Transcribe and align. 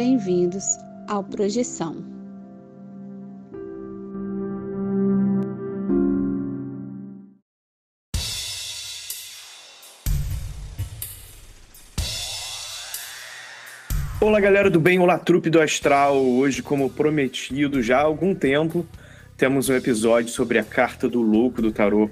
bem-vindos 0.00 0.78
ao 1.06 1.22
Projeção. 1.22 2.02
Olá, 14.18 14.40
galera 14.40 14.70
do 14.70 14.80
bem, 14.80 14.98
olá, 14.98 15.18
trupe 15.18 15.50
do 15.50 15.60
astral. 15.60 16.16
Hoje, 16.16 16.62
como 16.62 16.88
prometido 16.88 17.82
já 17.82 17.98
há 17.98 18.02
algum 18.02 18.34
tempo, 18.34 18.86
temos 19.36 19.68
um 19.68 19.74
episódio 19.74 20.30
sobre 20.30 20.58
a 20.58 20.64
carta 20.64 21.10
do 21.10 21.20
louco 21.20 21.60
do 21.60 21.70
tarô. 21.70 22.08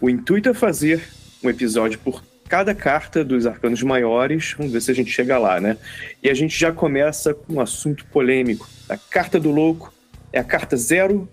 O 0.00 0.08
intuito 0.08 0.48
é 0.48 0.54
fazer 0.54 1.06
um 1.44 1.50
episódio 1.50 1.98
por 1.98 2.22
cada 2.48 2.74
carta 2.74 3.24
dos 3.24 3.46
arcanos 3.46 3.82
maiores. 3.82 4.54
Vamos 4.56 4.72
ver 4.72 4.80
se 4.80 4.90
a 4.90 4.94
gente 4.94 5.10
chega 5.10 5.38
lá, 5.38 5.60
né? 5.60 5.76
E 6.22 6.30
a 6.30 6.34
gente 6.34 6.58
já 6.58 6.72
começa 6.72 7.34
com 7.34 7.54
um 7.54 7.60
assunto 7.60 8.04
polêmico. 8.06 8.68
A 8.88 8.96
carta 8.96 9.38
do 9.38 9.50
louco 9.50 9.92
é 10.32 10.38
a 10.40 10.44
carta 10.44 10.76
zero, 10.76 11.28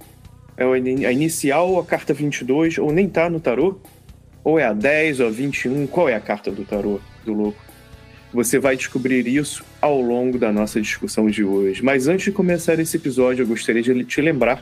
é 0.58 0.64
a 0.64 1.12
inicial 1.12 1.80
a 1.80 1.86
carta 1.86 2.14
22, 2.14 2.78
ou 2.78 2.92
nem 2.92 3.10
tá 3.10 3.30
no 3.30 3.40
tarô? 3.40 3.80
Ou 4.44 4.60
é 4.60 4.66
a 4.66 4.74
10 4.74 5.22
ou 5.22 5.28
a 5.28 5.32
21? 5.32 5.88
Qual 5.88 6.08
é 6.08 6.16
a 6.16 6.20
carta 6.20 6.52
do 6.52 6.64
tarô 6.64 7.00
do 7.24 7.34
louco? 7.34 7.60
Você 8.32 8.60
vai 8.60 8.76
descobrir 8.76 9.26
isso 9.28 9.64
ao 9.82 10.02
longo 10.02 10.38
da 10.38 10.52
nossa 10.52 10.80
discussão 10.82 11.28
de 11.30 11.44
hoje. 11.44 11.84
Mas 11.84 12.08
antes 12.08 12.26
de 12.26 12.32
começar 12.32 12.78
esse 12.80 12.98
episódio, 12.98 13.44
eu 13.44 13.48
gostaria 13.48 13.82
de 13.82 14.04
te 14.04 14.22
lembrar 14.22 14.62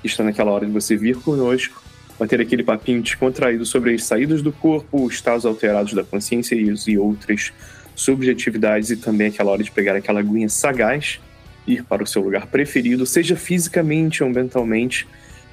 que 0.00 0.06
está 0.06 0.22
naquela 0.22 0.52
hora 0.52 0.66
de 0.66 0.72
você 0.72 0.96
vir 0.96 1.16
conosco, 1.16 1.82
bater 2.18 2.40
aquele 2.40 2.62
papinho 2.62 3.02
descontraído 3.02 3.64
sobre 3.66 3.94
as 3.94 4.04
saídas 4.04 4.42
do 4.42 4.52
corpo, 4.52 5.04
os 5.04 5.14
estados 5.14 5.44
alterados 5.44 5.92
da 5.92 6.02
consciência 6.02 6.54
e 6.54 6.98
outras 6.98 7.52
subjetividades, 7.94 8.90
e 8.90 8.96
também 8.96 9.28
aquela 9.28 9.52
hora 9.52 9.62
de 9.62 9.70
pegar 9.70 9.96
aquela 9.96 10.20
aguinha 10.20 10.48
sagaz, 10.48 11.20
ir 11.66 11.82
para 11.82 12.02
o 12.02 12.06
seu 12.06 12.22
lugar 12.22 12.46
preferido, 12.46 13.04
seja 13.06 13.36
fisicamente 13.36 14.22
ou 14.22 14.30
mentalmente, 14.30 15.06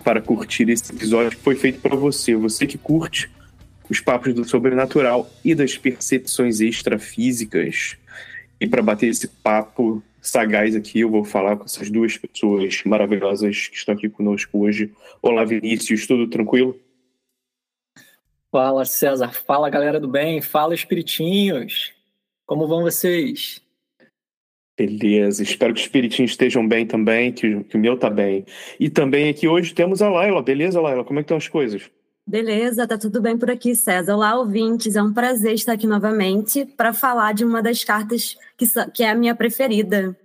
para 0.04 0.22
curtir 0.22 0.70
esse 0.70 0.94
episódio 0.94 1.32
que 1.32 1.44
foi 1.44 1.56
feito 1.56 1.80
para 1.80 1.96
você. 1.96 2.36
Você 2.36 2.68
que 2.68 2.78
curte 2.78 3.30
os 3.90 4.00
papos 4.00 4.34
do 4.34 4.44
sobrenatural 4.44 5.32
e 5.44 5.56
das 5.56 5.78
percepções 5.78 6.60
extrafísicas. 6.60 7.96
E 8.60 8.68
para 8.68 8.82
bater 8.82 9.08
esse 9.08 9.28
papo 9.28 10.04
sagaz 10.24 10.74
aqui, 10.74 11.02
eu 11.02 11.10
vou 11.10 11.26
falar 11.26 11.58
com 11.58 11.66
essas 11.66 11.90
duas 11.90 12.18
pessoas 12.18 12.82
maravilhosas 12.86 13.68
que 13.68 13.76
estão 13.76 13.94
aqui 13.94 14.10
conosco 14.10 14.58
hoje. 14.58 14.92
Olá, 15.22 15.44
Vinícius, 15.44 16.08
tudo 16.08 16.30
tranquilo? 16.30 16.80
Fala, 18.50 18.86
César. 18.86 19.34
Fala, 19.34 19.70
galera 19.70 20.00
do 20.00 20.08
bem. 20.08 20.42
Fala, 20.42 20.74
espiritinhos. 20.74 21.92
Como 22.46 22.68
vão 22.68 22.84
vocês? 22.84 23.62
Beleza, 24.78 25.44
espero 25.44 25.74
que 25.74 25.80
os 25.80 25.86
espiritinhos 25.86 26.32
estejam 26.32 26.68
bem 26.68 26.86
também, 26.86 27.32
que, 27.32 27.64
que 27.66 27.78
o 27.78 27.80
meu 27.80 27.98
tá 27.98 28.10
bem. 28.10 28.46
E 28.80 28.90
também 28.90 29.30
aqui 29.30 29.48
hoje 29.48 29.74
temos 29.74 30.02
a 30.02 30.10
Laila. 30.10 30.42
Beleza, 30.42 30.82
Laila? 30.82 31.04
Como 31.04 31.20
é 31.20 31.22
que 31.22 31.26
estão 31.26 31.38
as 31.38 31.48
coisas? 31.48 31.92
Beleza, 32.26 32.88
tá 32.88 32.98
tudo 32.98 33.22
bem 33.22 33.38
por 33.38 33.52
aqui, 33.52 33.76
César. 33.76 34.16
Olá, 34.16 34.38
ouvintes. 34.38 34.96
É 34.96 35.04
um 35.04 35.14
prazer 35.14 35.54
estar 35.54 35.74
aqui 35.74 35.86
novamente 35.86 36.66
para 36.66 36.94
falar 36.94 37.34
de 37.34 37.44
uma 37.44 37.62
das 37.62 37.84
cartas 37.84 38.38
que, 38.58 38.66
que 38.94 39.04
é 39.04 39.10
a 39.10 39.16
minha 39.16 39.36
preferida. 39.36 40.18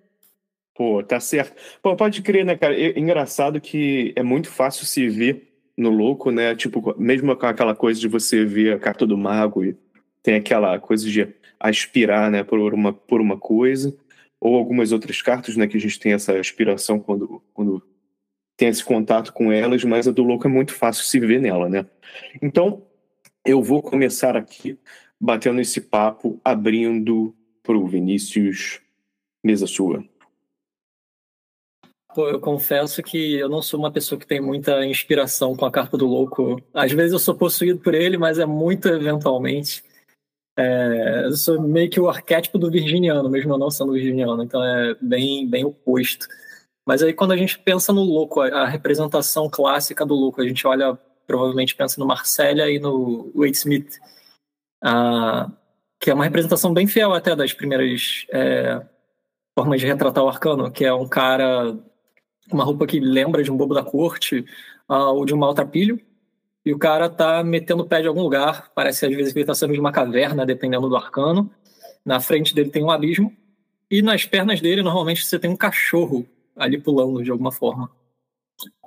Pô, 0.77 1.03
tá 1.03 1.19
certo. 1.19 1.61
Pô, 1.83 1.97
pode 1.97 2.23
crer, 2.23 2.45
né, 2.45 2.57
cara? 2.57 2.73
É 2.73 2.97
engraçado 2.97 3.61
que 3.61 4.13
é 4.15 4.23
muito 4.23 4.49
fácil 4.49 4.87
se 4.87 5.09
ver 5.09 5.49
no 5.77 5.91
louco, 5.91 6.31
né? 6.31 6.55
Tipo, 6.55 6.95
mesmo 6.97 7.35
com 7.37 7.47
aquela 7.47 7.75
coisa 7.75 7.99
de 7.99 8.07
você 8.07 8.45
ver 8.45 8.75
a 8.75 8.79
carta 8.79 9.05
do 9.05 9.19
mago 9.19 9.65
e 9.65 9.77
tem 10.23 10.37
aquela 10.37 10.79
coisa 10.79 11.05
de 11.09 11.35
aspirar, 11.59 12.31
né, 12.31 12.45
por 12.45 12.73
uma, 12.73 12.93
por 12.93 13.21
uma 13.21 13.37
coisa, 13.37 13.97
ou 14.41 14.55
algumas 14.57 14.93
outras 14.93 15.21
cartas, 15.21 15.57
né, 15.57 15.67
que 15.67 15.77
a 15.77 15.81
gente 15.81 15.99
tem 15.99 16.13
essa 16.13 16.39
aspiração 16.39 17.01
quando, 17.01 17.43
quando 17.53 17.83
tem 18.59 18.69
esse 18.69 18.85
contato 18.85 19.33
com 19.33 19.53
elas, 19.53 19.85
mas 19.85 20.09
a 20.09 20.11
do 20.11 20.25
louco 20.25 20.49
é 20.49 20.51
muito 20.51 20.75
fácil 20.75 21.05
se 21.05 21.21
ver 21.21 21.41
nela, 21.41 21.69
né? 21.69 21.87
Então, 22.43 22.83
eu 23.47 23.63
vou 23.63 23.81
começar 23.81 24.37
aqui 24.37 24.77
batendo 25.19 25.61
esse 25.61 25.81
papo, 25.81 26.41
abrindo 26.45 27.33
pro 27.63 27.87
Vinícius, 27.87 28.81
mesa 29.45 29.65
sua. 29.69 30.05
Pô, 32.13 32.29
eu 32.29 32.41
confesso 32.41 33.01
que 33.01 33.35
eu 33.35 33.49
não 33.49 33.63
sou 33.63 33.79
uma 33.79 33.93
pessoa 33.93 34.19
que 34.19 34.27
tem 34.27 34.41
muita 34.41 34.85
inspiração 34.85 35.55
com 35.55 35.65
a 35.65 35.71
carta 35.71 35.97
do 35.97 36.07
louco. 36.07 36.61
Às 36.75 36.91
vezes 36.91 37.13
eu 37.13 37.19
sou 37.21 37.37
possuído 37.37 37.79
por 37.79 37.95
ele, 37.95 38.19
mas 38.19 38.41
é 38.41 38.47
muito 38.47 38.89
eventualmente. 38.89 39.85
É, 40.59 41.27
eu 41.27 41.37
sou 41.37 41.63
meio 41.63 41.89
que 41.89 42.01
o 42.01 42.09
arquétipo 42.09 42.59
do 42.59 42.69
virginiano, 42.69 43.31
mesmo 43.31 43.53
eu 43.53 43.59
não 43.59 43.71
sendo 43.71 43.93
virginiano, 43.93 44.43
então 44.43 44.65
é 44.65 44.97
bem, 45.01 45.49
bem 45.49 45.65
oposto. 45.65 46.27
Mas 46.89 47.03
aí 47.03 47.13
quando 47.13 47.33
a 47.33 47.37
gente 47.37 47.59
pensa 47.59 47.93
no 47.93 48.03
louco, 48.03 48.41
a 48.41 48.65
representação 48.65 49.47
clássica 49.51 50.07
do 50.07 50.15
louco, 50.15 50.41
a 50.41 50.49
gente 50.49 50.67
olha, 50.67 50.99
provavelmente 51.27 51.75
pensa 51.75 52.01
no 52.01 52.07
Marcella 52.07 52.71
e 52.71 52.79
no 52.79 53.31
Wade 53.35 53.59
Smith, 53.59 53.99
ah, 54.83 55.53
que 56.01 56.11
é 56.11 56.15
uma 56.15 56.25
representação 56.25 56.73
bem 56.73 56.87
fiel 56.87 57.13
até 57.13 57.37
das 57.37 57.53
primeiras 57.53 58.25
é, 58.33 58.81
formas 59.55 59.83
de 59.83 59.87
retratar 59.87 60.25
o 60.25 60.31
arcano, 60.31 60.71
que 60.71 60.83
é 60.83 60.95
um 60.95 61.07
cara 61.07 61.79
uma 62.51 62.65
roupa 62.65 62.87
que 62.87 62.99
lembra 62.99 63.43
de 63.43 63.53
um 63.53 63.57
bobo 63.59 63.75
da 63.75 63.83
corte 63.83 64.47
ah, 64.89 65.11
ou 65.11 65.27
de 65.27 65.35
um 65.35 65.37
maltrapilho, 65.37 66.01
e 66.65 66.73
o 66.73 66.79
cara 66.79 67.11
tá 67.11 67.45
metendo 67.45 67.83
o 67.83 67.87
pé 67.87 68.01
de 68.01 68.09
algum 68.09 68.23
lugar, 68.23 68.73
parece 68.75 69.05
às 69.05 69.15
vezes 69.15 69.35
que 69.35 69.41
ele 69.41 69.47
tá 69.47 69.55
saindo 69.55 69.75
de 69.75 69.81
uma 69.81 69.93
caverna, 69.93 70.47
dependendo 70.47 70.89
do 70.89 70.97
arcano. 70.97 71.51
Na 72.03 72.19
frente 72.19 72.55
dele 72.55 72.71
tem 72.71 72.83
um 72.83 72.91
abismo, 72.91 73.31
e 73.91 74.01
nas 74.01 74.25
pernas 74.25 74.59
dele, 74.63 74.83
normalmente, 74.83 75.23
você 75.23 75.39
tem 75.39 75.51
um 75.51 75.57
cachorro 75.57 76.27
ali 76.59 76.81
pulando 76.81 77.23
de 77.23 77.31
alguma 77.31 77.53
forma. 77.53 77.91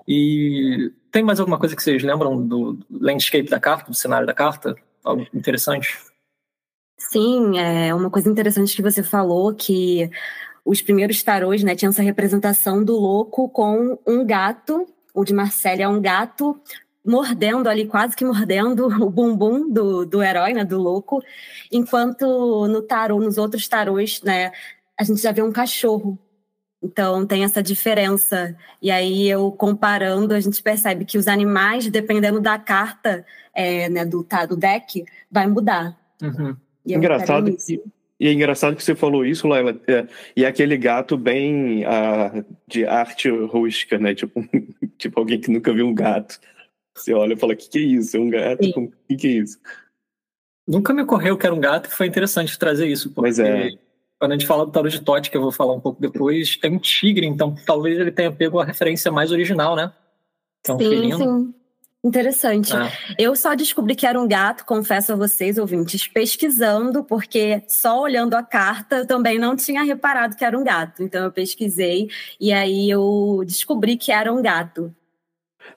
E 0.07 0.91
tem 1.11 1.23
mais 1.23 1.39
alguma 1.39 1.59
coisa 1.59 1.75
que 1.75 1.83
vocês 1.83 2.03
lembram 2.03 2.45
do 2.45 2.77
landscape 2.89 3.49
da 3.49 3.59
carta, 3.59 3.91
do 3.91 3.95
cenário 3.95 4.27
da 4.27 4.33
carta? 4.33 4.75
Algo 5.03 5.25
interessante? 5.33 5.97
Sim, 6.97 7.57
é 7.57 7.93
uma 7.93 8.09
coisa 8.09 8.29
interessante 8.29 8.75
que 8.75 8.81
você 8.81 9.01
falou 9.01 9.53
que 9.53 10.09
os 10.63 10.81
primeiros 10.81 11.21
tarôs, 11.23 11.63
né, 11.63 11.75
tinham 11.75 11.89
essa 11.89 12.03
representação 12.03 12.83
do 12.83 12.95
louco 12.95 13.49
com 13.49 13.97
um 14.05 14.25
gato, 14.25 14.88
o 15.13 15.23
de 15.23 15.33
Marcelo 15.33 15.81
é 15.81 15.88
um 15.88 15.99
gato 15.99 16.59
mordendo 17.03 17.67
ali, 17.67 17.88
quase 17.88 18.15
que 18.15 18.23
mordendo 18.23 18.85
o 19.03 19.09
bumbum 19.09 19.69
do, 19.71 20.05
do 20.05 20.21
herói, 20.21 20.53
né, 20.53 20.63
do 20.63 20.79
louco, 20.79 21.23
enquanto 21.71 22.67
no 22.67 22.81
tarô, 22.83 23.19
nos 23.19 23.38
outros 23.38 23.67
tarôs, 23.67 24.21
né, 24.21 24.51
a 24.97 25.03
gente 25.03 25.21
já 25.21 25.31
vê 25.31 25.41
um 25.41 25.51
cachorro 25.51 26.17
então 26.81 27.25
tem 27.25 27.44
essa 27.44 27.62
diferença. 27.62 28.56
E 28.81 28.90
aí 28.90 29.30
eu 29.30 29.52
comparando, 29.52 30.34
a 30.34 30.40
gente 30.40 30.62
percebe 30.64 31.06
que 31.06 31.18
os 31.18 31.28
animais, 31.28 31.88
dependendo 31.90 32.40
da 32.40 32.58
carta 32.58 33.25
é, 33.53 33.88
né, 33.90 34.06
do, 34.06 34.24
tá, 34.24 34.46
do 34.46 34.58
deck, 34.58 35.06
vai 35.30 35.47
mudar. 35.47 35.97
Uhum. 36.22 36.56
E 36.86 36.94
engraçado 36.94 37.56
que, 37.56 37.81
e 38.19 38.28
é 38.28 38.34
engraçado 38.34 38.75
que 38.75 38.84
você 38.84 38.96
falou 38.96 39.25
isso, 39.25 39.47
Laila. 39.47 39.80
É, 39.88 40.08
e 40.36 40.46
aquele 40.46 40.78
gato 40.78 41.18
bem 41.18 41.84
uh, 41.86 42.46
de 42.68 42.86
arte 42.86 43.30
rústica, 43.30 43.98
né? 43.98 44.13
Tipo, 44.13 44.44
tipo 44.98 45.19
alguém 45.19 45.40
que 45.40 45.50
nunca 45.50 45.74
viu 45.74 45.88
um 45.88 45.94
gato. 45.94 46.40
Você 46.96 47.13
olha 47.13 47.34
e 47.34 47.38
fala, 47.38 47.53
o 47.53 47.58
que, 47.58 47.69
que 47.69 47.80
é 47.80 47.81
isso? 47.81 48.18
É 48.18 48.19
um 48.19 48.30
gato? 48.30 48.63
O 48.63 48.92
que, 49.08 49.16
que 49.16 49.28
é 49.28 49.31
isso? 49.31 49.59
Nunca 50.68 50.94
me 50.94 51.02
ocorreu 51.02 51.38
que 51.38 51.46
era 51.46 51.56
um 51.56 51.59
gato 51.59 51.90
e 51.90 51.94
foi 51.94 52.06
interessante 52.06 52.58
trazer 52.59 52.88
isso. 52.88 53.09
Porque... 53.09 53.22
Mas 53.22 53.40
é 53.40 53.72
quando 54.21 54.33
a 54.33 54.35
gente 54.35 54.45
fala 54.45 54.67
do 54.67 54.71
tarot 54.71 54.95
de 54.95 55.03
Tote, 55.03 55.31
que 55.31 55.35
eu 55.35 55.41
vou 55.41 55.51
falar 55.51 55.73
um 55.73 55.79
pouco 55.79 55.99
depois, 55.99 56.55
tem 56.55 56.75
um 56.75 56.77
tigre, 56.77 57.25
então 57.25 57.55
talvez 57.65 57.97
ele 57.97 58.11
tenha 58.11 58.31
pego 58.31 58.59
a 58.59 58.63
referência 58.63 59.11
mais 59.11 59.31
original, 59.31 59.75
né? 59.75 59.91
É 60.67 60.71
um 60.71 60.77
sim, 60.77 60.89
felino. 60.89 61.17
sim. 61.17 61.53
Interessante. 62.03 62.71
É. 62.71 62.91
Eu 63.17 63.35
só 63.35 63.55
descobri 63.55 63.95
que 63.95 64.06
era 64.06 64.21
um 64.21 64.27
gato, 64.27 64.63
confesso 64.63 65.13
a 65.13 65.15
vocês, 65.15 65.57
ouvintes, 65.57 66.07
pesquisando, 66.07 67.03
porque 67.03 67.63
só 67.68 68.00
olhando 68.00 68.35
a 68.35 68.44
carta 68.44 68.97
eu 68.97 69.07
também 69.07 69.39
não 69.39 69.56
tinha 69.56 69.81
reparado 69.81 70.35
que 70.35 70.45
era 70.45 70.56
um 70.56 70.63
gato. 70.63 71.01
Então 71.01 71.24
eu 71.25 71.31
pesquisei 71.31 72.07
e 72.39 72.53
aí 72.53 72.91
eu 72.91 73.41
descobri 73.44 73.97
que 73.97 74.12
era 74.12 74.31
um 74.31 74.39
gato. 74.39 74.94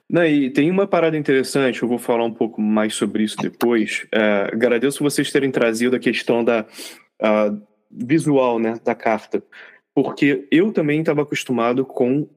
Não, 0.06 0.26
e 0.26 0.50
tem 0.50 0.70
uma 0.70 0.86
parada 0.86 1.16
interessante, 1.16 1.82
eu 1.82 1.88
vou 1.88 1.98
falar 1.98 2.24
um 2.24 2.34
pouco 2.34 2.60
mais 2.60 2.94
sobre 2.94 3.22
isso 3.22 3.38
depois. 3.38 4.06
É, 4.12 4.50
agradeço 4.52 5.02
vocês 5.02 5.32
terem 5.32 5.50
trazido 5.50 5.96
a 5.96 5.98
questão 5.98 6.44
da. 6.44 6.66
Uh, 7.22 7.73
visual 7.90 8.58
né, 8.58 8.78
da 8.84 8.94
carta. 8.94 9.42
Porque 9.94 10.46
eu 10.50 10.72
também 10.72 11.00
estava 11.00 11.22
acostumado 11.22 11.84
com 11.84 12.28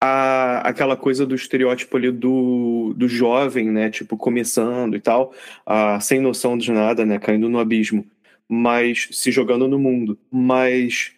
a, 0.00 0.58
aquela 0.68 0.96
coisa 0.96 1.26
do 1.26 1.34
estereótipo 1.34 1.96
ali 1.96 2.10
do, 2.10 2.94
do 2.96 3.08
jovem, 3.08 3.70
né? 3.70 3.90
Tipo, 3.90 4.16
começando 4.16 4.96
e 4.96 5.00
tal, 5.00 5.32
sem 6.00 6.20
noção 6.20 6.56
de 6.56 6.70
nada, 6.70 7.04
né? 7.04 7.18
Caindo 7.18 7.48
no 7.48 7.58
abismo, 7.58 8.06
mas 8.48 9.08
se 9.10 9.32
jogando 9.32 9.66
no 9.66 9.78
mundo. 9.78 10.18
Mas 10.30 11.12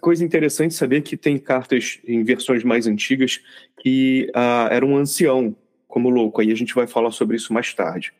coisa 0.00 0.24
interessante 0.24 0.74
saber 0.74 1.02
que 1.02 1.16
tem 1.16 1.38
cartas 1.38 1.98
em 2.06 2.22
versões 2.22 2.62
mais 2.62 2.86
antigas 2.86 3.40
que 3.80 4.30
uh, 4.30 4.72
era 4.72 4.86
um 4.86 4.96
ancião, 4.96 5.56
como 5.88 6.08
louco. 6.08 6.40
Aí 6.40 6.52
a 6.52 6.54
gente 6.54 6.74
vai 6.74 6.86
falar 6.86 7.10
sobre 7.10 7.36
isso 7.36 7.52
mais 7.52 7.74
tarde. 7.74 8.12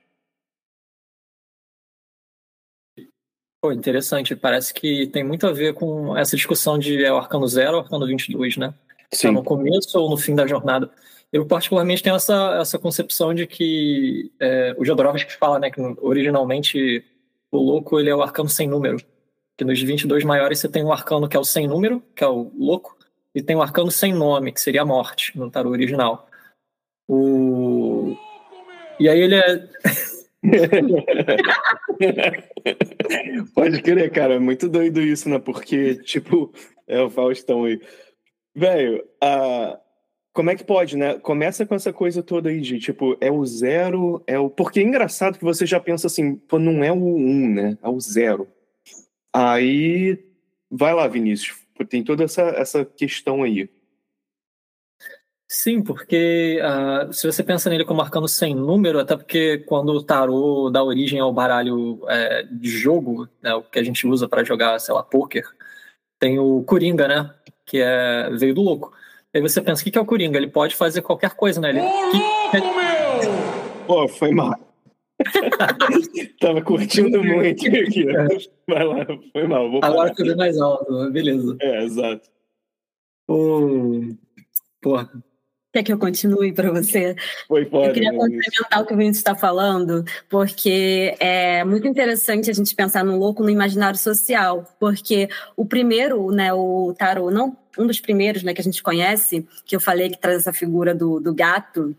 Pô, 3.67 3.73
interessante. 3.73 4.37
Parece 4.37 4.73
que 4.73 5.09
tem 5.09 5.25
muito 5.25 5.45
a 5.45 5.53
ver 5.53 5.75
com 5.75 6.17
essa 6.17 6.37
discussão 6.37 6.79
de 6.79 7.05
é 7.05 7.13
o 7.13 7.17
arcano 7.17 7.49
0 7.49 7.73
ou 7.73 7.83
arcano 7.83 8.07
22, 8.07 8.57
né? 8.59 8.73
Sim. 9.13 9.29
Tá 9.29 9.33
no 9.33 9.43
começo 9.43 9.99
ou 9.99 10.09
no 10.09 10.17
fim 10.17 10.37
da 10.37 10.47
jornada. 10.47 10.89
Eu, 11.33 11.45
particularmente, 11.45 12.01
tenho 12.01 12.15
essa, 12.15 12.59
essa 12.61 12.79
concepção 12.79 13.35
de 13.35 13.45
que 13.45 14.31
é, 14.39 14.73
o 14.79 14.85
Jodorowsky 14.85 15.33
fala 15.33 15.59
né, 15.59 15.69
que 15.69 15.81
originalmente 16.01 17.05
o 17.51 17.59
louco 17.59 17.99
ele 17.99 18.09
é 18.09 18.15
o 18.15 18.23
arcano 18.23 18.49
sem 18.49 18.69
número. 18.69 18.99
Que 19.57 19.65
nos 19.65 19.83
22 19.83 20.23
maiores 20.23 20.61
você 20.61 20.69
tem 20.69 20.85
um 20.85 20.93
arcano 20.93 21.29
que 21.29 21.37
é 21.37 21.41
o 21.41 21.45
sem 21.45 21.67
número, 21.67 22.01
que 22.15 22.23
é 22.23 22.29
o 22.29 22.53
louco, 22.57 22.97
e 23.35 23.43
tem 23.43 23.57
um 23.57 23.63
arcano 23.63 23.91
sem 23.91 24.13
nome, 24.13 24.53
que 24.53 24.61
seria 24.61 24.83
a 24.83 24.87
morte, 24.87 25.37
no 25.37 25.51
tarô 25.51 25.71
original. 25.71 26.29
O... 27.09 28.17
E 29.01 29.09
aí 29.09 29.19
ele 29.19 29.35
é. 29.35 29.69
Pode 33.55 33.83
crer, 33.83 34.11
cara. 34.11 34.35
É 34.35 34.39
muito 34.39 34.69
doido 34.69 35.01
isso, 35.01 35.29
né? 35.29 35.39
Porque, 35.39 35.97
tipo, 36.03 36.53
é 36.87 37.01
o 37.01 37.11
Faustão 37.11 37.65
aí. 37.65 37.81
Velho, 38.55 39.05
a 39.21 39.79
como 40.37 40.51
é 40.51 40.55
que 40.55 40.65
pode, 40.65 40.99
né? 40.99 41.19
Começa 41.19 41.65
com 41.65 41.75
essa 41.75 41.95
coisa 41.95 42.23
toda 42.23 42.51
aí 42.51 42.61
de, 42.61 42.79
tipo, 42.79 43.17
é 43.23 43.31
o 43.31 43.43
zero, 43.47 44.23
é 44.27 44.39
o... 44.39 44.51
Porque 44.51 44.81
é 44.81 44.83
engraçado 44.83 45.39
que 45.39 45.45
você 45.45 45.65
já 45.65 45.81
pensa 45.81 46.09
assim, 46.09 46.37
pô, 46.37 46.59
não 46.59 46.85
é 46.85 46.93
o 46.93 46.97
um, 46.97 47.49
né? 47.49 47.79
É 47.83 47.89
o 47.89 47.99
zero. 47.99 48.47
Aí, 49.33 50.23
vai 50.71 50.93
lá, 50.93 51.09
Vinícius. 51.09 51.59
Tem 51.89 52.05
toda 52.05 52.25
essa, 52.25 52.43
essa 52.43 52.85
questão 52.85 53.43
aí. 53.43 53.71
Sim, 55.59 55.83
porque 55.83 56.61
uh, 56.61 57.11
se 57.11 57.27
você 57.27 57.43
pensa 57.43 57.71
nele 57.71 57.83
como 57.83 57.97
marcando 57.97 58.29
sem 58.29 58.55
número, 58.55 59.01
até 59.01 59.17
porque 59.17 59.59
quando 59.61 59.89
o 59.89 60.03
tarô 60.03 60.69
dá 60.69 60.85
origem 60.85 61.19
ao 61.19 61.33
baralho 61.33 61.99
é, 62.09 62.43
de 62.43 62.69
jogo, 62.69 63.27
né, 63.43 63.55
o 63.55 63.63
que 63.63 63.79
a 63.79 63.83
gente 63.83 64.07
usa 64.07 64.29
para 64.29 64.45
jogar, 64.45 64.79
sei 64.79 64.93
lá, 64.95 65.03
poker, 65.03 65.49
tem 66.19 66.39
o 66.39 66.63
Coringa, 66.63 67.09
né? 67.09 67.35
Que 67.65 67.81
é, 67.81 68.29
veio 68.33 68.55
do 68.55 68.61
louco. 68.61 68.93
Aí 69.35 69.41
você 69.41 69.63
pensa, 69.63 69.81
o 69.81 69.91
que 69.91 69.97
é 69.97 70.01
o 70.01 70.05
Coringa? 70.05 70.37
Ele 70.37 70.51
pode 70.51 70.77
fazer 70.77 71.01
qualquer 71.01 71.31
coisa, 71.35 71.59
né? 71.59 71.71
Ele... 71.71 71.81
que... 72.11 73.87
Pô, 73.87 74.07
foi 74.09 74.33
mal. 74.33 74.61
Tava 76.39 76.61
curtindo 76.61 77.25
muito 77.25 77.65
aqui. 77.81 78.07
É. 78.11 78.27
Vai 78.69 78.85
lá, 78.85 79.07
foi 79.33 79.47
mal. 79.47 79.71
Vou 79.71 79.81
Agora 79.83 80.15
tudo 80.15 80.37
mais 80.37 80.61
alto, 80.61 81.11
beleza. 81.11 81.57
É, 81.63 81.83
exato. 81.83 82.29
Oh, 83.27 84.03
porra. 84.83 85.11
Quer 85.77 85.83
que 85.83 85.93
eu 85.93 85.99
continue 85.99 86.55
para 86.55 86.71
você? 86.71 87.15
Foi, 87.47 87.67
pode, 87.67 87.89
eu 87.89 87.93
queria 87.93 88.11
complementar 88.11 88.81
o 88.81 88.87
que 88.87 88.95
o 88.95 88.97
Vinícius 88.97 89.19
está 89.19 89.35
falando, 89.35 90.07
porque 90.27 91.15
é 91.21 91.63
muito 91.65 91.87
interessante 91.87 92.51
a 92.51 92.55
gente 92.55 92.75
pensar 92.75 93.05
no 93.05 93.19
louco 93.19 93.43
no 93.43 93.51
imaginário 93.51 93.99
social, 93.99 94.65
porque 94.81 95.29
o 95.55 95.67
primeiro, 95.67 96.31
né, 96.31 96.51
o 96.51 96.95
tarô, 96.97 97.31
não 97.31 97.55
um 97.77 97.87
dos 97.87 98.01
primeiros 98.01 98.43
né, 98.43 98.55
que 98.55 98.61
a 98.63 98.65
gente 98.65 98.83
conhece, 98.83 99.47
que 99.67 99.77
eu 99.77 99.81
falei 99.81 100.09
que 100.09 100.19
traz 100.19 100.39
essa 100.39 100.53
figura 100.55 100.95
do, 100.95 101.21
do 101.21 101.35
gato, 101.35 101.95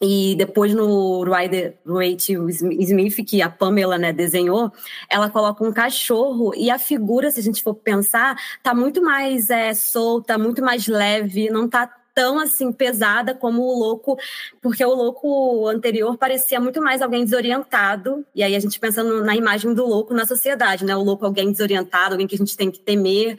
e 0.00 0.36
depois 0.36 0.72
no 0.72 1.24
Rider 1.24 1.74
Waite 1.84 2.34
Smith, 2.34 3.24
que 3.26 3.42
a 3.42 3.50
Pamela 3.50 3.98
né, 3.98 4.12
desenhou, 4.12 4.70
ela 5.10 5.28
coloca 5.28 5.64
um 5.64 5.72
cachorro 5.72 6.52
e 6.56 6.70
a 6.70 6.78
figura, 6.78 7.32
se 7.32 7.40
a 7.40 7.42
gente 7.42 7.64
for 7.64 7.74
pensar, 7.74 8.36
tá 8.62 8.72
muito 8.72 9.02
mais 9.02 9.50
é, 9.50 9.74
solta, 9.74 10.38
muito 10.38 10.62
mais 10.62 10.86
leve, 10.86 11.50
não 11.50 11.68
tá 11.68 11.90
tão 12.14 12.38
assim 12.38 12.72
pesada 12.72 13.34
como 13.34 13.62
o 13.62 13.78
louco, 13.78 14.18
porque 14.60 14.84
o 14.84 14.94
louco 14.94 15.66
anterior 15.68 16.16
parecia 16.16 16.60
muito 16.60 16.80
mais 16.80 17.02
alguém 17.02 17.24
desorientado. 17.24 18.24
E 18.34 18.42
aí 18.42 18.54
a 18.54 18.60
gente 18.60 18.78
pensando 18.78 19.24
na 19.24 19.36
imagem 19.36 19.74
do 19.74 19.86
louco 19.86 20.14
na 20.14 20.26
sociedade, 20.26 20.84
né? 20.84 20.94
O 20.96 21.02
louco 21.02 21.24
alguém 21.24 21.50
desorientado, 21.50 22.14
alguém 22.14 22.26
que 22.26 22.34
a 22.34 22.38
gente 22.38 22.56
tem 22.56 22.70
que 22.70 22.80
temer, 22.80 23.36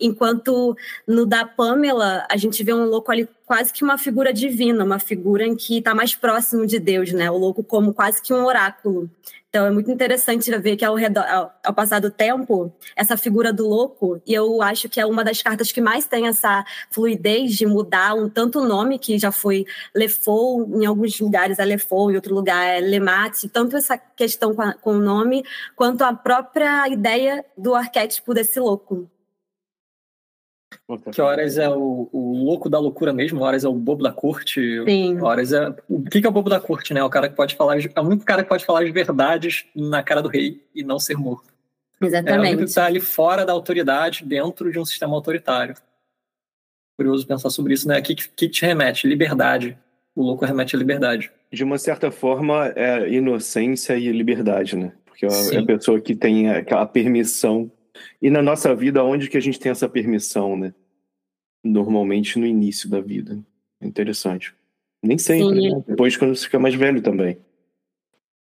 enquanto 0.00 0.76
no 1.06 1.26
da 1.26 1.44
Pamela 1.44 2.26
a 2.30 2.36
gente 2.36 2.62
vê 2.62 2.72
um 2.72 2.86
louco 2.86 3.10
ali 3.10 3.28
quase 3.46 3.72
que 3.72 3.84
uma 3.84 3.96
figura 3.96 4.32
divina, 4.32 4.84
uma 4.84 4.98
figura 4.98 5.46
em 5.46 5.54
que 5.54 5.78
está 5.78 5.94
mais 5.94 6.14
próximo 6.14 6.66
de 6.66 6.78
Deus, 6.78 7.12
né? 7.12 7.30
O 7.30 7.38
louco 7.38 7.62
como 7.62 7.94
quase 7.94 8.20
que 8.20 8.34
um 8.34 8.44
oráculo. 8.44 9.08
Então 9.56 9.64
é 9.64 9.70
muito 9.70 9.90
interessante 9.90 10.54
ver 10.58 10.76
que 10.76 10.84
ao, 10.84 10.94
redor, 10.94 11.24
ao, 11.26 11.50
ao, 11.64 11.72
passar 11.72 11.98
do 11.98 12.10
tempo, 12.10 12.70
essa 12.94 13.16
figura 13.16 13.54
do 13.54 13.66
louco, 13.66 14.20
e 14.26 14.34
eu 14.34 14.60
acho 14.60 14.86
que 14.86 15.00
é 15.00 15.06
uma 15.06 15.24
das 15.24 15.40
cartas 15.40 15.72
que 15.72 15.80
mais 15.80 16.04
tem 16.04 16.26
essa 16.26 16.62
fluidez 16.90 17.54
de 17.54 17.64
mudar 17.64 18.12
um 18.12 18.28
tanto 18.28 18.62
nome 18.62 18.98
que 18.98 19.18
já 19.18 19.32
foi 19.32 19.64
Lefou, 19.94 20.68
em 20.78 20.84
alguns 20.84 21.18
lugares 21.18 21.58
é 21.58 21.64
Lefou, 21.64 22.10
em 22.10 22.16
outro 22.16 22.34
lugar 22.34 22.66
é 22.66 22.80
Lemate, 22.80 23.48
tanto 23.48 23.78
essa 23.78 23.96
questão 23.96 24.54
com, 24.54 24.60
a, 24.60 24.74
com 24.74 24.96
o 24.96 25.00
nome, 25.00 25.42
quanto 25.74 26.02
a 26.02 26.12
própria 26.12 26.86
ideia 26.90 27.42
do 27.56 27.74
arquétipo 27.74 28.34
desse 28.34 28.60
louco. 28.60 29.10
Que 31.12 31.20
horas 31.20 31.58
é 31.58 31.68
o, 31.68 32.08
o, 32.12 32.44
louco 32.44 32.70
da 32.70 32.78
loucura 32.78 33.12
mesmo, 33.12 33.42
horas 33.42 33.64
é 33.64 33.68
o 33.68 33.72
bobo 33.72 34.04
da 34.04 34.12
corte. 34.12 34.60
Sim. 34.84 35.20
Horas 35.20 35.52
é. 35.52 35.74
O 35.88 36.02
que, 36.04 36.24
é 36.24 36.28
o 36.28 36.32
bobo 36.32 36.48
da 36.48 36.60
corte, 36.60 36.94
né? 36.94 37.02
O 37.02 37.10
cara 37.10 37.28
que 37.28 37.34
pode 37.34 37.56
falar. 37.56 37.76
É 37.76 38.00
o 38.00 38.04
único 38.04 38.24
cara 38.24 38.44
que 38.44 38.48
pode 38.48 38.64
falar 38.64 38.84
as 38.84 38.92
verdades 38.92 39.66
na 39.74 40.00
cara 40.04 40.22
do 40.22 40.28
rei 40.28 40.62
e 40.72 40.84
não 40.84 41.00
ser 41.00 41.16
morto. 41.16 41.52
Exatamente. 42.00 42.30
É 42.30 42.38
o 42.38 42.42
único 42.42 42.58
que 42.58 42.68
está 42.68 42.86
ali 42.86 43.00
fora 43.00 43.44
da 43.44 43.52
autoridade, 43.52 44.24
dentro 44.24 44.70
de 44.70 44.78
um 44.78 44.84
sistema 44.84 45.14
autoritário. 45.14 45.74
Curioso 46.96 47.26
pensar 47.26 47.50
sobre 47.50 47.74
isso, 47.74 47.88
né? 47.88 47.98
O 47.98 48.02
que, 48.02 48.14
que 48.14 48.48
te 48.48 48.64
remete? 48.64 49.08
Liberdade. 49.08 49.76
O 50.14 50.22
louco 50.22 50.44
remete 50.44 50.76
à 50.76 50.78
liberdade. 50.78 51.32
De 51.52 51.64
uma 51.64 51.78
certa 51.78 52.12
forma, 52.12 52.72
é 52.76 53.08
inocência 53.12 53.96
e 53.96 54.10
liberdade, 54.12 54.76
né? 54.76 54.92
Porque 55.04 55.26
é 55.26 55.58
a 55.58 55.66
pessoa 55.66 56.00
que 56.00 56.14
tem 56.14 56.48
aquela 56.48 56.86
permissão 56.86 57.70
e 58.20 58.30
na 58.30 58.42
nossa 58.42 58.74
vida, 58.74 59.02
onde 59.04 59.28
que 59.28 59.36
a 59.36 59.40
gente 59.40 59.58
tem 59.58 59.70
essa 59.70 59.88
permissão, 59.88 60.56
né? 60.56 60.74
Normalmente 61.64 62.38
no 62.38 62.46
início 62.46 62.88
da 62.88 63.00
vida. 63.00 63.38
É 63.80 63.86
interessante. 63.86 64.54
Nem 65.02 65.18
sempre, 65.18 65.70
né? 65.70 65.82
Depois 65.86 66.16
quando 66.16 66.34
você 66.34 66.44
fica 66.44 66.58
mais 66.58 66.74
velho 66.74 67.00
também. 67.00 67.38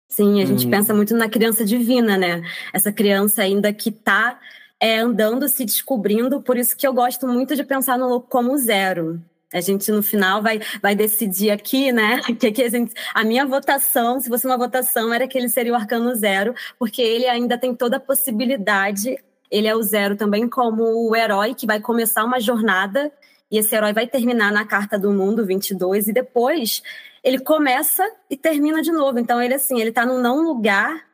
Sim, 0.09 0.43
a 0.43 0.45
gente 0.45 0.67
hum. 0.67 0.71
pensa 0.71 0.93
muito 0.93 1.15
na 1.17 1.29
criança 1.29 1.65
divina, 1.65 2.19
né? 2.19 2.43
Essa 2.73 2.93
criança 2.93 3.43
ainda 3.43 3.73
que 3.73 3.91
está 3.91 4.41
é, 4.81 4.99
andando, 4.99 5.49
se 5.49 5.65
descobrindo, 5.65 6.43
por 6.43 6.57
isso 6.57 6.77
que 6.77 6.87
eu 6.87 6.93
gosto 6.93 7.29
muito 7.29 7.55
de 7.55 7.63
pensar 7.63 7.97
no 7.97 8.09
louco 8.09 8.29
como 8.29 8.57
zero. 8.59 9.23
A 9.53 9.61
gente 9.61 9.91
no 9.91 10.03
final 10.03 10.43
vai, 10.43 10.61
vai 10.81 10.95
decidir 10.95 11.51
aqui, 11.51 11.93
né? 11.93 12.21
Que, 12.39 12.51
que 12.51 12.63
a, 12.63 12.69
gente, 12.69 12.93
a 13.15 13.25
minha 13.25 13.45
votação, 13.45 14.19
se 14.19 14.29
fosse 14.29 14.47
uma 14.47 14.57
votação, 14.57 15.13
era 15.13 15.29
que 15.29 15.37
ele 15.37 15.49
seria 15.49 15.73
o 15.73 15.77
arcano 15.77 16.15
zero, 16.15 16.55
porque 16.79 17.03
ele 17.03 17.27
ainda 17.27 17.59
tem 17.59 17.75
toda 17.75 17.97
a 17.97 18.01
possibilidade 18.01 19.19
ele 19.51 19.67
é 19.67 19.75
o 19.75 19.83
zero 19.83 20.17
também 20.17 20.49
como 20.49 21.09
o 21.09 21.17
herói 21.17 21.55
que 21.55 21.67
vai 21.67 21.81
começar 21.81 22.25
uma 22.25 22.41
jornada 22.41 23.13
e 23.51 23.59
esse 23.59 23.75
herói 23.75 23.93
vai 23.93 24.07
terminar 24.07 24.53
na 24.53 24.65
carta 24.65 24.99
do 24.99 25.11
mundo 25.11 25.45
22 25.45 26.09
e 26.09 26.13
depois 26.13 26.83
ele 27.23 27.41
começa 27.41 28.09
e 28.29 28.37
termina 28.37 28.81
de 28.81 28.93
novo. 28.93 29.19
Então 29.19 29.43
ele 29.43 29.55
assim, 29.55 29.81
ele 29.81 29.91
tá 29.91 30.07
num 30.07 30.21
não 30.21 30.43
lugar, 30.43 31.05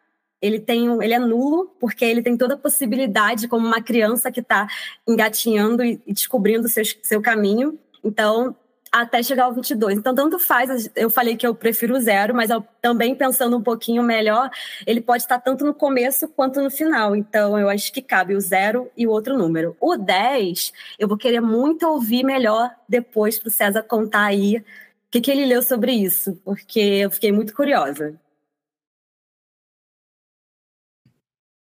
ele 0.41 0.61
tem 0.61 0.87
ele 1.03 1.15
é 1.15 1.19
nulo 1.19 1.75
porque 1.81 2.05
ele 2.05 2.23
tem 2.23 2.37
toda 2.37 2.55
a 2.55 2.59
possibilidade 2.59 3.49
como 3.49 3.67
uma 3.67 3.81
criança 3.81 4.31
que 4.31 4.41
está 4.41 4.69
engatinhando 5.09 5.83
e 5.83 6.01
descobrindo 6.07 6.69
seu, 6.69 6.85
seu 7.03 7.23
caminho. 7.23 7.79
Então, 8.05 8.55
até 9.03 9.23
chegar 9.23 9.45
ao 9.45 9.53
22. 9.53 9.99
Então, 9.99 10.15
tanto 10.15 10.39
faz, 10.39 10.91
eu 10.95 11.11
falei 11.11 11.37
que 11.37 11.47
eu 11.47 11.55
prefiro 11.55 11.97
o 11.97 12.01
zero, 12.01 12.35
mas 12.35 12.51
eu, 12.51 12.65
também 12.81 13.15
pensando 13.15 13.57
um 13.57 13.63
pouquinho 13.63 14.03
melhor, 14.03 14.51
ele 14.87 15.01
pode 15.01 15.23
estar 15.23 15.39
tanto 15.39 15.65
no 15.65 15.75
começo 15.75 16.29
quanto 16.29 16.61
no 16.63 16.71
final. 16.71 17.15
Então, 17.15 17.59
eu 17.59 17.69
acho 17.69 17.93
que 17.93 18.03
cabe 18.03 18.35
o 18.35 18.41
zero 18.41 18.91
e 18.97 19.07
o 19.07 19.11
outro 19.11 19.37
número. 19.37 19.77
O 19.81 19.97
10, 19.97 20.73
eu 20.99 21.09
vou 21.09 21.17
querer 21.17 21.41
muito 21.41 21.87
ouvir 21.87 22.25
melhor 22.25 22.71
depois 22.89 23.39
para 23.39 23.49
o 23.49 23.51
César 23.53 23.83
contar 23.83 24.25
aí 24.25 24.57
o 24.59 24.65
que, 25.11 25.21
que 25.21 25.31
ele 25.31 25.47
leu 25.47 25.63
sobre 25.63 25.93
isso, 25.93 26.41
porque 26.45 26.81
eu 26.81 27.11
fiquei 27.11 27.33
muito 27.33 27.55
curiosa. 27.55 28.19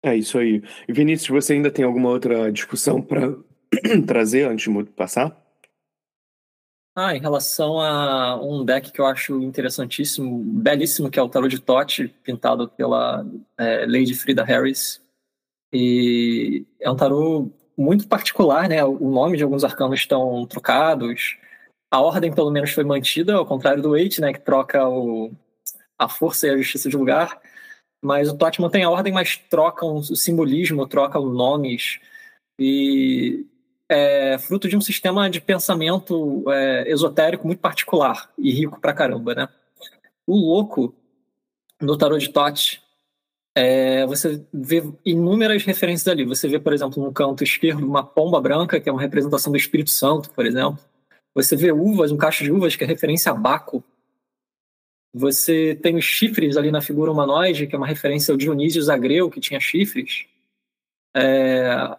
É 0.02 0.14
isso 0.14 0.38
aí. 0.38 0.62
Vinícius, 0.88 1.28
você 1.28 1.54
ainda 1.54 1.70
tem 1.70 1.84
alguma 1.84 2.08
outra 2.10 2.50
discussão 2.52 3.02
para 3.02 3.34
trazer 4.06 4.48
antes 4.48 4.72
de 4.72 4.84
passar? 4.92 5.45
Ah, 6.98 7.14
em 7.14 7.20
relação 7.20 7.78
a 7.78 8.42
um 8.42 8.64
deck 8.64 8.90
que 8.90 8.98
eu 9.02 9.04
acho 9.04 9.38
interessantíssimo, 9.42 10.42
belíssimo, 10.42 11.10
que 11.10 11.18
é 11.18 11.22
o 11.22 11.28
Tarot 11.28 11.54
de 11.54 11.60
Tote, 11.60 12.08
pintado 12.24 12.70
pela 12.70 13.22
é, 13.58 13.84
Lady 13.84 14.14
Frida 14.14 14.42
Harris. 14.42 15.02
E 15.70 16.64
é 16.80 16.90
um 16.90 16.96
tarô 16.96 17.50
muito 17.76 18.08
particular, 18.08 18.66
né? 18.66 18.82
O 18.82 19.10
nome 19.10 19.36
de 19.36 19.44
alguns 19.44 19.62
arcanos 19.62 20.00
estão 20.00 20.46
trocados. 20.46 21.36
A 21.90 22.00
ordem, 22.00 22.32
pelo 22.34 22.50
menos, 22.50 22.70
foi 22.70 22.82
mantida, 22.84 23.34
ao 23.34 23.44
contrário 23.44 23.82
do 23.82 23.94
Eight, 23.94 24.18
né? 24.22 24.32
Que 24.32 24.40
troca 24.40 24.88
o, 24.88 25.32
a 25.98 26.08
força 26.08 26.46
e 26.46 26.50
a 26.50 26.56
justiça 26.56 26.88
de 26.88 26.96
lugar. 26.96 27.38
Mas 28.02 28.30
o 28.30 28.38
Tote 28.38 28.60
mantém 28.60 28.84
a 28.84 28.90
ordem, 28.90 29.12
mas 29.12 29.36
troca 29.36 29.84
o 29.84 30.02
simbolismo, 30.02 30.86
troca 30.86 31.20
os 31.20 31.34
nomes. 31.36 32.00
E 32.58 33.44
é 33.88 34.38
fruto 34.38 34.68
de 34.68 34.76
um 34.76 34.80
sistema 34.80 35.30
de 35.30 35.40
pensamento 35.40 36.44
é, 36.50 36.90
esotérico 36.90 37.46
muito 37.46 37.60
particular 37.60 38.30
e 38.38 38.52
rico 38.52 38.80
pra 38.80 38.92
caramba, 38.92 39.34
né? 39.34 39.48
O 40.26 40.34
louco, 40.34 40.94
no 41.80 41.96
tarot 41.96 42.20
de 42.20 42.32
Tote, 42.32 42.82
é, 43.54 44.04
você 44.06 44.44
vê 44.52 44.82
inúmeras 45.04 45.64
referências 45.64 46.08
ali. 46.08 46.24
Você 46.24 46.48
vê, 46.48 46.58
por 46.58 46.72
exemplo, 46.72 47.02
no 47.02 47.12
canto 47.12 47.42
esquerdo, 47.42 47.86
uma 47.86 48.04
pomba 48.04 48.40
branca, 48.40 48.80
que 48.80 48.88
é 48.88 48.92
uma 48.92 49.00
representação 49.00 49.52
do 49.52 49.56
Espírito 49.56 49.90
Santo, 49.90 50.30
por 50.30 50.44
exemplo. 50.44 50.78
Você 51.34 51.56
vê 51.56 51.72
uvas, 51.72 52.12
um 52.12 52.16
cacho 52.16 52.44
de 52.44 52.52
uvas, 52.52 52.76
que 52.76 52.84
é 52.84 52.86
referência 52.86 53.30
a 53.30 53.34
Baco. 53.34 53.82
Você 55.14 55.74
tem 55.74 55.96
os 55.96 56.04
chifres 56.04 56.56
ali 56.56 56.70
na 56.70 56.82
figura 56.82 57.10
humanoide, 57.10 57.66
que 57.66 57.74
é 57.74 57.78
uma 57.78 57.86
referência 57.86 58.32
ao 58.32 58.36
Dionísio 58.36 58.82
Zagreu, 58.82 59.30
que 59.30 59.40
tinha 59.40 59.60
chifres. 59.60 60.26
É, 61.14 61.96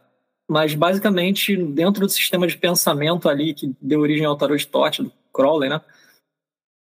mas, 0.50 0.74
basicamente, 0.74 1.56
dentro 1.56 2.06
do 2.06 2.10
sistema 2.10 2.48
de 2.48 2.58
pensamento 2.58 3.28
ali, 3.28 3.54
que 3.54 3.76
deu 3.82 4.00
origem 4.00 4.26
ao 4.26 4.38
tarot 4.38 4.58
de 4.58 4.68
Tote, 4.68 5.04
do 5.04 5.12
Crowley, 5.34 5.70
né? 5.70 5.82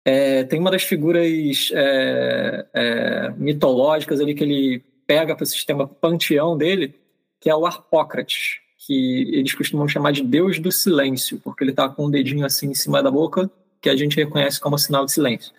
É, 0.05 0.43
tem 0.43 0.59
uma 0.59 0.71
das 0.71 0.83
figuras 0.83 1.71
é, 1.73 2.67
é, 2.73 3.29
mitológicas 3.37 4.19
ali 4.19 4.35
que 4.35 4.43
ele 4.43 4.83
pega 5.07 5.33
para 5.33 5.43
o 5.43 5.47
sistema 5.47 5.87
panteão 5.87 6.57
dele, 6.57 6.93
que 7.39 7.49
é 7.49 7.55
o 7.55 7.65
Arpócrates, 7.65 8.59
que 8.85 9.29
eles 9.33 9.53
costumam 9.53 9.87
chamar 9.87 10.11
de 10.11 10.23
Deus 10.23 10.59
do 10.59 10.71
Silêncio, 10.71 11.39
porque 11.41 11.63
ele 11.63 11.71
está 11.71 11.87
com 11.87 12.07
um 12.07 12.11
dedinho 12.11 12.45
assim 12.45 12.69
em 12.69 12.75
cima 12.75 13.01
da 13.01 13.09
boca, 13.09 13.49
que 13.81 13.89
a 13.89 13.95
gente 13.95 14.17
reconhece 14.17 14.59
como 14.59 14.77
sinal 14.77 15.05
de 15.05 15.13
silêncio. 15.13 15.53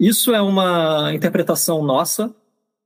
Isso 0.00 0.34
é 0.34 0.40
uma 0.40 1.12
interpretação 1.14 1.84
nossa, 1.84 2.34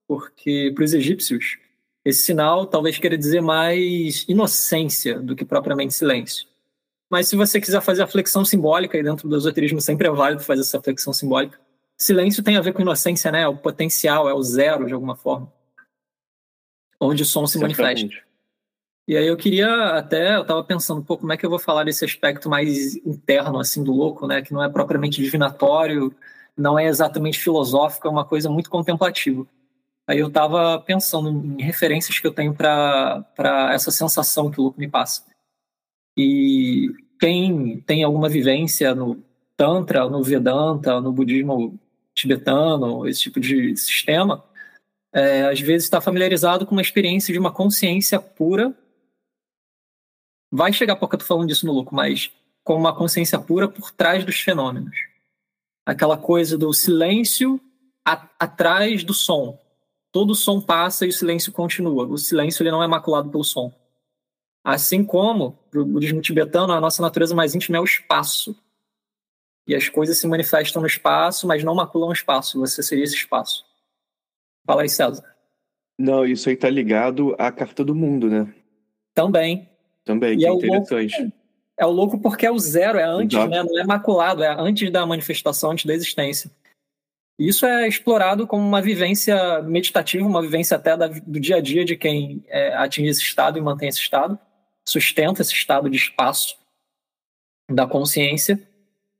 porque 0.06 0.72
para 0.74 0.84
os 0.84 0.92
egípcios, 0.92 1.58
esse 2.06 2.22
sinal 2.22 2.66
talvez 2.66 2.96
queira 2.98 3.18
dizer 3.18 3.40
mais 3.40 4.24
inocência 4.28 5.18
do 5.18 5.34
que 5.34 5.44
propriamente 5.44 5.92
silêncio. 5.92 6.46
Mas 7.10 7.26
se 7.26 7.34
você 7.34 7.60
quiser 7.60 7.80
fazer 7.82 8.04
a 8.04 8.06
flexão 8.06 8.44
simbólica, 8.44 8.96
e 8.96 9.02
dentro 9.02 9.28
do 9.28 9.36
esoterismo 9.36 9.80
sempre 9.80 10.06
é 10.06 10.10
válido 10.10 10.44
fazer 10.44 10.60
essa 10.60 10.80
flexão 10.80 11.12
simbólica, 11.12 11.58
silêncio 11.98 12.44
tem 12.44 12.56
a 12.56 12.60
ver 12.60 12.72
com 12.72 12.80
inocência, 12.80 13.32
né? 13.32 13.42
É 13.42 13.48
o 13.48 13.56
potencial, 13.56 14.28
é 14.28 14.32
o 14.32 14.40
zero, 14.40 14.86
de 14.86 14.94
alguma 14.94 15.16
forma. 15.16 15.52
Onde 17.00 17.24
o 17.24 17.26
som 17.26 17.44
se 17.44 17.58
manifesta. 17.58 18.08
E 19.08 19.16
aí 19.16 19.26
eu 19.26 19.36
queria 19.36 19.98
até, 19.98 20.36
eu 20.36 20.42
estava 20.42 20.62
pensando, 20.62 21.02
pô, 21.02 21.18
como 21.18 21.32
é 21.32 21.36
que 21.36 21.44
eu 21.44 21.50
vou 21.50 21.58
falar 21.58 21.82
desse 21.82 22.04
aspecto 22.04 22.48
mais 22.48 22.94
interno, 23.04 23.58
assim, 23.58 23.82
do 23.82 23.92
louco, 23.92 24.28
né? 24.28 24.42
Que 24.42 24.52
não 24.52 24.62
é 24.62 24.68
propriamente 24.68 25.20
divinatório, 25.20 26.14
não 26.56 26.78
é 26.78 26.86
exatamente 26.86 27.40
filosófico, 27.40 28.06
é 28.06 28.10
uma 28.10 28.24
coisa 28.24 28.48
muito 28.48 28.70
contemplativa. 28.70 29.44
Aí 30.06 30.18
eu 30.20 30.28
estava 30.28 30.78
pensando 30.80 31.30
em 31.30 31.62
referências 31.62 32.18
que 32.18 32.26
eu 32.26 32.32
tenho 32.32 32.54
para 32.54 33.70
essa 33.72 33.90
sensação 33.90 34.50
que 34.50 34.60
o 34.60 34.64
louco 34.64 34.78
me 34.78 34.88
passa. 34.88 35.24
E 36.16 36.88
quem 37.18 37.80
tem 37.80 38.04
alguma 38.04 38.28
vivência 38.28 38.94
no 38.94 39.22
Tantra, 39.56 40.08
no 40.08 40.22
Vedanta, 40.22 41.00
no 41.00 41.12
budismo 41.12 41.78
tibetano, 42.14 43.06
esse 43.06 43.22
tipo 43.22 43.40
de 43.40 43.76
sistema, 43.76 44.44
é, 45.12 45.42
às 45.48 45.60
vezes 45.60 45.84
está 45.84 46.00
familiarizado 46.00 46.66
com 46.66 46.72
uma 46.72 46.82
experiência 46.82 47.32
de 47.32 47.38
uma 47.38 47.52
consciência 47.52 48.20
pura. 48.20 48.74
Vai 50.52 50.72
chegar 50.72 50.96
pouco 50.96 51.14
eu 51.14 51.18
tô 51.18 51.24
falando 51.24 51.48
disso 51.48 51.66
no 51.66 51.72
louco, 51.72 51.94
mas 51.94 52.30
com 52.62 52.76
uma 52.76 52.94
consciência 52.94 53.38
pura 53.38 53.68
por 53.68 53.90
trás 53.90 54.24
dos 54.24 54.40
fenômenos. 54.40 54.96
Aquela 55.84 56.16
coisa 56.16 56.56
do 56.56 56.72
silêncio 56.72 57.60
a, 58.04 58.28
atrás 58.38 59.02
do 59.04 59.12
som. 59.12 59.58
Todo 60.12 60.34
som 60.34 60.60
passa 60.60 61.04
e 61.04 61.08
o 61.08 61.12
silêncio 61.12 61.52
continua. 61.52 62.06
O 62.06 62.16
silêncio 62.16 62.62
ele 62.62 62.70
não 62.70 62.82
é 62.82 62.86
maculado 62.88 63.30
pelo 63.30 63.44
som. 63.44 63.72
Assim 64.64 65.04
como, 65.04 65.52
para 65.70 65.80
o 65.80 65.84
budismo 65.84 66.20
tibetano, 66.20 66.72
a 66.72 66.80
nossa 66.80 67.00
natureza 67.00 67.34
mais 67.34 67.54
íntima 67.54 67.76
é 67.76 67.80
o 67.80 67.84
espaço. 67.84 68.56
E 69.66 69.74
as 69.74 69.88
coisas 69.88 70.18
se 70.18 70.26
manifestam 70.26 70.80
no 70.80 70.88
espaço, 70.88 71.46
mas 71.46 71.62
não 71.62 71.74
maculam 71.74 72.08
o 72.08 72.12
espaço. 72.12 72.58
Você 72.60 72.82
seria 72.82 73.04
esse 73.04 73.14
espaço. 73.14 73.64
Fala 74.66 74.82
aí, 74.82 74.88
César. 74.88 75.24
Não, 75.98 76.26
isso 76.26 76.48
aí 76.48 76.56
tá 76.56 76.68
ligado 76.68 77.34
à 77.38 77.50
carta 77.50 77.84
do 77.84 77.94
mundo, 77.94 78.28
né? 78.28 78.52
Também. 79.14 79.68
Também, 80.04 80.34
e 80.34 80.38
que 80.38 80.46
é, 80.46 80.48
é 80.48 80.52
interessante. 80.52 81.20
Louco, 81.20 81.36
é 81.78 81.86
o 81.86 81.90
louco 81.90 82.18
porque 82.18 82.46
é 82.46 82.50
o 82.50 82.58
zero, 82.58 82.98
é 82.98 83.04
antes, 83.04 83.36
Exato. 83.36 83.50
né? 83.50 83.62
Não 83.62 83.78
é 83.78 83.84
maculado, 83.84 84.42
é 84.42 84.54
antes 84.58 84.90
da 84.90 85.04
manifestação, 85.06 85.72
antes 85.72 85.84
da 85.84 85.94
existência. 85.94 86.50
Isso 87.38 87.66
é 87.66 87.86
explorado 87.86 88.46
como 88.46 88.66
uma 88.66 88.80
vivência 88.80 89.60
meditativa, 89.62 90.26
uma 90.26 90.40
vivência 90.40 90.76
até 90.76 90.96
do 90.96 91.38
dia 91.38 91.56
a 91.56 91.60
dia 91.60 91.84
de 91.84 91.96
quem 91.96 92.42
é, 92.48 92.74
atinge 92.74 93.10
esse 93.10 93.22
estado 93.22 93.58
e 93.58 93.62
mantém 93.62 93.88
esse 93.88 93.98
estado 93.98 94.38
sustenta 94.86 95.42
esse 95.42 95.52
estado 95.52 95.90
de 95.90 95.96
espaço 95.96 96.56
da 97.70 97.86
consciência. 97.86 98.62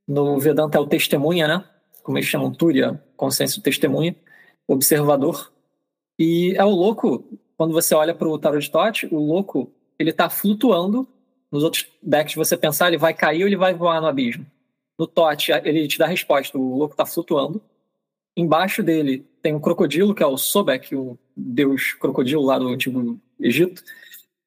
No 0.07 0.39
Vedanta 0.39 0.79
é 0.79 0.81
o 0.81 0.87
testemunha, 0.87 1.49
né? 1.49 1.65
Como 2.03 2.17
eles 2.17 2.29
chamam, 2.29 2.53
Turya, 2.53 3.03
consciência 3.17 3.61
testemunha, 3.61 4.15
observador. 4.69 5.53
E 6.19 6.55
é 6.57 6.65
o 6.65 6.71
louco, 6.71 7.25
quando 7.57 7.73
você 7.73 7.95
olha 7.95 8.15
para 8.15 8.29
o 8.29 8.39
Tarot 8.39 8.65
de 8.65 8.71
Tote, 8.71 9.07
o 9.13 9.19
louco, 9.19 9.73
ele 9.99 10.11
está 10.11 10.31
flutuando. 10.31 11.09
Nos 11.51 11.65
outros 11.65 11.87
decks, 12.03 12.35
você 12.35 12.57
pensar, 12.57 12.89
ele 12.89 12.99
vai 12.99 13.13
cair 13.13 13.43
ou 13.43 13.49
ele 13.49 13.57
vai 13.57 13.75
voar 13.75 14.01
no 14.01 14.07
abismo. 14.07 14.47
No 14.99 15.07
Tote, 15.07 15.51
ele 15.51 15.89
te 15.89 15.99
dá 15.99 16.05
a 16.05 16.09
resposta, 16.09 16.57
o 16.57 16.77
louco 16.77 16.95
está 16.95 17.05
flutuando. 17.05 17.61
Embaixo 18.37 18.83
dele 18.83 19.27
tem 19.41 19.55
um 19.55 19.61
crocodilo, 19.61 20.15
que 20.15 20.23
é 20.23 20.27
o 20.27 20.37
Sobek, 20.37 20.95
o 20.95 21.19
deus 21.35 21.95
crocodilo 21.95 22.43
lá 22.43 22.59
do 22.59 22.69
Antigo 22.69 23.19
Egito, 23.41 23.83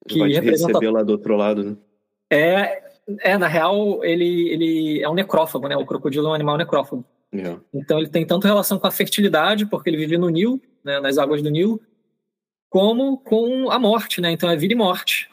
que 0.06 0.18
vai 0.18 0.30
representa... 0.30 0.68
receber 0.68 0.90
lá 0.90 1.02
do 1.02 1.10
outro 1.10 1.36
lado, 1.36 1.64
né? 1.64 1.76
É, 2.30 2.82
é, 3.20 3.36
na 3.36 3.48
real, 3.48 4.04
ele, 4.04 4.48
ele 4.50 5.02
é 5.02 5.08
um 5.08 5.14
necrófago, 5.14 5.66
né? 5.66 5.76
O 5.76 5.86
crocodilo 5.86 6.26
é 6.28 6.30
um 6.30 6.34
animal 6.34 6.56
necrófago. 6.56 7.04
Yeah. 7.32 7.60
É. 7.60 7.78
Então 7.78 7.98
ele 7.98 8.08
tem 8.08 8.24
tanto 8.24 8.46
relação 8.46 8.78
com 8.78 8.86
a 8.86 8.90
fertilidade, 8.90 9.66
porque 9.66 9.90
ele 9.90 9.96
vive 9.96 10.16
no 10.18 10.28
Nilo, 10.28 10.60
né, 10.84 11.00
nas 11.00 11.18
águas 11.18 11.42
do 11.42 11.50
Nilo, 11.50 11.80
como 12.68 13.18
com 13.18 13.70
a 13.70 13.78
morte, 13.78 14.20
né? 14.20 14.30
Então 14.30 14.48
é 14.50 14.56
vida 14.56 14.74
e 14.74 14.76
morte. 14.76 15.28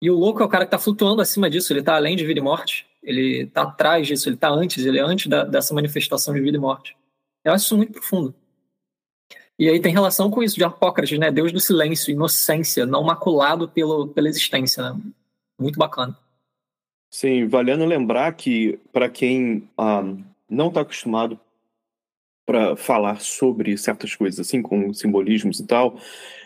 E 0.00 0.10
o 0.10 0.14
louco 0.14 0.42
é 0.42 0.46
o 0.46 0.48
cara 0.48 0.64
que 0.64 0.68
está 0.68 0.78
flutuando 0.78 1.22
acima 1.22 1.48
disso, 1.48 1.72
ele 1.72 1.80
está 1.80 1.96
além 1.96 2.16
de 2.16 2.24
vida 2.24 2.38
e 2.38 2.42
morte, 2.42 2.86
ele 3.02 3.42
está 3.42 3.62
atrás 3.62 4.06
disso, 4.06 4.28
ele 4.28 4.36
está 4.36 4.50
antes, 4.50 4.84
ele 4.84 4.98
é 4.98 5.02
antes 5.02 5.26
da, 5.26 5.44
dessa 5.44 5.74
manifestação 5.74 6.34
de 6.34 6.40
vida 6.40 6.56
e 6.56 6.60
morte. 6.60 6.96
Eu 7.46 7.52
acho 7.52 7.66
isso 7.66 7.76
muito 7.76 7.92
profundo. 7.92 8.34
E 9.56 9.68
aí 9.68 9.80
tem 9.80 9.92
relação 9.92 10.28
com 10.32 10.42
isso 10.42 10.56
de 10.56 10.64
Apócrates, 10.64 11.16
né? 11.16 11.30
Deus 11.30 11.52
do 11.52 11.60
silêncio, 11.60 12.10
inocência, 12.10 12.84
não 12.84 13.04
maculado 13.04 13.68
pelo, 13.68 14.08
pela 14.08 14.28
existência, 14.28 14.82
né? 14.82 15.00
Muito 15.56 15.78
bacana. 15.78 16.18
Sim, 17.08 17.46
valendo 17.46 17.84
lembrar 17.84 18.32
que 18.32 18.80
para 18.92 19.08
quem 19.08 19.70
ah, 19.78 20.02
não 20.50 20.68
está 20.68 20.80
acostumado 20.80 21.38
para 22.44 22.74
falar 22.74 23.20
sobre 23.20 23.78
certas 23.78 24.16
coisas, 24.16 24.40
assim, 24.40 24.60
com 24.60 24.92
simbolismos 24.92 25.60
e 25.60 25.66
tal, 25.66 26.00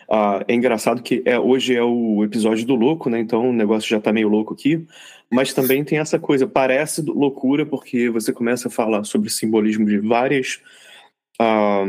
ah, 0.07 0.45
é 0.47 0.53
engraçado 0.53 1.01
que 1.01 1.23
é, 1.25 1.39
hoje 1.39 1.75
é 1.75 1.83
o 1.83 2.23
episódio 2.23 2.63
do 2.63 2.75
louco, 2.75 3.09
né? 3.09 3.19
Então 3.19 3.49
o 3.49 3.53
negócio 3.53 3.89
já 3.89 3.97
está 3.97 4.13
meio 4.13 4.29
louco 4.29 4.53
aqui, 4.53 4.85
mas 5.31 5.51
também 5.51 5.83
tem 5.83 5.97
essa 5.97 6.19
coisa, 6.19 6.45
parece 6.45 7.01
loucura 7.01 7.65
porque 7.65 8.07
você 8.07 8.31
começa 8.31 8.67
a 8.67 8.71
falar 8.71 9.03
sobre 9.03 9.31
simbolismo 9.31 9.87
de 9.87 9.97
várias 9.97 10.61
ah, 11.39 11.85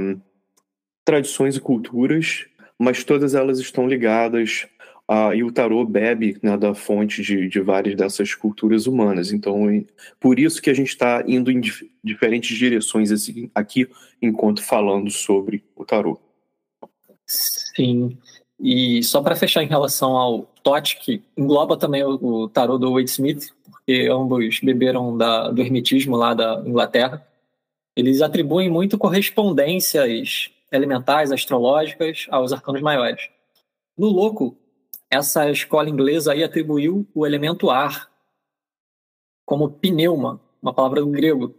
tradições 1.04 1.56
e 1.56 1.60
culturas, 1.60 2.46
mas 2.78 3.04
todas 3.04 3.34
elas 3.34 3.58
estão 3.58 3.86
ligadas 3.86 4.66
a, 5.08 5.34
e 5.34 5.42
o 5.42 5.52
tarô 5.52 5.84
bebe 5.84 6.38
né, 6.42 6.56
da 6.56 6.74
fonte 6.74 7.22
de, 7.22 7.48
de 7.48 7.60
várias 7.60 7.96
dessas 7.96 8.34
culturas 8.34 8.86
humanas. 8.86 9.32
Então, 9.32 9.66
por 10.18 10.38
isso 10.38 10.62
que 10.62 10.70
a 10.70 10.74
gente 10.74 10.88
está 10.88 11.22
indo 11.26 11.50
em 11.50 11.60
dif 11.60 11.90
diferentes 12.02 12.56
direções 12.56 13.12
assim, 13.12 13.50
aqui, 13.54 13.88
enquanto 14.20 14.62
falando 14.62 15.10
sobre 15.10 15.64
o 15.76 15.84
tarô. 15.84 16.18
Sim. 17.26 18.18
E 18.58 19.02
só 19.02 19.20
para 19.20 19.36
fechar 19.36 19.62
em 19.62 19.68
relação 19.68 20.16
ao 20.16 20.42
Tote, 20.62 20.98
que 20.98 21.22
engloba 21.36 21.76
também 21.76 22.04
o, 22.04 22.14
o 22.22 22.48
tarô 22.48 22.78
do 22.78 22.92
Wade 22.92 23.10
Smith, 23.10 23.52
porque 23.70 24.08
ambos 24.10 24.60
beberam 24.60 25.16
da, 25.16 25.50
do 25.50 25.60
hermetismo 25.60 26.16
lá 26.16 26.32
da 26.32 26.62
Inglaterra, 26.64 27.26
eles 27.96 28.22
atribuem 28.22 28.70
muito 28.70 28.98
correspondências 28.98 30.50
elementais, 30.70 31.30
astrológicas, 31.30 32.26
aos 32.30 32.52
arcanos 32.52 32.80
maiores. 32.80 33.28
No 33.96 34.08
Louco, 34.08 34.56
essa 35.10 35.50
escola 35.50 35.90
inglesa 35.90 36.32
aí 36.32 36.42
atribuiu 36.42 37.06
o 37.14 37.26
elemento 37.26 37.70
ar 37.70 38.10
como 39.44 39.70
pneuma, 39.70 40.40
uma 40.62 40.72
palavra 40.72 41.00
do 41.00 41.08
grego, 41.08 41.54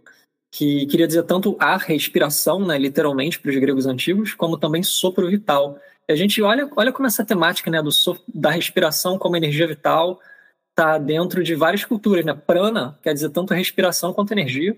que 0.50 0.86
queria 0.86 1.06
dizer 1.06 1.22
tanto 1.24 1.56
ar, 1.60 1.78
respiração, 1.78 2.60
né, 2.60 2.78
literalmente 2.78 3.38
para 3.38 3.50
os 3.50 3.56
gregos 3.56 3.86
antigos, 3.86 4.34
como 4.34 4.58
também 4.58 4.82
sopro 4.82 5.28
vital. 5.28 5.78
E 6.08 6.12
a 6.12 6.16
gente 6.16 6.42
olha, 6.42 6.68
olha 6.76 6.92
como 6.92 7.06
essa 7.06 7.24
temática 7.24 7.70
né, 7.70 7.82
do 7.82 7.90
da 8.32 8.50
respiração 8.50 9.18
como 9.18 9.36
energia 9.36 9.66
vital 9.66 10.20
está 10.70 10.98
dentro 10.98 11.42
de 11.42 11.54
várias 11.54 11.84
culturas. 11.84 12.24
Né? 12.24 12.34
Prana 12.34 12.98
quer 13.02 13.14
dizer 13.14 13.30
tanto 13.30 13.54
respiração 13.54 14.12
quanto 14.12 14.32
energia. 14.32 14.76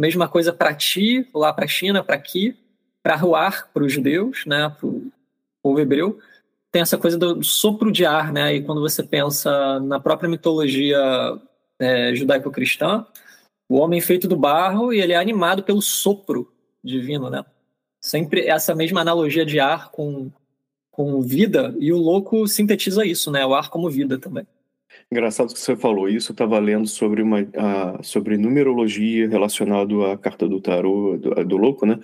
Mesma 0.00 0.26
coisa 0.26 0.50
para 0.50 0.74
ti, 0.74 1.28
lá 1.34 1.52
para 1.52 1.66
a 1.66 1.68
China, 1.68 2.02
para 2.02 2.16
aqui 2.16 2.56
para 3.02 3.16
ruar 3.16 3.70
para 3.70 3.84
os 3.84 3.92
judeus, 3.92 4.46
né, 4.46 4.74
para 4.78 4.86
o 4.86 5.12
povo 5.62 5.78
hebreu, 5.78 6.18
tem 6.72 6.80
essa 6.80 6.96
coisa 6.96 7.18
do 7.18 7.42
sopro 7.42 7.92
de 7.92 8.06
ar, 8.06 8.32
né? 8.32 8.54
E 8.54 8.62
quando 8.62 8.80
você 8.80 9.02
pensa 9.02 9.78
na 9.80 10.00
própria 10.00 10.28
mitologia 10.28 10.98
é, 11.78 12.14
judaico-cristã, 12.14 13.06
o 13.68 13.76
homem 13.76 14.00
feito 14.00 14.26
do 14.26 14.36
barro 14.36 14.92
e 14.92 15.00
ele 15.00 15.12
é 15.12 15.16
animado 15.16 15.62
pelo 15.62 15.82
sopro 15.82 16.50
divino, 16.82 17.28
né? 17.28 17.44
Sempre 18.00 18.46
essa 18.46 18.74
mesma 18.74 19.02
analogia 19.02 19.44
de 19.44 19.60
ar 19.60 19.90
com, 19.90 20.30
com 20.90 21.20
vida, 21.20 21.74
e 21.78 21.92
o 21.92 21.98
louco 21.98 22.48
sintetiza 22.48 23.04
isso, 23.04 23.30
né? 23.30 23.44
O 23.44 23.54
ar 23.54 23.68
como 23.68 23.90
vida 23.90 24.16
também. 24.16 24.46
Engraçado 25.10 25.52
que 25.52 25.58
você 25.58 25.74
falou 25.74 26.08
isso, 26.08 26.30
eu 26.30 26.34
estava 26.34 26.58
lendo 26.58 26.86
sobre, 26.86 27.20
uma, 27.20 27.40
a, 27.56 28.02
sobre 28.02 28.36
numerologia 28.36 29.28
relacionado 29.28 30.04
à 30.04 30.16
carta 30.16 30.48
do 30.48 30.60
tarô, 30.60 31.18
do, 31.18 31.44
do, 31.44 31.56
louco, 31.56 31.84
né? 31.84 31.98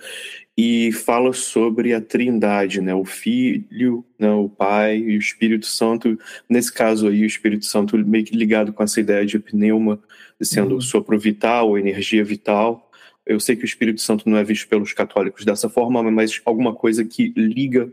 E 0.57 0.91
fala 0.91 1.31
sobre 1.31 1.93
a 1.93 2.01
trindade, 2.01 2.81
né? 2.81 2.93
O 2.93 3.05
Filho, 3.05 4.03
né? 4.19 4.29
o 4.31 4.49
Pai 4.49 4.97
e 4.97 5.15
o 5.15 5.19
Espírito 5.19 5.65
Santo. 5.65 6.17
Nesse 6.49 6.73
caso 6.73 7.07
aí, 7.07 7.23
o 7.23 7.25
Espírito 7.25 7.65
Santo 7.65 7.97
meio 7.97 8.25
que 8.25 8.35
ligado 8.35 8.73
com 8.73 8.83
essa 8.83 8.99
ideia 8.99 9.25
de 9.25 9.39
pneuma, 9.39 9.99
sendo 10.41 10.75
uhum. 10.75 10.81
sopro 10.81 11.17
vital, 11.17 11.77
energia 11.77 12.23
vital. 12.23 12.89
Eu 13.25 13.39
sei 13.39 13.55
que 13.55 13.63
o 13.63 13.65
Espírito 13.65 14.01
Santo 14.01 14.29
não 14.29 14.37
é 14.37 14.43
visto 14.43 14.67
pelos 14.67 14.93
católicos 14.93 15.45
dessa 15.45 15.69
forma, 15.69 16.01
mas 16.11 16.41
alguma 16.45 16.73
coisa 16.73 17.05
que 17.05 17.33
liga 17.35 17.91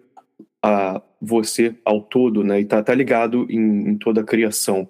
a 0.64 1.02
você 1.21 1.76
ao 1.85 2.00
todo, 2.00 2.42
né? 2.42 2.59
E 2.59 2.62
está 2.62 2.83
tá 2.83 2.94
ligado 2.94 3.47
em, 3.50 3.90
em 3.90 3.99
toda 3.99 4.23
a 4.23 4.25
criação 4.25 4.88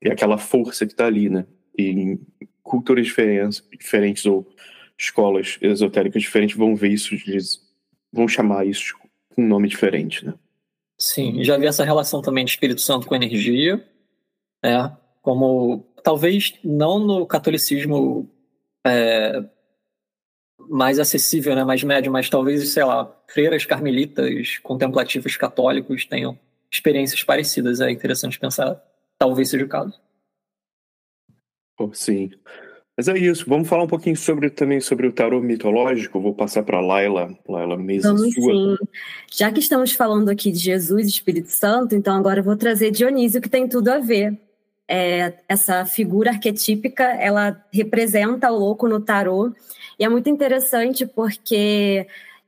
e 0.00 0.08
aquela 0.08 0.38
força 0.38 0.86
que 0.86 0.92
está 0.92 1.06
ali, 1.06 1.28
né? 1.28 1.44
E 1.76 1.90
em 1.90 2.20
culturas 2.62 3.04
diferentes, 3.04 3.64
diferentes 3.76 4.24
ou 4.26 4.46
escolas 4.96 5.58
esotéricas 5.60 6.22
diferentes 6.22 6.56
vão 6.56 6.76
ver 6.76 6.90
isso, 6.90 7.16
vão 8.12 8.28
chamar 8.28 8.64
isso 8.64 8.96
com 9.34 9.42
um 9.42 9.48
nome 9.48 9.66
diferente, 9.66 10.24
né? 10.24 10.34
Sim, 10.96 11.42
já 11.42 11.56
vi 11.58 11.66
essa 11.66 11.84
relação 11.84 12.22
também 12.22 12.44
de 12.44 12.52
Espírito 12.52 12.80
Santo 12.80 13.08
com 13.08 13.14
energia, 13.14 13.84
é, 14.64 14.90
como 15.20 15.84
talvez 16.04 16.54
não 16.62 17.00
no 17.00 17.26
catolicismo 17.26 18.28
é, 18.86 19.44
mais 20.68 20.98
acessível, 20.98 21.54
né, 21.54 21.64
mais 21.64 21.82
médio, 21.82 22.12
mas 22.12 22.28
talvez, 22.28 22.68
sei 22.68 22.84
lá, 22.84 23.10
freiras 23.26 23.64
carmelitas, 23.64 24.58
contemplativos 24.58 25.36
católicos 25.36 26.04
tenham 26.04 26.38
experiências 26.70 27.22
parecidas. 27.22 27.80
É 27.80 27.90
interessante 27.90 28.38
pensar 28.38 28.82
talvez 29.18 29.50
seja 29.50 29.64
o 29.64 29.68
caso. 29.68 29.94
Oh, 31.78 31.92
sim. 31.92 32.30
Mas 32.96 33.06
é 33.06 33.16
isso. 33.16 33.44
Vamos 33.46 33.68
falar 33.68 33.84
um 33.84 33.88
pouquinho 33.88 34.16
sobre 34.16 34.50
também 34.50 34.80
sobre 34.80 35.06
o 35.06 35.12
tarô 35.12 35.40
mitológico. 35.40 36.20
Vou 36.20 36.34
passar 36.34 36.64
para 36.64 36.80
Laila, 36.80 37.32
Laila 37.48 37.76
mesa 37.76 38.12
Vamos 38.12 38.34
sua. 38.34 38.52
sim. 38.52 38.76
Já 39.30 39.52
que 39.52 39.60
estamos 39.60 39.92
falando 39.92 40.28
aqui 40.28 40.50
de 40.50 40.58
Jesus 40.58 41.06
e 41.06 41.10
Espírito 41.10 41.50
Santo, 41.50 41.94
então 41.94 42.16
agora 42.16 42.40
eu 42.40 42.44
vou 42.44 42.56
trazer 42.56 42.90
Dionísio, 42.90 43.40
que 43.40 43.48
tem 43.48 43.68
tudo 43.68 43.88
a 43.88 43.98
ver. 44.00 44.36
É, 44.90 45.34
essa 45.46 45.84
figura 45.84 46.30
arquetípica, 46.30 47.04
ela 47.04 47.62
representa 47.70 48.50
o 48.50 48.58
louco 48.58 48.88
no 48.88 48.98
tarô. 48.98 49.52
E 49.98 50.04
é 50.04 50.08
muito 50.08 50.28
interessante 50.28 51.04
porque 51.06 52.06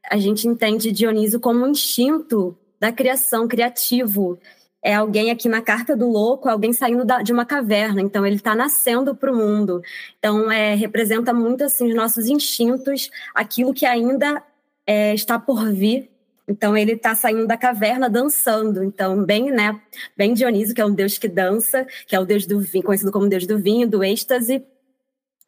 a 0.09 0.19
gente 0.19 0.47
entende 0.47 0.92
Dionísio 0.92 1.40
como 1.40 1.64
um 1.64 1.69
instinto 1.69 2.57
da 2.78 2.92
criação, 2.92 3.49
criativo 3.49 4.38
é 4.83 4.95
alguém 4.95 5.30
aqui 5.30 5.49
na 5.49 5.61
carta 5.61 5.95
do 5.95 6.09
louco, 6.09 6.49
alguém 6.49 6.73
saindo 6.73 7.04
da, 7.04 7.23
de 7.23 7.33
uma 7.33 7.45
caverna, 7.45 8.00
então 8.00 8.26
ele 8.26 8.37
está 8.37 8.54
nascendo 8.54 9.14
para 9.14 9.30
o 9.30 9.37
mundo. 9.37 9.83
Então 10.19 10.50
é, 10.50 10.75
representa 10.75 11.35
muito 11.35 11.64
assim 11.64 11.88
os 11.88 11.95
nossos 11.95 12.28
instintos, 12.28 13.11
aquilo 13.35 13.75
que 13.75 13.85
ainda 13.85 14.42
é, 14.87 15.14
está 15.14 15.38
por 15.38 15.71
vir. 15.71 16.11
Então 16.49 16.76
ele 16.76 16.92
está 16.92 17.14
saindo 17.14 17.47
da 17.47 17.57
caverna 17.57 18.09
dançando. 18.09 18.83
Então 18.83 19.23
bem, 19.23 19.50
né, 19.50 19.78
bem 20.16 20.33
Dionísio, 20.33 20.75
que 20.75 20.80
é 20.80 20.87
um 20.87 20.95
deus 20.95 21.19
que 21.19 21.28
dança, 21.28 21.87
que 22.07 22.16
é 22.16 22.21
o 22.21 22.25
deus 22.25 22.47
do 22.47 22.59
vinho, 22.59 22.85
conhecido 22.85 23.12
como 23.12 23.28
deus 23.28 23.47
do 23.47 23.59
vinho, 23.59 23.87
do 23.87 24.02
êxtase, 24.02 24.64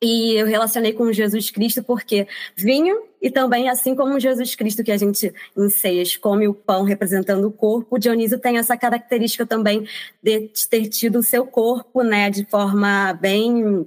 e 0.03 0.35
eu 0.35 0.47
relacionei 0.47 0.93
com 0.93 1.13
Jesus 1.13 1.49
Cristo 1.51 1.81
porque 1.85 2.27
vinho 2.57 3.05
e 3.21 3.31
também 3.31 3.69
assim 3.69 3.95
como 3.95 4.19
Jesus 4.19 4.57
Cristo 4.57 4.83
que 4.83 4.91
a 4.91 4.97
gente 4.97 5.33
em 5.57 5.69
ceias 5.71 6.17
come 6.17 6.49
o 6.49 6.53
pão 6.53 6.83
representando 6.83 7.47
o 7.47 7.53
corpo, 7.53 8.01
Dionísio 8.01 8.41
tem 8.41 8.59
essa 8.59 8.77
característica 8.77 9.47
também 9.47 9.87
de 10.21 10.51
ter 10.69 10.89
tido 10.89 11.21
o 11.21 11.23
seu 11.23 11.47
corpo, 11.47 12.03
né, 12.03 12.29
de 12.31 12.45
forma 12.47 13.13
bem 13.13 13.87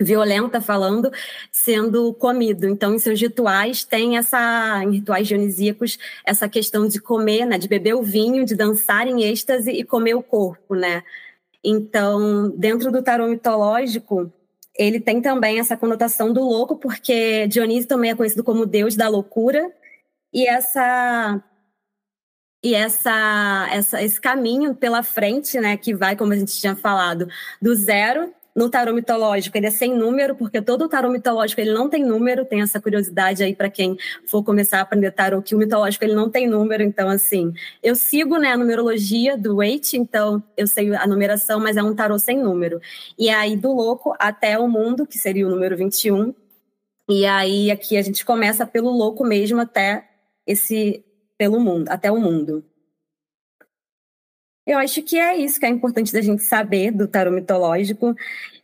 violenta 0.00 0.62
falando, 0.62 1.12
sendo 1.52 2.14
comido. 2.14 2.66
Então, 2.66 2.94
em 2.94 2.98
seus 2.98 3.20
rituais 3.20 3.84
tem 3.84 4.16
essa, 4.16 4.82
em 4.82 4.92
rituais 4.92 5.28
dionisíacos, 5.28 5.98
essa 6.24 6.48
questão 6.48 6.88
de 6.88 6.98
comer, 6.98 7.44
né, 7.44 7.58
de 7.58 7.68
beber 7.68 7.94
o 7.94 8.02
vinho, 8.02 8.46
de 8.46 8.54
dançar 8.54 9.06
em 9.06 9.24
êxtase 9.24 9.70
e 9.70 9.84
comer 9.84 10.14
o 10.14 10.22
corpo, 10.22 10.74
né? 10.74 11.02
Então, 11.62 12.50
dentro 12.56 12.90
do 12.90 13.02
tarô 13.02 13.26
mitológico, 13.28 14.32
ele 14.76 15.00
tem 15.00 15.20
também 15.20 15.58
essa 15.58 15.76
conotação 15.76 16.32
do 16.32 16.40
louco, 16.42 16.76
porque 16.76 17.46
Dionísio 17.48 17.88
também 17.88 18.10
é 18.10 18.14
conhecido 18.14 18.44
como 18.44 18.66
deus 18.66 18.96
da 18.96 19.08
loucura, 19.08 19.72
e 20.32 20.46
essa 20.46 21.42
e 22.62 22.74
essa, 22.74 23.68
essa 23.70 24.02
esse 24.02 24.20
caminho 24.20 24.74
pela 24.74 25.02
frente, 25.02 25.60
né, 25.60 25.76
que 25.76 25.94
vai, 25.94 26.16
como 26.16 26.32
a 26.32 26.36
gente 26.36 26.58
tinha 26.58 26.74
falado, 26.74 27.28
do 27.60 27.74
zero 27.74 28.32
no 28.54 28.70
tarô 28.70 28.92
mitológico 28.92 29.56
ele 29.56 29.66
é 29.66 29.70
sem 29.70 29.94
número, 29.94 30.36
porque 30.36 30.62
todo 30.62 30.88
tarô 30.88 31.10
mitológico 31.10 31.60
ele 31.60 31.72
não 31.72 31.88
tem 31.88 32.04
número, 32.04 32.44
tem 32.44 32.62
essa 32.62 32.80
curiosidade 32.80 33.42
aí 33.42 33.54
para 33.54 33.68
quem 33.68 33.96
for 34.26 34.44
começar 34.44 34.78
a 34.78 34.82
aprender 34.82 35.10
tarô, 35.10 35.42
que 35.42 35.54
o 35.54 35.58
mitológico 35.58 36.04
ele 36.04 36.14
não 36.14 36.30
tem 36.30 36.46
número, 36.46 36.82
então 36.82 37.08
assim, 37.08 37.52
eu 37.82 37.96
sigo 37.96 38.36
né, 38.38 38.52
a 38.52 38.56
numerologia 38.56 39.36
do 39.36 39.56
Waite, 39.56 39.96
então 39.96 40.42
eu 40.56 40.66
sei 40.66 40.94
a 40.94 41.06
numeração, 41.06 41.58
mas 41.58 41.76
é 41.76 41.82
um 41.82 41.94
tarô 41.94 42.18
sem 42.18 42.38
número. 42.38 42.80
E 43.18 43.28
aí 43.28 43.56
do 43.56 43.72
louco 43.72 44.14
até 44.18 44.58
o 44.58 44.68
mundo, 44.68 45.06
que 45.06 45.18
seria 45.18 45.46
o 45.46 45.50
número 45.50 45.76
21, 45.76 46.34
e 47.08 47.26
aí 47.26 47.70
aqui 47.70 47.96
a 47.96 48.02
gente 48.02 48.24
começa 48.24 48.64
pelo 48.66 48.90
louco 48.90 49.24
mesmo 49.24 49.60
até 49.60 50.08
esse 50.46 51.04
pelo 51.36 51.58
mundo, 51.60 51.88
até 51.88 52.10
o 52.10 52.20
mundo. 52.20 52.64
Eu 54.66 54.78
acho 54.78 55.02
que 55.02 55.18
é 55.18 55.36
isso 55.36 55.60
que 55.60 55.66
é 55.66 55.68
importante 55.68 56.12
da 56.12 56.22
gente 56.22 56.42
saber 56.42 56.90
do 56.90 57.06
tarô 57.06 57.30
mitológico, 57.30 58.16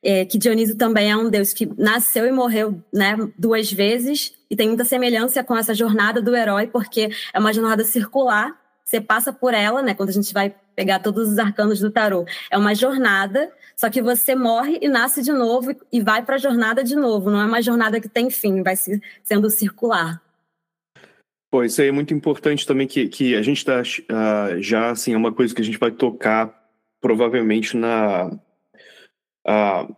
é, 0.03 0.25
que 0.25 0.39
Dioniso 0.39 0.77
também 0.77 1.11
é 1.11 1.17
um 1.17 1.29
deus 1.29 1.53
que 1.53 1.71
nasceu 1.77 2.27
e 2.27 2.33
morreu 2.33 2.83
né, 2.93 3.17
duas 3.39 3.71
vezes, 3.71 4.33
e 4.51 4.57
tem 4.57 4.69
muita 4.69 4.85
semelhança 4.85 5.45
com 5.45 5.55
essa 5.57 5.75
jornada 5.75 6.23
do 6.23 6.35
herói, 6.35 6.67
porque 6.67 7.11
é 7.35 7.39
uma 7.39 7.53
jornada 7.53 7.85
circular, 7.85 8.59
você 8.83 8.99
passa 9.01 9.31
por 9.33 9.53
ela, 9.53 9.83
né, 9.83 9.95
quando 9.95 10.09
a 10.09 10.13
gente 10.13 10.33
vai 10.33 10.55
pegar 10.75 11.01
todos 11.01 11.29
os 11.29 11.39
arcanos 11.39 11.79
do 11.81 11.91
tarô. 11.91 12.25
É 12.51 12.57
uma 12.57 12.75
jornada, 12.75 13.53
só 13.77 13.91
que 13.91 14.01
você 14.01 14.35
morre 14.35 14.79
e 14.81 14.89
nasce 14.89 15.23
de 15.23 15.33
novo 15.33 15.77
e 15.93 16.01
vai 16.01 16.25
para 16.25 16.37
a 16.37 16.39
jornada 16.39 16.83
de 16.83 16.97
novo, 16.97 17.31
não 17.31 17.41
é 17.43 17.45
uma 17.45 17.61
jornada 17.61 18.01
que 18.01 18.09
tem 18.09 18.31
fim, 18.31 18.63
vai 18.63 18.75
sendo 19.23 19.51
circular. 19.51 20.21
Pô, 21.51 21.65
isso 21.65 21.83
aí 21.83 21.89
é 21.89 21.93
muito 21.93 22.15
importante 22.15 22.65
também, 22.65 22.87
que, 22.87 23.09
que 23.09 23.35
a 23.35 23.43
gente 23.43 23.59
está 23.59 23.83
uh, 23.83 24.63
já, 24.63 24.91
assim, 24.91 25.15
é 25.15 25.17
uma 25.17 25.33
coisa 25.33 25.53
que 25.53 25.61
a 25.61 25.65
gente 25.65 25.79
vai 25.79 25.91
tocar 25.91 26.55
provavelmente 27.01 27.77
na, 27.77 28.27
uh, 29.47 29.97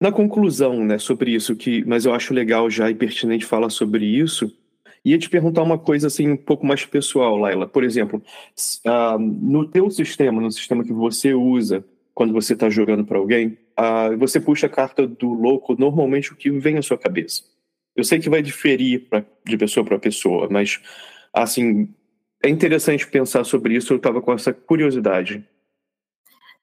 na 0.00 0.12
conclusão, 0.12 0.84
né, 0.84 0.98
sobre 0.98 1.32
isso, 1.32 1.56
que, 1.56 1.84
mas 1.84 2.04
eu 2.04 2.14
acho 2.14 2.32
legal 2.32 2.70
já 2.70 2.88
e 2.88 2.94
pertinente 2.94 3.44
falar 3.44 3.70
sobre 3.70 4.04
isso. 4.04 4.56
Ia 5.04 5.18
te 5.18 5.28
perguntar 5.28 5.62
uma 5.62 5.78
coisa, 5.78 6.06
assim, 6.06 6.30
um 6.30 6.36
pouco 6.36 6.64
mais 6.64 6.84
pessoal, 6.86 7.36
Laila. 7.36 7.66
Por 7.66 7.82
exemplo, 7.82 8.22
uh, 8.86 9.18
no 9.18 9.66
teu 9.66 9.90
sistema, 9.90 10.40
no 10.40 10.52
sistema 10.52 10.84
que 10.84 10.92
você 10.92 11.34
usa 11.34 11.84
quando 12.14 12.32
você 12.32 12.52
está 12.52 12.70
jogando 12.70 13.04
para 13.04 13.18
alguém, 13.18 13.56
você 14.18 14.40
puxa 14.40 14.66
a 14.66 14.68
carta 14.68 15.06
do 15.06 15.32
louco, 15.32 15.76
normalmente 15.78 16.32
o 16.32 16.36
que 16.36 16.50
vem 16.50 16.76
à 16.76 16.82
sua 16.82 16.98
cabeça? 16.98 17.44
Eu 17.98 18.04
sei 18.04 18.20
que 18.20 18.30
vai 18.30 18.40
diferir 18.40 19.08
pra, 19.10 19.24
de 19.44 19.58
pessoa 19.58 19.84
para 19.84 19.98
pessoa, 19.98 20.48
mas 20.48 20.80
assim 21.32 21.92
é 22.40 22.48
interessante 22.48 23.04
pensar 23.04 23.42
sobre 23.42 23.74
isso. 23.74 23.92
Eu 23.92 23.96
estava 23.96 24.22
com 24.22 24.32
essa 24.32 24.52
curiosidade. 24.52 25.44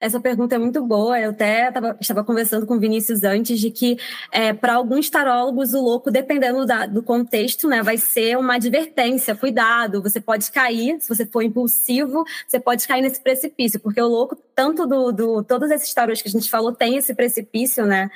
Essa 0.00 0.18
pergunta 0.18 0.54
é 0.54 0.58
muito 0.58 0.82
boa. 0.82 1.20
Eu 1.20 1.30
até 1.30 1.70
tava, 1.70 1.94
estava 2.00 2.24
conversando 2.24 2.64
com 2.64 2.76
o 2.76 2.80
Vinícius 2.80 3.22
antes 3.22 3.60
de 3.60 3.70
que, 3.70 3.98
é, 4.32 4.54
para 4.54 4.76
alguns 4.76 5.10
tarólogos, 5.10 5.74
o 5.74 5.82
louco, 5.82 6.10
dependendo 6.10 6.64
da, 6.64 6.86
do 6.86 7.02
contexto, 7.02 7.68
né, 7.68 7.82
vai 7.82 7.98
ser 7.98 8.38
uma 8.38 8.54
advertência. 8.54 9.34
Cuidado, 9.34 10.00
você 10.00 10.20
pode 10.20 10.50
cair, 10.50 10.98
se 11.00 11.08
você 11.08 11.26
for 11.26 11.42
impulsivo, 11.42 12.24
você 12.48 12.58
pode 12.58 12.88
cair 12.88 13.02
nesse 13.02 13.20
precipício, 13.20 13.78
porque 13.78 14.00
o 14.00 14.06
louco, 14.06 14.36
tanto 14.54 14.86
do, 14.86 15.12
do 15.12 15.44
todos 15.44 15.70
esses 15.70 15.92
tarôs 15.92 16.22
que 16.22 16.28
a 16.28 16.32
gente 16.32 16.48
falou, 16.48 16.72
tem 16.72 16.96
esse 16.96 17.14
precipício, 17.14 17.84
né? 17.84 18.10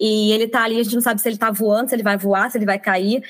E 0.00 0.32
ele 0.32 0.48
tá 0.48 0.62
ali, 0.62 0.78
a 0.78 0.82
gente 0.82 0.94
não 0.94 1.02
sabe 1.02 1.20
se 1.20 1.28
ele 1.28 1.38
tá 1.38 1.50
voando, 1.50 1.88
se 1.88 1.94
ele 1.94 2.02
vai 2.02 2.16
voar, 2.16 2.50
se 2.50 2.58
ele 2.58 2.66
vai 2.66 2.78
cair. 2.78 3.22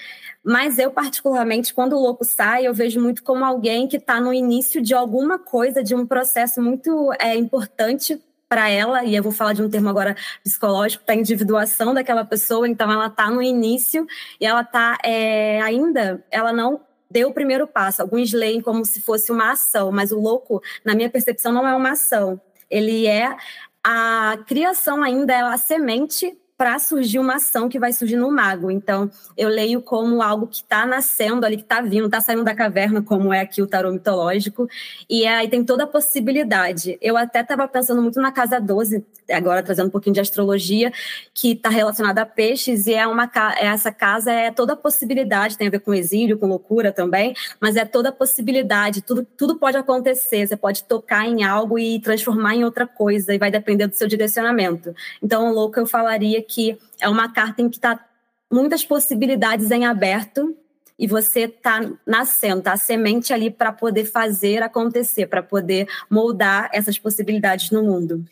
Mas 0.44 0.78
eu, 0.78 0.90
particularmente, 0.90 1.74
quando 1.74 1.94
o 1.94 2.00
louco 2.00 2.24
sai, 2.24 2.66
eu 2.66 2.74
vejo 2.74 3.00
muito 3.00 3.22
como 3.22 3.44
alguém 3.44 3.88
que 3.88 3.96
está 3.96 4.20
no 4.20 4.32
início 4.32 4.80
de 4.80 4.94
alguma 4.94 5.38
coisa, 5.38 5.82
de 5.82 5.94
um 5.94 6.06
processo 6.06 6.62
muito 6.62 7.12
é, 7.20 7.34
importante 7.36 8.22
para 8.48 8.68
ela, 8.70 9.04
e 9.04 9.14
eu 9.14 9.22
vou 9.22 9.30
falar 9.30 9.52
de 9.52 9.62
um 9.62 9.68
termo 9.68 9.90
agora 9.90 10.16
psicológico, 10.42 11.04
da 11.06 11.14
individuação 11.14 11.92
daquela 11.92 12.24
pessoa, 12.24 12.66
então 12.66 12.90
ela 12.90 13.08
está 13.08 13.30
no 13.30 13.42
início 13.42 14.06
e 14.40 14.46
ela 14.46 14.62
está 14.62 14.96
é, 15.04 15.60
ainda, 15.60 16.24
ela 16.30 16.50
não 16.50 16.80
deu 17.10 17.28
o 17.28 17.34
primeiro 17.34 17.66
passo. 17.66 18.00
Alguns 18.00 18.32
leem 18.32 18.62
como 18.62 18.84
se 18.84 19.00
fosse 19.00 19.30
uma 19.30 19.52
ação, 19.52 19.92
mas 19.92 20.12
o 20.12 20.20
louco, 20.20 20.62
na 20.84 20.94
minha 20.94 21.10
percepção, 21.10 21.52
não 21.52 21.66
é 21.66 21.74
uma 21.74 21.92
ação. 21.92 22.40
Ele 22.70 23.06
é 23.06 23.36
a 23.84 24.38
criação 24.46 25.02
ainda, 25.02 25.32
é 25.34 25.40
a 25.40 25.56
semente 25.56 26.36
para 26.58 26.76
surgir 26.80 27.20
uma 27.20 27.36
ação 27.36 27.68
que 27.68 27.78
vai 27.78 27.92
surgir 27.92 28.16
no 28.16 28.32
mago. 28.32 28.68
Então, 28.68 29.08
eu 29.36 29.48
leio 29.48 29.80
como 29.80 30.20
algo 30.20 30.48
que 30.48 30.56
está 30.56 30.84
nascendo 30.84 31.46
ali, 31.46 31.56
que 31.56 31.62
está 31.62 31.80
vindo, 31.80 32.06
está 32.06 32.20
saindo 32.20 32.42
da 32.42 32.52
caverna, 32.52 33.00
como 33.00 33.32
é 33.32 33.40
aqui 33.40 33.62
o 33.62 33.66
tarô 33.66 33.92
mitológico. 33.92 34.68
E 35.08 35.24
aí 35.24 35.48
tem 35.48 35.64
toda 35.64 35.84
a 35.84 35.86
possibilidade. 35.86 36.98
Eu 37.00 37.16
até 37.16 37.42
estava 37.42 37.68
pensando 37.68 38.02
muito 38.02 38.20
na 38.20 38.32
casa 38.32 38.60
12, 38.60 39.06
agora 39.30 39.62
trazendo 39.62 39.88
um 39.88 39.90
pouquinho 39.90 40.14
de 40.14 40.20
astrologia, 40.20 40.92
que 41.34 41.52
está 41.52 41.68
relacionada 41.68 42.22
a 42.22 42.26
peixes, 42.26 42.86
e 42.86 42.94
é 42.94 43.06
uma 43.06 43.30
essa 43.58 43.92
casa 43.92 44.32
é 44.32 44.50
toda 44.50 44.72
a 44.72 44.76
possibilidade, 44.76 45.56
tem 45.56 45.68
a 45.68 45.70
ver 45.70 45.80
com 45.80 45.94
exílio, 45.94 46.38
com 46.38 46.46
loucura 46.46 46.92
também, 46.92 47.34
mas 47.60 47.76
é 47.76 47.84
toda 47.84 48.08
a 48.08 48.12
possibilidade, 48.12 49.02
tudo, 49.02 49.26
tudo 49.36 49.56
pode 49.56 49.76
acontecer. 49.76 50.46
Você 50.46 50.56
pode 50.56 50.84
tocar 50.84 51.26
em 51.26 51.44
algo 51.44 51.78
e 51.78 52.00
transformar 52.00 52.54
em 52.54 52.64
outra 52.64 52.86
coisa, 52.86 53.34
e 53.34 53.38
vai 53.38 53.50
depender 53.50 53.86
do 53.86 53.94
seu 53.94 54.08
direcionamento. 54.08 54.94
Então, 55.22 55.52
louco, 55.52 55.78
eu 55.78 55.86
falaria 55.86 56.42
que 56.42 56.78
é 57.00 57.08
uma 57.08 57.32
carta 57.32 57.62
em 57.62 57.68
que 57.68 57.76
está 57.76 58.04
muitas 58.50 58.84
possibilidades 58.84 59.70
em 59.70 59.84
aberto 59.84 60.56
e 60.98 61.06
você 61.06 61.40
está 61.40 61.80
nascendo, 62.04 62.62
tá 62.62 62.72
a 62.72 62.76
semente 62.76 63.32
ali 63.32 63.50
para 63.50 63.72
poder 63.72 64.04
fazer 64.04 64.62
acontecer, 64.62 65.26
para 65.26 65.42
poder 65.42 65.86
moldar 66.10 66.68
essas 66.72 66.98
possibilidades 66.98 67.70
no 67.70 67.84
mundo. 67.84 68.24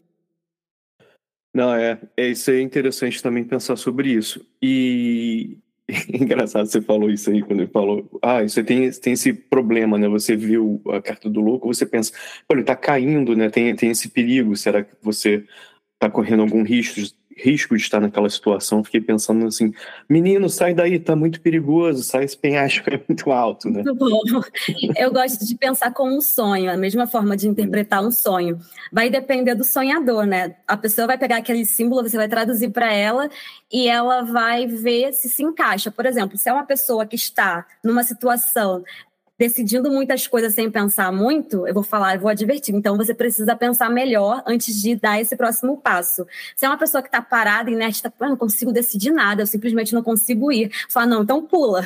Não, 1.57 1.75
é, 1.75 1.99
é 2.19 2.29
isso 2.29 2.51
é 2.51 2.61
interessante 2.61 3.23
também 3.23 3.42
pensar 3.42 3.77
sobre 3.77 4.11
isso. 4.12 4.47
E 4.61 5.57
engraçado 6.12 6.66
você 6.66 6.83
falou 6.83 7.09
isso 7.09 7.31
aí 7.31 7.40
quando 7.42 7.61
ele 7.61 7.71
falou, 7.71 8.07
ah, 8.21 8.42
você 8.42 8.62
tem, 8.62 8.90
tem 8.90 9.14
esse 9.14 9.33
problema, 9.33 9.97
né? 9.97 10.07
Você 10.07 10.37
viu 10.37 10.83
a 10.90 11.01
carta 11.01 11.31
do 11.31 11.40
louco, 11.40 11.66
você 11.73 11.87
pensa, 11.87 12.12
olha, 12.47 12.59
ele 12.59 12.66
tá 12.66 12.77
caindo, 12.77 13.35
né? 13.35 13.49
Tem, 13.49 13.75
tem 13.75 13.90
esse 13.90 14.11
perigo, 14.11 14.55
será 14.55 14.85
que 14.85 14.92
você 15.01 15.47
tá 15.99 16.11
correndo 16.11 16.42
algum 16.42 16.62
risco 16.62 17.01
risco 17.37 17.77
de 17.77 17.83
estar 17.83 18.01
naquela 18.01 18.31
situação, 18.31 18.83
fiquei 18.83 19.01
pensando 19.01 19.46
assim, 19.46 19.72
menino, 20.09 20.49
sai 20.49 20.72
daí, 20.72 20.99
tá 20.99 21.14
muito 21.14 21.40
perigoso, 21.40 22.03
sai 22.03 22.25
esse 22.25 22.37
penhasco 22.37 22.88
é 22.88 23.01
muito 23.07 23.31
alto, 23.31 23.68
né? 23.68 23.83
Eu 24.96 25.12
gosto 25.12 25.44
de 25.44 25.55
pensar 25.57 25.92
com 25.92 26.09
um 26.09 26.20
sonho, 26.20 26.70
a 26.70 26.77
mesma 26.77 27.07
forma 27.07 27.37
de 27.37 27.46
interpretar 27.46 28.03
um 28.03 28.11
sonho. 28.11 28.59
Vai 28.90 29.11
depender 29.11 29.55
do 29.55 29.64
sonhador, 29.64 30.25
né? 30.25 30.57
A 30.66 30.77
pessoa 30.77 31.07
vai 31.07 31.18
pegar 31.18 31.37
aquele 31.37 31.66
símbolo, 31.66 32.09
você 32.09 32.16
vai 32.16 32.29
traduzir 32.29 32.70
para 32.70 32.92
ela 32.92 33.29
e 33.70 33.87
ela 33.87 34.22
vai 34.22 34.66
ver 34.66 35.12
se 35.12 35.29
se 35.29 35.42
encaixa. 35.42 35.90
Por 35.90 36.07
exemplo, 36.07 36.38
se 36.38 36.49
é 36.49 36.53
uma 36.53 36.64
pessoa 36.64 37.05
que 37.05 37.16
está 37.16 37.66
numa 37.85 38.03
situação 38.03 38.83
decidindo 39.38 39.90
muitas 39.90 40.27
coisas 40.27 40.55
sem 40.55 40.70
pensar 40.70 41.12
muito, 41.12 41.66
eu 41.66 41.75
vou 41.75 41.83
falar, 41.83 42.14
eu 42.14 42.20
vou 42.20 42.31
advertir. 42.31 42.75
Então 42.75 42.96
você 42.96 43.14
precisa 43.14 43.55
pensar 43.55 43.90
melhor 43.90 44.42
antes 44.46 44.81
de 44.81 44.94
dar 44.96 45.20
esse 45.20 45.37
próximo 45.37 45.77
passo. 45.77 46.27
Se 46.55 46.64
é 46.64 46.68
uma 46.68 46.79
pessoa 46.79 47.03
que 47.03 47.09
está 47.09 47.20
parada, 47.20 47.70
inerte, 47.70 48.03
ah, 48.05 48.29
não 48.29 48.37
consigo 48.37 48.72
decidir 48.72 49.11
nada, 49.11 49.42
eu 49.42 49.46
simplesmente 49.46 49.94
não 49.94 50.03
consigo 50.03 50.51
ir, 50.51 50.70
fala, 50.88 51.07
não, 51.07 51.22
então 51.22 51.44
pula. 51.44 51.85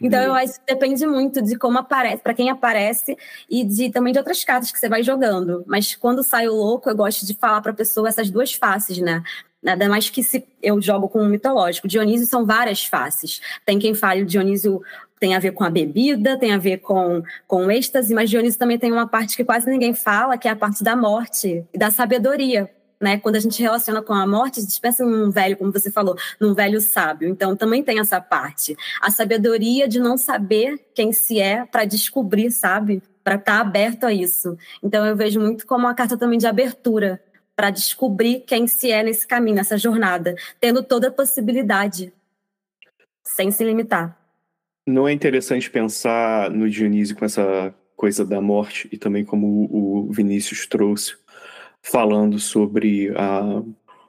Então, 0.00 0.20
eu 0.20 0.34
acho 0.34 0.54
que 0.54 0.66
depende 0.66 1.06
muito 1.06 1.40
de 1.40 1.56
como 1.56 1.78
aparece, 1.78 2.22
para 2.22 2.34
quem 2.34 2.50
aparece 2.50 3.16
e 3.48 3.64
de 3.64 3.90
também 3.90 4.12
de 4.12 4.18
outras 4.18 4.44
cartas 4.44 4.70
que 4.70 4.78
você 4.78 4.88
vai 4.88 5.02
jogando. 5.02 5.64
Mas 5.66 5.94
quando 5.94 6.22
sai 6.22 6.48
o 6.48 6.54
louco, 6.54 6.90
eu 6.90 6.96
gosto 6.96 7.24
de 7.24 7.32
falar 7.34 7.60
para 7.60 7.70
a 7.70 7.74
pessoa 7.74 8.08
essas 8.08 8.28
duas 8.30 8.52
faces, 8.52 8.98
né? 8.98 9.22
Nada 9.62 9.88
mais 9.88 10.08
que 10.08 10.22
se 10.22 10.46
eu 10.62 10.80
jogo 10.80 11.08
com 11.08 11.20
um 11.20 11.28
mitológico. 11.28 11.88
Dionísio 11.88 12.26
são 12.26 12.46
várias 12.46 12.84
faces. 12.84 13.40
Tem 13.64 13.78
quem 13.78 13.92
fale 13.92 14.22
o 14.22 14.26
Dionísio 14.26 14.82
tem 15.18 15.34
a 15.34 15.38
ver 15.38 15.52
com 15.52 15.64
a 15.64 15.70
bebida, 15.70 16.38
tem 16.38 16.52
a 16.52 16.58
ver 16.58 16.78
com, 16.78 17.22
com 17.46 17.66
o 17.66 17.70
êxtase, 17.70 18.14
mas 18.14 18.30
Dionísio 18.30 18.58
também 18.58 18.78
tem 18.78 18.92
uma 18.92 19.06
parte 19.06 19.36
que 19.36 19.44
quase 19.44 19.68
ninguém 19.68 19.94
fala, 19.94 20.38
que 20.38 20.48
é 20.48 20.50
a 20.50 20.56
parte 20.56 20.82
da 20.82 20.96
morte 20.96 21.64
e 21.72 21.78
da 21.78 21.90
sabedoria. 21.90 22.70
Né? 23.00 23.18
Quando 23.18 23.36
a 23.36 23.40
gente 23.40 23.62
relaciona 23.62 24.02
com 24.02 24.12
a 24.12 24.26
morte, 24.26 24.58
a 24.58 24.62
gente 24.62 24.80
pensa 24.80 25.04
num 25.04 25.30
velho, 25.30 25.56
como 25.56 25.72
você 25.72 25.90
falou, 25.90 26.16
num 26.40 26.52
velho 26.52 26.80
sábio. 26.80 27.28
Então 27.28 27.54
também 27.56 27.82
tem 27.82 28.00
essa 28.00 28.20
parte. 28.20 28.76
A 29.00 29.10
sabedoria 29.10 29.86
de 29.86 30.00
não 30.00 30.16
saber 30.16 30.78
quem 30.94 31.12
se 31.12 31.40
é 31.40 31.64
para 31.64 31.84
descobrir, 31.84 32.50
sabe? 32.50 33.02
Para 33.22 33.36
estar 33.36 33.56
tá 33.56 33.60
aberto 33.60 34.04
a 34.04 34.12
isso. 34.12 34.56
Então 34.82 35.06
eu 35.06 35.14
vejo 35.14 35.38
muito 35.38 35.66
como 35.66 35.86
uma 35.86 35.94
carta 35.94 36.16
também 36.16 36.38
de 36.38 36.46
abertura 36.46 37.22
para 37.54 37.70
descobrir 37.70 38.40
quem 38.40 38.66
se 38.66 38.90
é 38.90 39.02
nesse 39.02 39.26
caminho, 39.26 39.56
nessa 39.56 39.76
jornada, 39.76 40.34
tendo 40.60 40.82
toda 40.82 41.08
a 41.08 41.12
possibilidade, 41.12 42.12
sem 43.24 43.50
se 43.50 43.64
limitar. 43.64 44.17
Não 44.88 45.06
é 45.06 45.12
interessante 45.12 45.70
pensar 45.70 46.50
no 46.50 46.66
Dionísio 46.66 47.14
com 47.14 47.22
essa 47.26 47.74
coisa 47.94 48.24
da 48.24 48.40
morte 48.40 48.88
e 48.90 48.96
também 48.96 49.22
como 49.22 49.68
o 49.70 50.10
Vinícius 50.10 50.66
trouxe, 50.66 51.14
falando 51.82 52.38
sobre 52.38 53.12
a, 53.14 53.62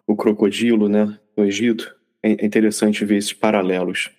o 0.08 0.16
crocodilo, 0.16 0.88
né, 0.88 1.20
no 1.36 1.44
Egito. 1.44 1.94
É 2.24 2.46
interessante 2.46 3.04
ver 3.04 3.18
esses 3.18 3.34
paralelos. 3.34 4.10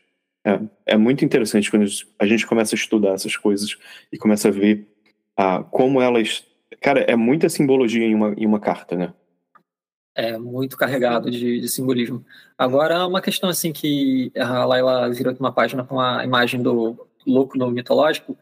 É, 0.44 0.60
é 0.84 0.96
muito 0.98 1.24
interessante 1.24 1.70
quando 1.70 1.86
a 2.18 2.26
gente 2.26 2.46
começa 2.46 2.74
a 2.74 2.78
estudar 2.78 3.14
essas 3.14 3.36
coisas 3.36 3.78
e 4.12 4.18
começa 4.18 4.48
a 4.48 4.50
ver 4.50 4.86
ah, 5.38 5.62
como 5.62 6.02
elas. 6.02 6.44
Cara, 6.82 7.00
é 7.00 7.16
muita 7.16 7.48
simbologia 7.48 8.04
em 8.04 8.14
uma, 8.14 8.34
em 8.36 8.44
uma 8.44 8.60
carta, 8.60 8.94
né? 8.96 9.14
É 10.20 10.37
muito 10.37 10.76
carregado 10.76 11.30
de, 11.30 11.61
de, 11.61 11.66
simbolismo. 11.66 12.22
Agora, 12.59 13.06
uma 13.06 13.22
questão 13.22 13.48
assim 13.48 13.72
que 13.72 14.30
a 14.37 14.66
Laila 14.66 15.09
virou 15.09 15.33
aqui 15.33 15.40
uma 15.40 15.50
página 15.50 15.83
com 15.83 15.98
a 15.98 16.22
imagem 16.22 16.61
do 16.61 17.09
louco 17.26 17.56
no 17.56 17.70
mitológico 17.70 18.37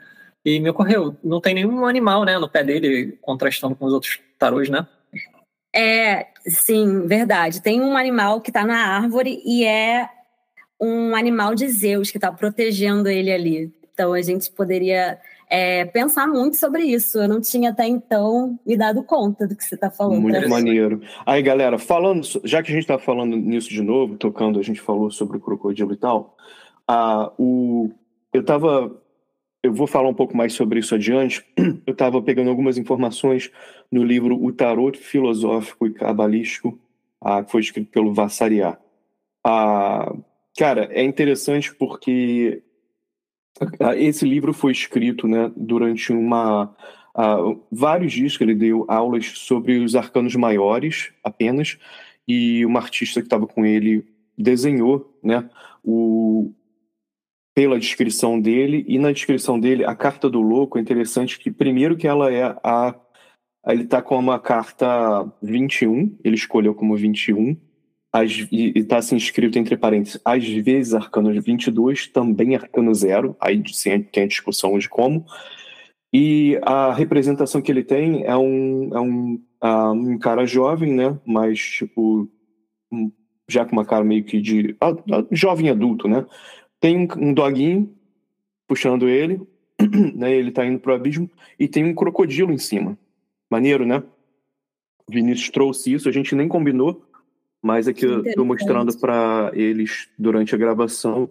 e 0.45 0.59
me 0.59 0.71
ocorreu, 0.71 1.17
não 1.23 1.41
tem 1.41 1.55
nenhum 1.55 1.87
animal, 1.87 2.25
né, 2.25 2.37
no 2.37 2.49
pé 2.49 2.65
dele 2.65 3.17
contrastando 3.23 3.77
com 3.77 3.85
os 3.85 3.93
outros 3.93 4.19
tarôs, 4.37 4.69
né? 4.69 4.89
É, 5.73 6.27
sim, 6.49 7.07
verdade. 7.07 7.63
Tem 7.63 7.81
um 7.81 7.97
animal 7.97 8.41
que 8.41 8.51
está 8.51 8.65
na 8.65 8.97
árvore 8.97 9.41
e 9.47 9.65
é 9.65 10.09
um 10.81 11.15
animal 11.15 11.55
de 11.55 11.69
Zeus 11.69 12.11
que 12.11 12.19
está 12.19 12.33
protegendo 12.33 13.09
ele 13.09 13.31
ali. 13.31 13.73
Então 13.95 14.13
a 14.13 14.21
gente 14.21 14.51
poderia 14.51 15.17
é, 15.51 15.87
pensar 15.87 16.27
muito 16.27 16.57
sobre 16.57 16.85
isso. 16.85 17.19
Eu 17.19 17.29
não 17.29 17.41
tinha 17.41 17.71
até 17.71 17.87
então 17.87 18.59
me 18.67 18.77
dado 18.77 19.03
conta 19.03 19.47
do 19.47 19.57
que 19.57 19.65
você 19.65 19.75
está 19.75 19.91
falando. 19.91 20.21
Muito 20.21 20.41
né? 20.41 20.47
maneiro. 20.47 21.01
Aí, 21.25 21.43
galera, 21.43 21.79
falando, 21.79 22.23
já 22.45 22.63
que 22.63 22.71
a 22.71 22.75
gente 22.75 22.85
está 22.85 22.99
falando 22.99 23.37
nisso 23.37 23.71
de 23.71 23.83
novo, 23.83 24.17
tocando, 24.17 24.59
a 24.59 24.63
gente 24.63 24.81
falou 24.81 25.11
sobre 25.11 25.39
o 25.39 25.41
crocodilo 25.41 25.93
e 25.93 25.97
tal. 25.97 26.37
Ah, 26.87 27.33
o, 27.39 27.91
eu 28.33 28.43
estava. 28.43 28.95
Eu 29.63 29.73
vou 29.73 29.87
falar 29.87 30.09
um 30.09 30.15
pouco 30.15 30.37
mais 30.37 30.53
sobre 30.53 30.79
isso 30.79 30.95
adiante. 30.95 31.45
Eu 31.85 31.93
estava 31.93 32.23
pegando 32.23 32.49
algumas 32.49 32.79
informações 32.79 33.51
no 33.91 34.05
livro 34.05 34.41
O 34.41 34.53
Tarot 34.53 34.97
Filosófico 34.97 35.87
e 35.87 35.93
Cabalístico, 35.93 36.79
ah, 37.21 37.43
que 37.43 37.51
foi 37.51 37.61
escrito 37.63 37.91
pelo 37.91 38.15
Vassariá. 38.15 38.79
Ah, 39.45 40.15
cara, 40.57 40.89
é 40.93 41.03
interessante 41.03 41.75
porque 41.75 42.63
esse 43.97 44.25
livro 44.25 44.53
foi 44.53 44.73
escrito 44.73 45.27
né, 45.27 45.51
durante 45.57 46.13
uma. 46.13 46.75
Uh, 47.17 47.61
vários 47.73 48.13
dias 48.13 48.37
que 48.37 48.45
ele 48.45 48.55
deu 48.55 48.85
aulas 48.87 49.27
sobre 49.27 49.79
os 49.79 49.97
arcanos 49.97 50.37
maiores 50.37 51.13
apenas, 51.25 51.79
e 52.27 52.65
uma 52.65 52.79
artista 52.79 53.21
que 53.21 53.27
estava 53.27 53.47
com 53.47 53.65
ele 53.65 54.05
desenhou 54.37 55.19
né, 55.23 55.49
o, 55.83 56.53
pela 57.55 57.79
descrição 57.79 58.41
dele, 58.41 58.85
e 58.87 58.99
na 58.99 59.11
descrição 59.11 59.59
dele, 59.59 59.85
a 59.85 59.97
carta 59.97 60.31
do 60.31 60.41
louco 60.41 60.79
é 60.79 60.81
interessante 60.81 61.41
que, 61.41 61.51
primeiro, 61.51 61.97
que 61.97 62.07
ela 62.07 62.33
é 62.33 62.57
a. 62.63 62.95
Ele 63.67 63.83
está 63.83 64.01
com 64.01 64.17
uma 64.17 64.39
carta 64.39 65.31
21, 65.43 66.17
ele 66.23 66.37
escolheu 66.37 66.75
como 66.75 66.97
21, 66.97 67.57
as, 68.13 68.47
e 68.51 68.73
está 68.75 68.99
assim 68.99 69.17
escrito 69.17 69.59
entre 69.59 69.77
parênteses, 69.77 70.21
às 70.25 70.45
vezes 70.45 70.95
arcano 70.95 71.31
22, 71.41 72.09
também 72.09 72.55
arcano 72.55 72.95
zero, 72.95 73.37
aí 73.41 73.63
sim, 73.73 74.03
tem 74.03 74.25
a 74.25 74.29
discussão 74.29 74.79
de 74.79 74.89
como. 74.89 75.25
E 76.13 76.59
a 76.63 76.93
representação 76.93 77.61
que 77.61 77.71
ele 77.71 77.85
tem 77.85 78.25
é 78.25 78.37
um, 78.37 78.91
é 78.95 79.01
um, 79.01 79.43
uh, 79.63 79.93
um 79.93 80.19
cara 80.19 80.47
jovem, 80.47 80.95
né? 80.95 81.19
Mas, 81.27 81.61
tipo, 81.61 82.27
já 83.47 83.67
com 83.67 83.73
uma 83.73 83.85
cara 83.85 84.05
meio 84.05 84.25
que 84.25 84.41
de. 84.41 84.75
Uh, 84.83 85.21
uh, 85.21 85.29
jovem 85.31 85.69
adulto, 85.69 86.09
né? 86.09 86.25
Tem 86.81 86.97
um, 86.97 87.09
um 87.19 87.35
doguinho 87.35 87.95
puxando 88.67 89.07
ele, 89.07 89.41
né? 90.15 90.35
Ele 90.35 90.51
tá 90.51 90.65
indo 90.65 90.81
pro 90.81 90.95
abismo, 90.95 91.31
e 91.59 91.69
tem 91.69 91.85
um 91.85 91.95
crocodilo 91.95 92.53
em 92.53 92.59
cima. 92.59 92.99
Maneiro, 93.51 93.85
né? 93.85 94.03
Vinícius 95.11 95.51
trouxe 95.51 95.93
isso, 95.93 96.09
a 96.09 96.13
gente 96.13 96.35
nem 96.35 96.49
combinou, 96.49 97.03
mas 97.63 97.89
é 97.89 97.93
que 97.93 98.07
eu 98.07 98.23
tô 98.35 98.45
mostrando 98.45 98.97
para 98.99 99.51
eles 99.55 100.09
durante 100.19 100.55
a 100.55 100.59
gravação. 100.59 101.29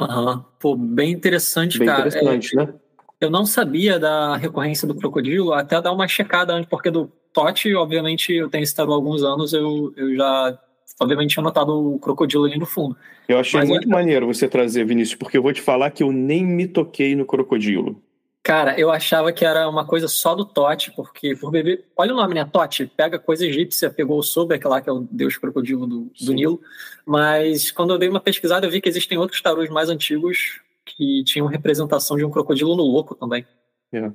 Aham, 0.00 0.36
uhum. 0.36 0.44
pô, 0.58 0.76
bem 0.76 1.12
interessante, 1.12 1.78
bem 1.78 1.88
cara. 1.88 2.08
interessante, 2.08 2.58
é, 2.58 2.64
né? 2.64 2.74
Eu 3.20 3.30
não 3.30 3.46
sabia 3.46 3.98
da 3.98 4.36
recorrência 4.36 4.86
do 4.86 4.94
crocodilo, 4.94 5.52
até 5.52 5.80
dar 5.80 5.92
uma 5.92 6.06
checada 6.06 6.52
antes, 6.52 6.68
porque 6.68 6.90
do 6.90 7.10
Tote, 7.32 7.74
obviamente, 7.74 8.32
eu 8.32 8.48
tenho 8.48 8.66
citado 8.66 8.92
há 8.92 8.94
alguns 8.94 9.22
anos, 9.22 9.52
eu, 9.52 9.92
eu 9.96 10.14
já, 10.14 10.58
obviamente, 11.00 11.32
tinha 11.32 11.42
notado 11.42 11.94
o 11.94 11.98
crocodilo 11.98 12.44
ali 12.44 12.58
no 12.58 12.66
fundo. 12.66 12.96
Eu 13.26 13.38
achei 13.38 13.58
Mas 13.60 13.68
muito 13.68 13.88
é... 13.88 13.90
maneiro 13.90 14.26
você 14.26 14.48
trazer, 14.48 14.84
Vinícius, 14.84 15.18
porque 15.18 15.38
eu 15.38 15.42
vou 15.42 15.52
te 15.52 15.60
falar 15.60 15.90
que 15.90 16.02
eu 16.02 16.12
nem 16.12 16.44
me 16.44 16.66
toquei 16.66 17.16
no 17.16 17.24
crocodilo. 17.24 18.02
Cara, 18.46 18.78
eu 18.78 18.92
achava 18.92 19.32
que 19.32 19.44
era 19.44 19.68
uma 19.68 19.84
coisa 19.84 20.06
só 20.06 20.32
do 20.32 20.44
Tote, 20.44 20.92
porque 20.92 21.34
por 21.34 21.50
beber. 21.50 21.84
Olha 21.96 22.12
o 22.12 22.16
nome, 22.16 22.32
né? 22.32 22.44
Tote, 22.44 22.86
pega 22.86 23.18
coisa 23.18 23.44
egípcia, 23.44 23.90
pegou 23.90 24.20
o 24.20 24.22
Sobek 24.22 24.64
lá, 24.68 24.80
que 24.80 24.88
é 24.88 24.92
o 24.92 25.00
deus 25.00 25.36
crocodilo 25.36 25.84
do, 25.84 26.12
do 26.24 26.32
Nilo. 26.32 26.60
Mas 27.04 27.72
quando 27.72 27.92
eu 27.92 27.98
dei 27.98 28.08
uma 28.08 28.20
pesquisada, 28.20 28.64
eu 28.64 28.70
vi 28.70 28.80
que 28.80 28.88
existem 28.88 29.18
outros 29.18 29.42
tarôs 29.42 29.68
mais 29.68 29.88
antigos 29.88 30.60
que 30.84 31.24
tinham 31.24 31.48
representação 31.48 32.16
de 32.16 32.24
um 32.24 32.30
crocodilo 32.30 32.76
no 32.76 32.84
louco 32.84 33.16
também. 33.16 33.44
É. 33.92 34.12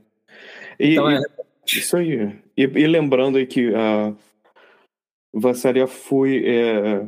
E, 0.80 0.94
então, 0.94 1.10
é... 1.10 1.22
Isso 1.68 1.98
aí. 1.98 2.34
E, 2.56 2.62
e, 2.64 2.88
lembrando 2.88 3.38
aí 3.38 3.46
que 3.46 3.76
a 3.76 4.14
Vassaria 5.34 5.88
foi. 5.88 6.42
É, 6.46 7.06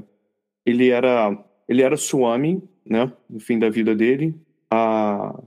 ele 0.66 0.90
era. 0.90 1.42
Ele 1.70 1.84
era 1.84 1.96
Swami, 1.96 2.62
né? 2.86 3.14
No 3.30 3.40
fim 3.40 3.58
da 3.58 3.70
vida 3.70 3.96
dele. 3.96 4.36
A 4.70 5.42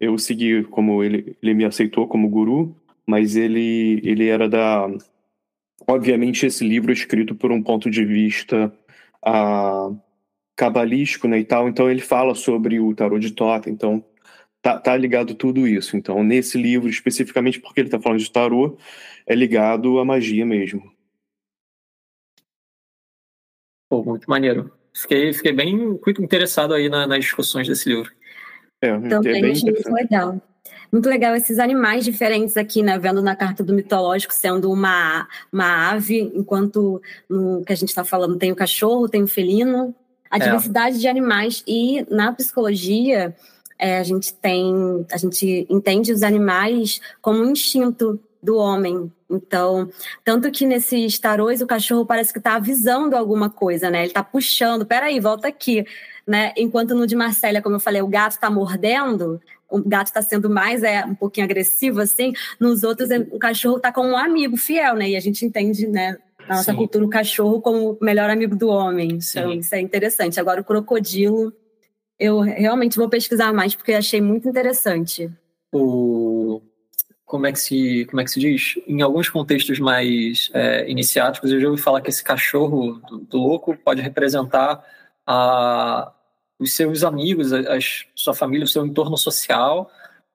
eu 0.00 0.16
segui 0.18 0.64
como 0.64 1.02
ele, 1.02 1.36
ele 1.42 1.54
me 1.54 1.64
aceitou 1.64 2.06
como 2.06 2.28
guru, 2.28 2.74
mas 3.06 3.36
ele, 3.36 4.00
ele 4.04 4.28
era 4.28 4.48
da. 4.48 4.88
Obviamente, 5.86 6.46
esse 6.46 6.66
livro 6.66 6.90
é 6.90 6.94
escrito 6.94 7.34
por 7.34 7.50
um 7.50 7.62
ponto 7.62 7.90
de 7.90 8.04
vista 8.04 8.72
ah, 9.24 9.90
cabalístico 10.56 11.28
né, 11.28 11.38
e 11.38 11.44
tal, 11.44 11.68
então 11.68 11.90
ele 11.90 12.00
fala 12.00 12.34
sobre 12.34 12.80
o 12.80 12.94
tarot 12.94 13.20
de 13.20 13.32
Tota, 13.32 13.70
então 13.70 14.04
tá, 14.60 14.78
tá 14.78 14.96
ligado 14.96 15.34
tudo 15.34 15.66
isso. 15.66 15.96
Então, 15.96 16.22
nesse 16.22 16.60
livro, 16.60 16.88
especificamente 16.88 17.60
porque 17.60 17.80
ele 17.80 17.88
está 17.88 18.00
falando 18.00 18.20
de 18.20 18.30
tarot, 18.30 18.76
é 19.26 19.34
ligado 19.34 19.98
à 19.98 20.04
magia 20.04 20.44
mesmo. 20.44 20.92
Pô, 23.88 24.04
muito 24.04 24.28
maneiro. 24.28 24.70
Fiquei, 24.94 25.32
fiquei 25.32 25.52
bem 25.52 25.98
interessado 26.18 26.74
aí 26.74 26.88
na, 26.88 27.06
nas 27.06 27.20
discussões 27.20 27.68
desse 27.68 27.88
livro. 27.88 28.12
É, 28.80 28.98
Também 29.08 29.44
é 29.44 29.50
achei 29.50 29.72
muito 29.72 29.92
legal. 29.92 30.40
Muito 30.90 31.08
legal 31.08 31.34
esses 31.34 31.58
animais 31.58 32.04
diferentes 32.04 32.56
aqui, 32.56 32.82
né? 32.82 32.98
Vendo 32.98 33.22
na 33.22 33.36
carta 33.36 33.62
do 33.62 33.74
mitológico 33.74 34.32
sendo 34.32 34.70
uma, 34.70 35.28
uma 35.52 35.90
ave, 35.90 36.32
enquanto 36.34 37.00
no 37.28 37.62
que 37.62 37.72
a 37.72 37.76
gente 37.76 37.90
está 37.90 38.04
falando 38.04 38.38
tem 38.38 38.52
o 38.52 38.56
cachorro, 38.56 39.08
tem 39.08 39.22
o 39.22 39.28
felino. 39.28 39.94
A 40.30 40.36
é. 40.36 40.40
diversidade 40.40 40.98
de 40.98 41.08
animais. 41.08 41.62
E 41.66 42.06
na 42.10 42.32
psicologia, 42.32 43.34
é, 43.78 43.98
a 43.98 44.02
gente 44.02 44.32
tem. 44.34 45.06
A 45.12 45.16
gente 45.16 45.66
entende 45.68 46.12
os 46.12 46.22
animais 46.22 47.00
como 47.20 47.40
um 47.40 47.50
instinto 47.50 48.18
do 48.42 48.56
homem. 48.56 49.12
Então, 49.30 49.90
tanto 50.24 50.50
que 50.50 50.64
nesses 50.64 51.18
tarôs 51.18 51.60
o 51.60 51.66
cachorro 51.66 52.06
parece 52.06 52.32
que 52.32 52.38
está 52.38 52.54
avisando 52.54 53.14
alguma 53.14 53.50
coisa, 53.50 53.90
né? 53.90 53.98
Ele 53.98 54.06
está 54.06 54.22
puxando, 54.22 54.86
peraí, 54.86 55.20
volta 55.20 55.48
aqui 55.48 55.84
né? 56.28 56.52
Enquanto 56.58 56.94
no 56.94 57.06
de 57.06 57.16
Marcélia, 57.16 57.62
como 57.62 57.76
eu 57.76 57.80
falei, 57.80 58.02
o 58.02 58.06
gato 58.06 58.32
está 58.32 58.50
mordendo, 58.50 59.40
o 59.70 59.82
gato 59.82 60.08
está 60.08 60.20
sendo 60.20 60.50
mais 60.50 60.82
é, 60.82 61.02
um 61.04 61.14
pouquinho 61.14 61.46
agressivo, 61.46 62.00
assim, 62.00 62.34
nos 62.60 62.84
outros 62.84 63.08
o 63.32 63.38
cachorro 63.38 63.78
está 63.78 63.90
como 63.90 64.10
um 64.10 64.16
amigo 64.16 64.54
fiel, 64.54 64.94
né? 64.94 65.08
E 65.08 65.16
a 65.16 65.20
gente 65.20 65.44
entende, 65.46 65.86
né? 65.88 66.18
Na 66.46 66.56
nossa 66.56 66.72
Sim. 66.72 66.76
cultura, 66.76 67.04
o 67.04 67.08
cachorro 67.08 67.62
como 67.62 67.92
o 67.92 67.98
melhor 68.04 68.28
amigo 68.28 68.54
do 68.54 68.68
homem. 68.68 69.20
Sim. 69.20 69.38
Então, 69.38 69.52
isso 69.54 69.74
é 69.74 69.80
interessante. 69.80 70.38
Agora, 70.38 70.60
o 70.60 70.64
crocodilo, 70.64 71.50
eu 72.18 72.40
realmente 72.40 72.98
vou 72.98 73.08
pesquisar 73.08 73.52
mais, 73.52 73.74
porque 73.74 73.94
achei 73.94 74.20
muito 74.20 74.48
interessante. 74.48 75.30
O... 75.72 76.60
Como 77.24 77.46
é, 77.46 77.52
que 77.52 77.60
se, 77.60 78.06
como 78.06 78.20
é 78.22 78.24
que 78.24 78.30
se 78.30 78.40
diz? 78.40 78.74
Em 78.86 79.02
alguns 79.02 79.28
contextos 79.28 79.78
mais 79.78 80.50
é, 80.54 80.90
iniciáticos, 80.90 81.52
eu 81.52 81.60
já 81.60 81.68
ouvi 81.68 81.80
falar 81.80 82.00
que 82.00 82.08
esse 82.08 82.24
cachorro 82.24 82.94
do, 83.06 83.18
do 83.18 83.36
louco 83.38 83.76
pode 83.76 84.00
representar 84.00 84.82
a, 85.26 86.10
os 86.58 86.72
seus 86.72 87.04
amigos, 87.04 87.52
a, 87.52 87.78
sua 88.14 88.34
família, 88.34 88.64
o 88.64 88.68
seu 88.68 88.84
entorno 88.84 89.16
social, 89.16 89.90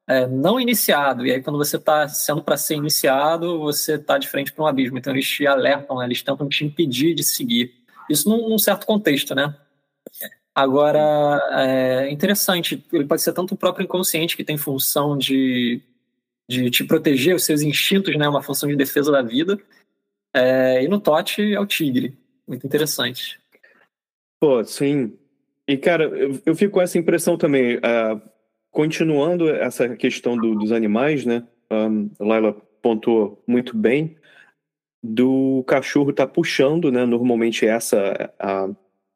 é, 0.07 0.27
não 0.27 0.59
iniciado. 0.59 1.25
E 1.25 1.31
aí, 1.31 1.41
quando 1.41 1.57
você 1.57 1.77
está 1.77 2.07
sendo 2.07 2.41
para 2.43 2.57
ser 2.57 2.75
iniciado, 2.75 3.59
você 3.59 3.95
está 3.95 4.17
de 4.17 4.27
frente 4.27 4.51
para 4.51 4.63
um 4.63 4.67
abismo. 4.67 4.97
Então, 4.97 5.13
eles 5.13 5.27
te 5.27 5.45
alertam, 5.45 5.97
né? 5.97 6.05
eles 6.05 6.21
tentam 6.21 6.47
te 6.47 6.65
impedir 6.65 7.13
de 7.13 7.23
seguir. 7.23 7.73
Isso 8.09 8.29
num, 8.29 8.49
num 8.49 8.59
certo 8.59 8.85
contexto, 8.85 9.33
né? 9.33 9.55
Agora, 10.55 11.41
é 11.51 12.11
interessante, 12.11 12.85
ele 12.93 13.05
pode 13.05 13.21
ser 13.21 13.33
tanto 13.33 13.55
o 13.55 13.57
próprio 13.57 13.85
inconsciente, 13.85 14.37
que 14.37 14.43
tem 14.43 14.55
função 14.55 15.17
de, 15.17 15.81
de 16.47 16.69
te 16.69 16.83
proteger, 16.83 17.35
os 17.35 17.43
seus 17.43 17.61
instintos, 17.61 18.15
né? 18.15 18.29
Uma 18.29 18.43
função 18.43 18.69
de 18.69 18.75
defesa 18.75 19.11
da 19.11 19.21
vida. 19.21 19.59
É, 20.33 20.83
e 20.83 20.87
no 20.87 20.99
Tote 20.99 21.53
é 21.53 21.59
o 21.59 21.65
tigre. 21.65 22.17
Muito 22.47 22.65
interessante. 22.67 23.39
Pô, 24.39 24.63
sim. 24.63 25.17
E, 25.67 25.77
cara, 25.77 26.05
eu, 26.05 26.39
eu 26.45 26.55
fico 26.55 26.73
com 26.73 26.81
essa 26.81 26.97
impressão 26.97 27.37
também. 27.37 27.77
Uh, 27.77 28.21
continuando 28.73 29.49
essa 29.49 29.87
questão 29.95 30.35
do, 30.35 30.55
dos 30.55 30.71
animais, 30.71 31.25
né? 31.25 31.43
Um, 31.71 32.09
Laila 32.19 32.53
pontuou 32.81 33.41
muito 33.47 33.77
bem. 33.77 34.17
Do 35.01 35.63
cachorro 35.67 36.11
tá 36.11 36.25
puxando, 36.25 36.91
né? 36.91 37.05
Normalmente 37.05 37.65
essa 37.65 38.33
a, 38.39 38.69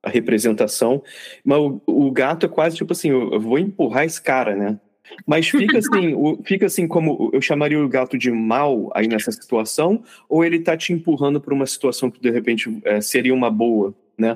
a 0.03 0.09
representação. 0.09 1.03
Mas 1.43 1.57
o, 1.59 1.81
o, 1.87 2.11
gato 2.11 2.45
é 2.45 2.49
quase 2.49 2.77
tipo 2.77 2.93
assim: 2.93 3.09
eu 3.09 3.39
vou 3.39 3.57
empurrar 3.57 4.05
esse 4.05 4.21
cara, 4.21 4.55
né? 4.55 4.79
Mas 5.25 5.47
fica 5.47 5.77
assim, 5.77 6.13
o, 6.13 6.41
fica 6.43 6.65
assim 6.65 6.87
como 6.87 7.29
eu 7.33 7.41
chamaria 7.41 7.81
o 7.81 7.89
gato 7.89 8.17
de 8.17 8.29
mal 8.29 8.91
aí 8.93 9.07
nessa 9.07 9.31
situação, 9.31 10.03
ou 10.27 10.43
ele 10.43 10.59
tá 10.59 10.75
te 10.75 10.91
empurrando 10.93 11.39
para 11.39 11.53
uma 11.53 11.65
situação 11.65 12.11
que 12.11 12.19
de 12.19 12.29
repente 12.29 12.79
é, 12.83 12.99
seria 12.99 13.33
uma 13.33 13.49
boa, 13.49 13.95
né? 14.17 14.35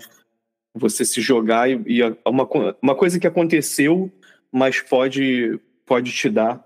Você 0.73 1.03
se 1.05 1.21
jogar 1.21 1.69
e, 1.69 1.81
e 1.86 2.03
uma, 2.25 2.47
uma 2.81 2.95
coisa 2.95 3.19
que 3.19 3.27
aconteceu, 3.27 4.12
mas 4.51 4.79
pode, 4.81 5.60
pode 5.86 6.12
te 6.12 6.29
dar. 6.29 6.65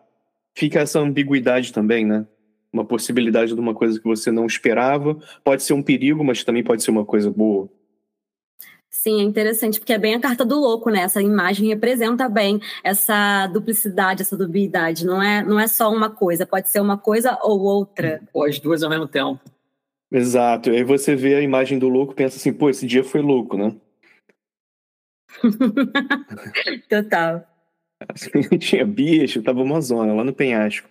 Fica 0.54 0.80
essa 0.80 1.00
ambiguidade 1.00 1.74
também, 1.74 2.06
né? 2.06 2.26
Uma 2.72 2.86
possibilidade 2.86 3.54
de 3.54 3.60
uma 3.60 3.74
coisa 3.74 4.00
que 4.00 4.06
você 4.06 4.32
não 4.32 4.46
esperava. 4.46 5.18
Pode 5.44 5.64
ser 5.64 5.74
um 5.74 5.84
perigo, 5.84 6.24
mas 6.24 6.44
também 6.44 6.64
pode 6.64 6.84
ser 6.84 6.92
uma 6.92 7.06
coisa 7.06 7.30
boa. 7.32 7.70
Sim, 8.90 9.20
é 9.20 9.24
interessante, 9.24 9.80
porque 9.80 9.94
é 9.94 10.00
bem 10.00 10.16
a 10.16 10.20
carta 10.20 10.46
do 10.46 10.58
louco, 10.58 10.90
né? 10.90 11.02
Essa 11.02 11.22
imagem 11.22 11.68
representa 11.68 12.30
bem 12.30 12.60
essa 12.84 13.46
duplicidade, 13.48 14.22
essa 14.22 14.38
dubiedade. 14.38 15.06
Não 15.06 15.22
é, 15.22 15.44
não 15.44 15.60
é 15.60 15.68
só 15.68 15.92
uma 15.94 16.10
coisa, 16.10 16.46
pode 16.46 16.70
ser 16.70 16.80
uma 16.80 16.98
coisa 16.98 17.38
ou 17.44 17.62
outra. 17.62 18.22
Ou 18.34 18.46
as 18.46 18.58
duas 18.58 18.82
ao 18.82 18.90
mesmo 18.90 19.08
tempo. 19.08 19.40
Exato. 20.12 20.70
Aí 20.70 20.84
você 20.84 21.16
vê 21.16 21.36
a 21.36 21.42
imagem 21.42 21.78
do 21.78 21.90
louco 21.90 22.14
e 22.14 22.16
pensa 22.16 22.38
assim, 22.38 22.54
pô, 22.54 22.70
esse 22.70 22.88
dia 22.88 23.04
foi 23.04 23.22
louco, 23.22 23.58
né? 23.58 23.76
Total. 26.90 27.48
Tinha 28.60 28.86
bicho, 28.86 29.42
tava 29.42 29.62
uma 29.62 29.82
zona 29.82 30.14
lá 30.14 30.24
no 30.24 30.34
penhasco. 30.34 30.90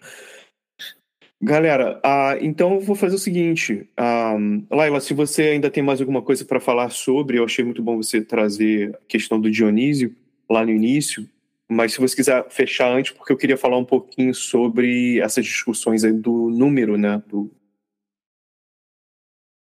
Galera, 1.43 1.99
uh, 1.99 2.39
então 2.41 2.75
eu 2.75 2.81
vou 2.81 2.97
fazer 2.97 3.17
o 3.17 3.19
seguinte. 3.19 3.87
Um, 4.01 4.67
Laila, 4.71 5.01
se 5.01 5.13
você 5.13 5.43
ainda 5.43 5.71
tem 5.71 5.83
mais 5.83 6.01
alguma 6.01 6.23
coisa 6.23 6.45
para 6.45 6.59
falar 6.59 6.91
sobre, 6.91 7.39
eu 7.39 7.45
achei 7.45 7.63
muito 7.63 7.83
bom 7.83 7.99
você 7.99 8.23
trazer 8.23 8.95
a 8.95 8.99
questão 9.07 9.39
do 9.39 9.51
Dionísio 9.51 10.17
lá 10.49 10.65
no 10.65 10.71
início, 10.71 11.29
mas 11.69 11.93
se 11.93 12.01
você 12.01 12.17
quiser 12.17 12.49
fechar 12.51 12.91
antes, 12.91 13.13
porque 13.13 13.33
eu 13.33 13.37
queria 13.37 13.59
falar 13.59 13.77
um 13.77 13.85
pouquinho 13.85 14.35
sobre 14.35 15.21
essas 15.21 15.45
discussões 15.45 16.03
aí 16.03 16.13
do 16.13 16.49
número, 16.49 16.97
né, 16.97 17.23
do, 17.27 17.51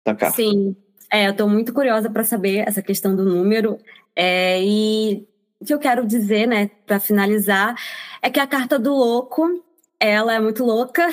da 0.05 0.17
carta. 0.17 0.37
Sim, 0.37 0.75
é, 1.11 1.27
eu 1.27 1.31
estou 1.33 1.49
muito 1.49 1.73
curiosa 1.73 2.11
para 2.11 2.25
saber 2.25 2.69
essa 2.69 2.83
questão 2.83 3.15
do 3.17 3.25
número. 3.25 3.79
É, 4.15 4.63
e 4.63 5.27
o 5.61 5.65
que 5.65 5.75
eu 5.75 5.79
quero 5.79 6.07
dizer, 6.07 6.47
né, 6.47 6.71
para 6.87 7.01
finalizar, 7.01 7.75
é 8.23 8.31
que 8.31 8.41
a 8.41 8.47
carta 8.47 8.79
do 8.79 8.93
louco 8.93 9.65
ela 10.01 10.33
é 10.33 10.39
muito 10.39 10.65
louca, 10.65 11.09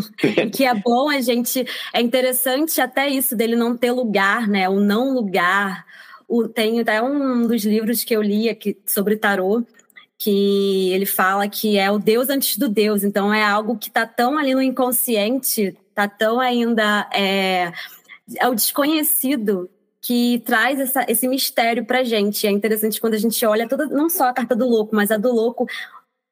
que 0.54 0.64
é 0.64 0.74
bom 0.74 1.10
a 1.10 1.20
gente. 1.20 1.64
É 1.92 2.00
interessante 2.00 2.80
até 2.80 3.08
isso 3.08 3.36
dele 3.36 3.54
não 3.54 3.76
ter 3.76 3.92
lugar, 3.92 4.48
né? 4.48 4.68
O 4.68 4.80
não 4.80 5.12
lugar. 5.12 5.84
O, 6.26 6.48
tem 6.48 6.80
até 6.80 7.02
um 7.02 7.46
dos 7.46 7.64
livros 7.64 8.02
que 8.02 8.14
eu 8.14 8.22
li 8.22 8.48
aqui 8.48 8.78
sobre 8.86 9.16
tarô, 9.16 9.62
que 10.16 10.90
ele 10.92 11.04
fala 11.04 11.48
que 11.48 11.76
é 11.76 11.90
o 11.90 11.98
Deus 11.98 12.30
antes 12.30 12.56
do 12.56 12.68
Deus. 12.68 13.04
Então 13.04 13.34
é 13.34 13.44
algo 13.44 13.76
que 13.76 13.88
está 13.88 14.06
tão 14.06 14.38
ali 14.38 14.54
no 14.54 14.62
inconsciente, 14.62 15.76
está 15.90 16.08
tão 16.08 16.40
ainda. 16.40 17.08
É, 17.12 17.72
é 18.38 18.48
o 18.48 18.54
desconhecido 18.54 19.70
que 20.00 20.42
traz 20.46 20.80
essa, 20.80 21.04
esse 21.08 21.28
mistério 21.28 21.84
para 21.84 22.02
gente. 22.02 22.46
É 22.46 22.50
interessante 22.50 23.00
quando 23.00 23.14
a 23.14 23.18
gente 23.18 23.44
olha 23.44 23.68
toda, 23.68 23.86
não 23.86 24.08
só 24.08 24.28
a 24.28 24.32
carta 24.32 24.56
do 24.56 24.66
louco, 24.66 24.96
mas 24.96 25.10
a 25.10 25.18
do 25.18 25.30
louco, 25.30 25.66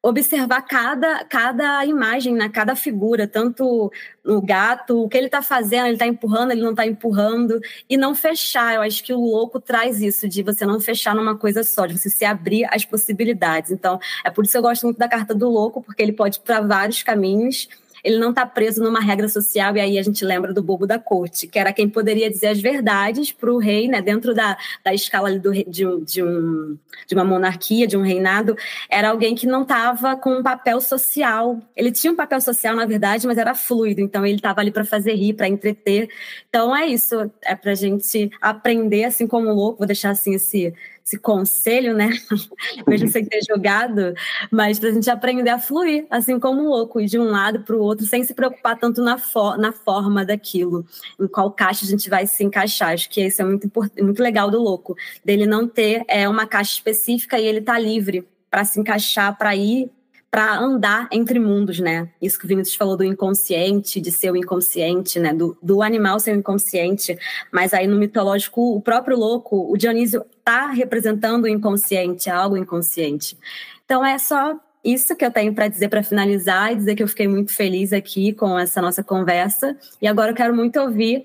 observar 0.02 0.62
cada, 0.62 1.24
cada 1.24 1.84
imagem, 1.84 2.34
né? 2.34 2.48
cada 2.48 2.74
figura, 2.74 3.26
tanto 3.26 3.92
o 4.24 4.40
gato, 4.40 5.02
o 5.02 5.08
que 5.08 5.18
ele 5.18 5.26
está 5.26 5.42
fazendo, 5.42 5.86
ele 5.86 5.94
está 5.94 6.06
empurrando, 6.06 6.52
ele 6.52 6.62
não 6.62 6.70
está 6.70 6.86
empurrando, 6.86 7.60
e 7.90 7.96
não 7.96 8.14
fechar. 8.14 8.74
Eu 8.74 8.82
acho 8.82 9.02
que 9.04 9.12
o 9.12 9.20
louco 9.20 9.60
traz 9.60 10.00
isso, 10.00 10.28
de 10.28 10.42
você 10.42 10.64
não 10.64 10.80
fechar 10.80 11.14
numa 11.14 11.36
coisa 11.36 11.62
só, 11.64 11.84
de 11.84 11.98
você 11.98 12.08
se 12.08 12.24
abrir 12.24 12.64
às 12.70 12.84
possibilidades. 12.84 13.70
Então, 13.70 13.98
é 14.24 14.30
por 14.30 14.44
isso 14.44 14.52
que 14.52 14.58
eu 14.58 14.62
gosto 14.62 14.84
muito 14.84 14.98
da 14.98 15.08
carta 15.08 15.34
do 15.34 15.48
louco, 15.48 15.82
porque 15.82 16.02
ele 16.02 16.12
pode 16.12 16.38
ir 16.38 16.40
para 16.40 16.60
vários 16.60 17.02
caminhos 17.02 17.68
ele 18.08 18.18
não 18.18 18.30
está 18.30 18.46
preso 18.46 18.82
numa 18.82 19.00
regra 19.00 19.28
social, 19.28 19.76
e 19.76 19.80
aí 19.80 19.98
a 19.98 20.02
gente 20.02 20.24
lembra 20.24 20.54
do 20.54 20.62
bobo 20.62 20.86
da 20.86 20.98
corte, 20.98 21.46
que 21.46 21.58
era 21.58 21.74
quem 21.74 21.86
poderia 21.86 22.30
dizer 22.30 22.48
as 22.48 22.58
verdades 22.58 23.30
para 23.30 23.52
o 23.52 23.58
rei, 23.58 23.86
né, 23.86 24.00
dentro 24.00 24.34
da, 24.34 24.56
da 24.82 24.94
escala 24.94 25.38
do, 25.38 25.52
de, 25.52 25.64
de, 26.02 26.22
um, 26.22 26.78
de 27.06 27.14
uma 27.14 27.24
monarquia, 27.24 27.86
de 27.86 27.98
um 27.98 28.00
reinado, 28.00 28.56
era 28.88 29.10
alguém 29.10 29.34
que 29.34 29.46
não 29.46 29.60
estava 29.60 30.16
com 30.16 30.38
um 30.38 30.42
papel 30.42 30.80
social. 30.80 31.60
Ele 31.76 31.92
tinha 31.92 32.10
um 32.10 32.16
papel 32.16 32.40
social, 32.40 32.74
na 32.74 32.86
verdade, 32.86 33.26
mas 33.26 33.36
era 33.36 33.54
fluido, 33.54 34.00
então 34.00 34.24
ele 34.24 34.36
estava 34.36 34.62
ali 34.62 34.70
para 34.70 34.86
fazer 34.86 35.14
rir, 35.14 35.34
para 35.34 35.46
entreter. 35.46 36.08
Então 36.48 36.74
é 36.74 36.86
isso, 36.86 37.30
é 37.42 37.54
para 37.54 37.72
a 37.72 37.74
gente 37.74 38.30
aprender, 38.40 39.04
assim 39.04 39.26
como 39.26 39.52
louco, 39.52 39.78
vou 39.78 39.86
deixar 39.86 40.10
assim 40.10 40.34
esse 40.34 40.72
esse 41.08 41.18
conselho, 41.18 41.94
né? 41.94 42.10
Mesmo 42.86 43.08
sem 43.08 43.24
ter 43.24 43.40
jogado, 43.48 44.14
mas 44.50 44.78
para 44.78 44.90
a 44.90 44.92
gente 44.92 45.10
aprender 45.10 45.48
a 45.48 45.58
fluir, 45.58 46.06
assim 46.10 46.38
como 46.38 46.68
louco, 46.68 47.02
de 47.02 47.18
um 47.18 47.24
lado 47.24 47.60
para 47.60 47.74
o 47.74 47.80
outro, 47.80 48.04
sem 48.04 48.22
se 48.22 48.34
preocupar 48.34 48.78
tanto 48.78 49.02
na, 49.02 49.16
for 49.16 49.56
na 49.56 49.72
forma 49.72 50.24
daquilo, 50.24 50.84
em 51.18 51.26
qual 51.26 51.50
caixa 51.50 51.86
a 51.86 51.88
gente 51.88 52.10
vai 52.10 52.26
se 52.26 52.44
encaixar. 52.44 52.92
Acho 52.92 53.08
que 53.08 53.24
isso 53.24 53.40
é 53.40 53.44
muito, 53.44 53.70
muito 53.98 54.22
legal 54.22 54.50
do 54.50 54.60
louco, 54.60 54.94
dele 55.24 55.46
não 55.46 55.66
ter 55.66 56.04
é, 56.06 56.28
uma 56.28 56.46
caixa 56.46 56.74
específica 56.74 57.38
e 57.38 57.46
ele 57.46 57.62
tá 57.62 57.78
livre 57.78 58.28
para 58.50 58.64
se 58.64 58.78
encaixar, 58.78 59.36
para 59.36 59.56
ir 59.56 59.90
para 60.30 60.58
andar 60.58 61.08
entre 61.10 61.38
mundos, 61.38 61.78
né? 61.78 62.08
Isso 62.20 62.38
que 62.38 62.44
o 62.44 62.48
Vinícius 62.48 62.76
falou 62.76 62.96
do 62.96 63.04
inconsciente, 63.04 64.00
de 64.00 64.12
ser 64.12 64.30
o 64.30 64.36
inconsciente, 64.36 65.18
né? 65.18 65.32
Do, 65.32 65.56
do 65.62 65.82
animal 65.82 66.20
ser 66.20 66.36
o 66.36 66.38
inconsciente, 66.38 67.16
mas 67.50 67.72
aí 67.72 67.86
no 67.86 67.96
mitológico, 67.96 68.76
o 68.76 68.80
próprio 68.80 69.16
louco, 69.16 69.70
o 69.72 69.76
Dionísio 69.76 70.24
está 70.38 70.70
representando 70.70 71.44
o 71.44 71.48
inconsciente, 71.48 72.28
algo 72.28 72.56
inconsciente. 72.56 73.38
Então 73.84 74.04
é 74.04 74.18
só 74.18 74.54
isso 74.84 75.16
que 75.16 75.24
eu 75.24 75.30
tenho 75.30 75.54
para 75.54 75.68
dizer 75.68 75.88
para 75.88 76.02
finalizar 76.02 76.72
e 76.72 76.76
dizer 76.76 76.94
que 76.94 77.02
eu 77.02 77.08
fiquei 77.08 77.26
muito 77.26 77.52
feliz 77.52 77.92
aqui 77.92 78.32
com 78.32 78.58
essa 78.58 78.80
nossa 78.82 79.02
conversa. 79.02 79.76
E 80.00 80.06
agora 80.06 80.30
eu 80.30 80.34
quero 80.34 80.54
muito 80.54 80.78
ouvir 80.78 81.24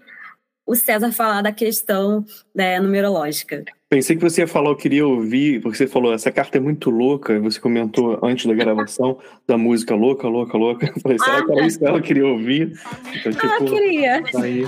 o 0.66 0.76
César 0.76 1.12
falar 1.12 1.42
da 1.42 1.52
questão 1.52 2.26
né, 2.56 2.80
numerológica. 2.80 3.64
Pensei 3.90 4.16
que 4.16 4.22
você 4.24 4.42
ia 4.42 4.48
falar, 4.48 4.70
eu 4.70 4.76
queria 4.76 5.06
ouvir, 5.06 5.62
porque 5.62 5.78
você 5.78 5.86
falou, 5.86 6.14
essa 6.14 6.32
carta 6.32 6.58
é 6.58 6.62
muito 6.62 6.90
louca, 6.90 7.40
você 7.40 7.60
comentou 7.60 8.20
antes 8.24 8.46
da 8.46 8.54
gravação 8.54 9.20
da 9.46 9.58
música 9.58 9.94
louca, 9.94 10.28
louca, 10.28 10.58
louca. 10.58 10.88
Eu 10.96 11.00
falei, 11.02 11.20
será 11.20 11.38
ah, 11.38 11.46
que 11.46 11.52
era 11.52 11.68
isso 11.68 11.80
que 11.80 11.86
ela 11.86 12.02
queria 12.02 12.26
ouvir? 12.26 12.74
Então, 13.14 13.32
ah, 13.32 13.36
tipo, 13.36 13.48
ah, 13.48 13.66
queria. 13.66 14.24
Aí. 14.42 14.66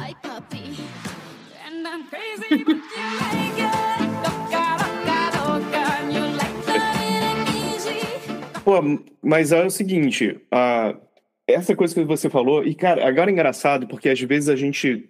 Pô, 8.63 8.73
mas 9.21 9.51
é 9.51 9.63
o 9.63 9.69
seguinte, 9.69 10.39
a, 10.51 10.95
essa 11.47 11.75
coisa 11.75 11.93
que 11.95 12.03
você 12.03 12.29
falou, 12.29 12.63
e 12.63 12.75
cara, 12.75 13.07
agora 13.07 13.29
é 13.29 13.33
engraçado, 13.33 13.87
porque 13.87 14.09
às 14.09 14.19
vezes 14.19 14.49
a 14.49 14.55
gente 14.55 15.09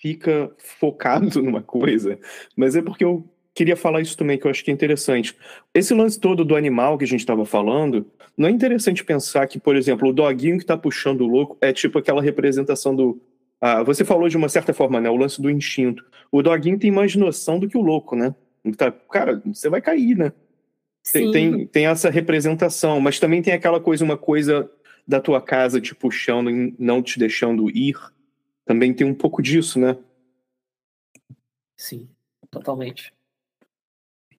fica 0.00 0.50
focado 0.58 1.40
numa 1.42 1.62
coisa, 1.62 2.18
mas 2.56 2.76
é 2.76 2.82
porque 2.82 3.04
eu 3.04 3.28
queria 3.56 3.74
falar 3.74 4.02
isso 4.02 4.16
também, 4.16 4.38
que 4.38 4.46
eu 4.46 4.50
acho 4.50 4.62
que 4.62 4.70
é 4.70 4.74
interessante. 4.74 5.34
Esse 5.72 5.94
lance 5.94 6.20
todo 6.20 6.44
do 6.44 6.54
animal 6.54 6.98
que 6.98 7.04
a 7.04 7.08
gente 7.08 7.20
estava 7.20 7.46
falando, 7.46 8.06
não 8.36 8.48
é 8.48 8.52
interessante 8.52 9.02
pensar 9.02 9.46
que, 9.46 9.58
por 9.58 9.74
exemplo, 9.74 10.10
o 10.10 10.12
doguinho 10.12 10.58
que 10.58 10.64
está 10.64 10.76
puxando 10.76 11.22
o 11.22 11.26
louco 11.26 11.56
é 11.60 11.72
tipo 11.72 11.98
aquela 11.98 12.20
representação 12.20 12.94
do. 12.94 13.18
Ah, 13.58 13.82
você 13.82 14.04
falou 14.04 14.28
de 14.28 14.36
uma 14.36 14.50
certa 14.50 14.74
forma, 14.74 15.00
né? 15.00 15.08
O 15.08 15.16
lance 15.16 15.40
do 15.40 15.50
instinto. 15.50 16.04
O 16.30 16.42
doguinho 16.42 16.78
tem 16.78 16.90
mais 16.90 17.16
noção 17.16 17.58
do 17.58 17.66
que 17.66 17.78
o 17.78 17.80
louco, 17.80 18.14
né? 18.14 18.34
Tá, 18.76 18.92
cara, 18.92 19.40
você 19.46 19.70
vai 19.70 19.80
cair, 19.80 20.16
né? 20.16 20.32
Tem, 21.10 21.30
tem, 21.30 21.66
tem, 21.66 21.86
essa 21.86 22.10
representação, 22.10 23.00
mas 23.00 23.18
também 23.18 23.40
tem 23.40 23.54
aquela 23.54 23.80
coisa, 23.80 24.04
uma 24.04 24.18
coisa 24.18 24.68
da 25.06 25.20
tua 25.20 25.40
casa 25.40 25.80
te 25.80 25.94
puxando 25.94 26.50
e 26.50 26.74
não 26.78 27.00
te 27.00 27.18
deixando 27.18 27.70
ir. 27.70 27.96
Também 28.66 28.92
tem 28.92 29.06
um 29.06 29.14
pouco 29.14 29.40
disso, 29.40 29.78
né? 29.78 29.96
Sim, 31.76 32.08
totalmente. 32.50 33.14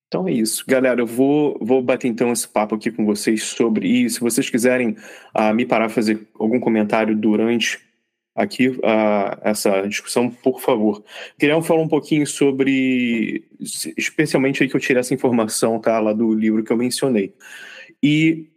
Então 0.08 0.28
é 0.28 0.32
isso. 0.32 0.64
Galera, 0.68 1.02
eu 1.02 1.06
vou, 1.06 1.58
vou 1.62 1.82
bater 1.82 2.08
então 2.08 2.32
esse 2.32 2.48
papo 2.48 2.76
aqui 2.76 2.92
com 2.92 3.06
vocês 3.06 3.44
sobre 3.44 3.88
isso. 3.88 4.16
Se 4.16 4.22
vocês 4.22 4.50
quiserem 4.50 4.96
uh, 5.36 5.54
me 5.54 5.66
parar 5.66 5.90
fazer 5.90 6.28
algum 6.36 6.60
comentário 6.60 7.16
durante 7.16 7.80
aqui 8.38 8.70
uh, 8.70 9.38
essa 9.42 9.82
discussão, 9.88 10.30
por 10.30 10.62
favor. 10.62 11.04
Queria 11.40 11.60
falar 11.62 11.82
um 11.82 11.88
pouquinho 11.88 12.28
sobre, 12.28 13.44
especialmente 13.98 14.62
aí 14.62 14.70
que 14.70 14.76
eu 14.76 14.80
tirei 14.80 15.00
essa 15.00 15.14
informação, 15.14 15.80
tá, 15.80 16.00
lá 16.00 16.14
do 16.14 16.34
livro 16.34 16.64
que 16.64 16.72
eu 16.72 16.78
mencionei. 16.78 17.34
E 18.02 18.48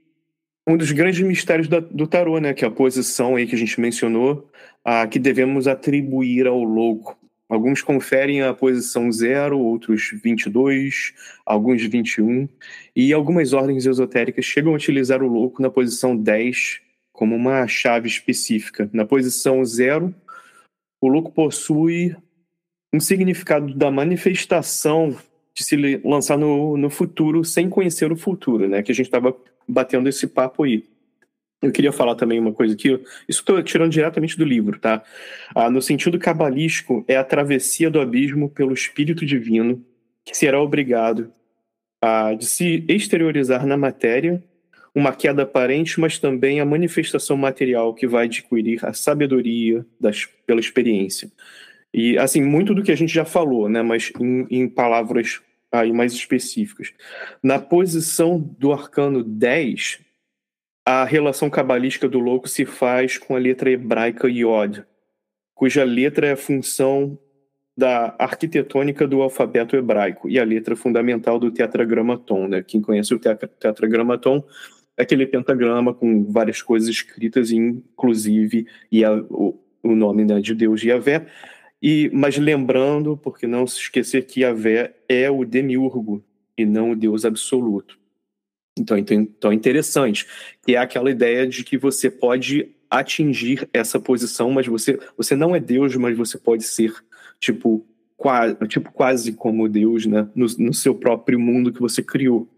um 0.71 0.77
dos 0.77 0.93
grandes 0.93 1.21
mistérios 1.21 1.69
da, 1.69 1.81
do 1.81 2.07
tarô, 2.07 2.39
né, 2.39 2.55
que 2.55 2.65
é 2.65 2.69
a 2.69 2.71
posição 2.71 3.37
aí 3.37 3.47
que 3.47 3.55
a 3.55 3.59
gente 3.59 3.81
mencionou, 3.81 4.49
uh, 4.87 5.09
que 5.09 5.19
devemos 5.19 5.67
atribuir 5.67 6.47
ao 6.47 6.63
louco. 6.63 7.19
Alguns 7.49 7.83
conferem 7.83 8.43
a 8.43 8.55
posição 8.55 9.11
0, 9.11 9.59
outros 9.59 10.11
22, 10.23 11.13
alguns 11.45 11.83
21, 11.83 12.49
e 12.95 13.13
algumas 13.13 13.53
ordens 13.53 13.87
esotéricas 13.87 14.45
chegam 14.45 14.73
a 14.73 14.77
utilizar 14.77 15.21
o 15.21 15.27
louco 15.27 15.61
na 15.61 15.69
posição 15.69 16.17
10 16.17 16.81
como 17.13 17.35
uma 17.35 17.67
chave 17.67 18.07
específica. 18.07 18.89
Na 18.93 19.05
posição 19.05 19.65
0, 19.65 20.15
o 21.01 21.09
louco 21.09 21.33
possui 21.33 22.15
um 22.95 23.01
significado 23.01 23.75
da 23.75 23.91
manifestação 23.91 25.17
de 25.53 25.65
se 25.65 25.77
lançar 26.05 26.39
no, 26.39 26.77
no 26.77 26.89
futuro 26.89 27.45
sem 27.45 27.69
conhecer 27.69 28.13
o 28.13 28.17
futuro, 28.17 28.69
né? 28.69 28.83
Que 28.83 28.93
a 28.93 28.95
gente 28.95 29.07
estava 29.07 29.37
batendo 29.67 30.09
esse 30.09 30.27
papo 30.27 30.65
aí. 30.65 30.85
Eu 31.63 31.71
queria 31.71 31.93
falar 31.93 32.15
também 32.15 32.39
uma 32.39 32.53
coisa 32.53 32.75
aqui, 32.75 32.89
isso 33.29 33.41
estou 33.41 33.63
tirando 33.63 33.93
diretamente 33.93 34.37
do 34.37 34.45
livro, 34.45 34.79
tá? 34.79 35.03
Ah, 35.55 35.69
no 35.69 35.83
sentido 35.83 36.19
cabalístico, 36.19 37.05
é 37.07 37.17
a 37.17 37.25
travessia 37.25 37.91
do 37.91 38.01
abismo 38.01 38.49
pelo 38.49 38.73
Espírito 38.73 39.27
Divino 39.27 39.85
que 40.25 40.37
será 40.37 40.61
obrigado 40.61 41.33
a 42.03 42.35
de 42.35 42.47
se 42.47 42.85
exteriorizar 42.89 43.67
na 43.67 43.77
matéria, 43.77 44.43
uma 44.95 45.13
queda 45.13 45.43
aparente, 45.43 46.01
mas 46.01 46.19
também 46.19 46.61
a 46.61 46.65
manifestação 46.65 47.37
material 47.37 47.95
que 47.95 48.07
vai 48.07 48.25
adquirir 48.25 48.85
a 48.85 48.93
sabedoria 48.93 49.85
das, 50.01 50.27
pela 50.47 50.61
experiência. 50.61 51.31
E, 51.93 52.17
assim, 52.19 52.43
muito 52.43 52.75
do 52.75 52.83
que 52.83 52.93
a 52.93 52.97
gente 52.97 53.13
já 53.13 53.25
falou, 53.25 53.69
né? 53.69 53.83
Mas 53.83 54.13
em, 54.19 54.47
em 54.51 54.69
palavras 54.69 55.41
aí 55.73 55.93
mais 55.93 56.13
específicas. 56.13 56.93
Na 57.43 57.59
posição 57.59 58.39
do 58.39 58.73
arcano 58.73 59.23
10, 59.23 60.01
a 60.85 61.05
relação 61.05 61.49
cabalística 61.49 62.09
do 62.09 62.19
louco 62.19 62.49
se 62.49 62.65
faz 62.65 63.19
com 63.19 63.37
a 63.37 63.39
letra 63.39 63.71
hebraica 63.71 64.29
Yod, 64.29 64.85
cuja 65.55 65.85
letra 65.85 66.27
é 66.27 66.33
a 66.33 66.37
função 66.37 67.19
da 67.77 68.15
arquitetônica 68.19 69.07
do 69.07 69.23
alfabeto 69.23 69.77
hebraico 69.77 70.29
e 70.29 70.39
a 70.39 70.45
letra 70.45 70.77
fundamental 70.77 71.39
do 71.39 71.51
tetragramaton. 71.51 72.49
Né? 72.49 72.63
Quem 72.63 72.81
conhece 72.81 73.15
o 73.15 73.19
tetragramaton 73.19 74.45
é 74.97 75.03
aquele 75.03 75.27
pentagrama 75.27 75.95
com 75.95 76.25
várias 76.25 76.61
coisas 76.61 76.89
escritas, 76.89 77.51
inclusive 77.51 78.67
e 78.93 79.05
a, 79.05 79.15
o, 79.15 79.59
o, 79.83 79.95
nome 79.95 80.25
né, 80.25 80.41
de 80.41 80.55
Deus 80.55 80.83
Yahvé. 80.83 81.27
E, 81.83 82.11
mas 82.13 82.37
lembrando, 82.37 83.17
porque 83.17 83.47
não 83.47 83.67
se 83.67 83.79
esquecer 83.79 84.27
que 84.27 84.41
Yahvé 84.41 84.95
é 85.09 85.31
o 85.31 85.45
demiurgo 85.45 86.23
e 86.57 86.67
não 86.67 86.91
o 86.91 86.97
Deus 86.97 87.25
absoluto. 87.25 87.99
Então, 88.79 88.97
então 88.99 89.51
é 89.51 89.55
interessante, 89.55 90.27
que 90.65 90.75
é 90.75 90.79
aquela 90.79 91.11
ideia 91.11 91.47
de 91.47 91.65
que 91.65 91.77
você 91.77 92.11
pode 92.11 92.75
atingir 92.91 93.69
essa 93.73 94.01
posição, 94.01 94.51
mas 94.51 94.67
você, 94.67 94.99
você 95.17 95.37
não 95.37 95.55
é 95.55 95.61
Deus, 95.61 95.95
mas 95.97 96.17
você 96.17 96.37
pode 96.37 96.65
ser, 96.65 96.93
tipo, 97.39 97.87
quase, 98.17 98.57
tipo, 98.67 98.93
quase 98.93 99.33
como 99.33 99.69
Deus, 99.69 100.07
né? 100.07 100.29
No, 100.35 100.47
no 100.59 100.75
seu 100.75 100.95
próprio 100.95 101.39
mundo 101.39 101.73
que 101.73 101.81
você 101.81 102.03
criou. 102.03 102.49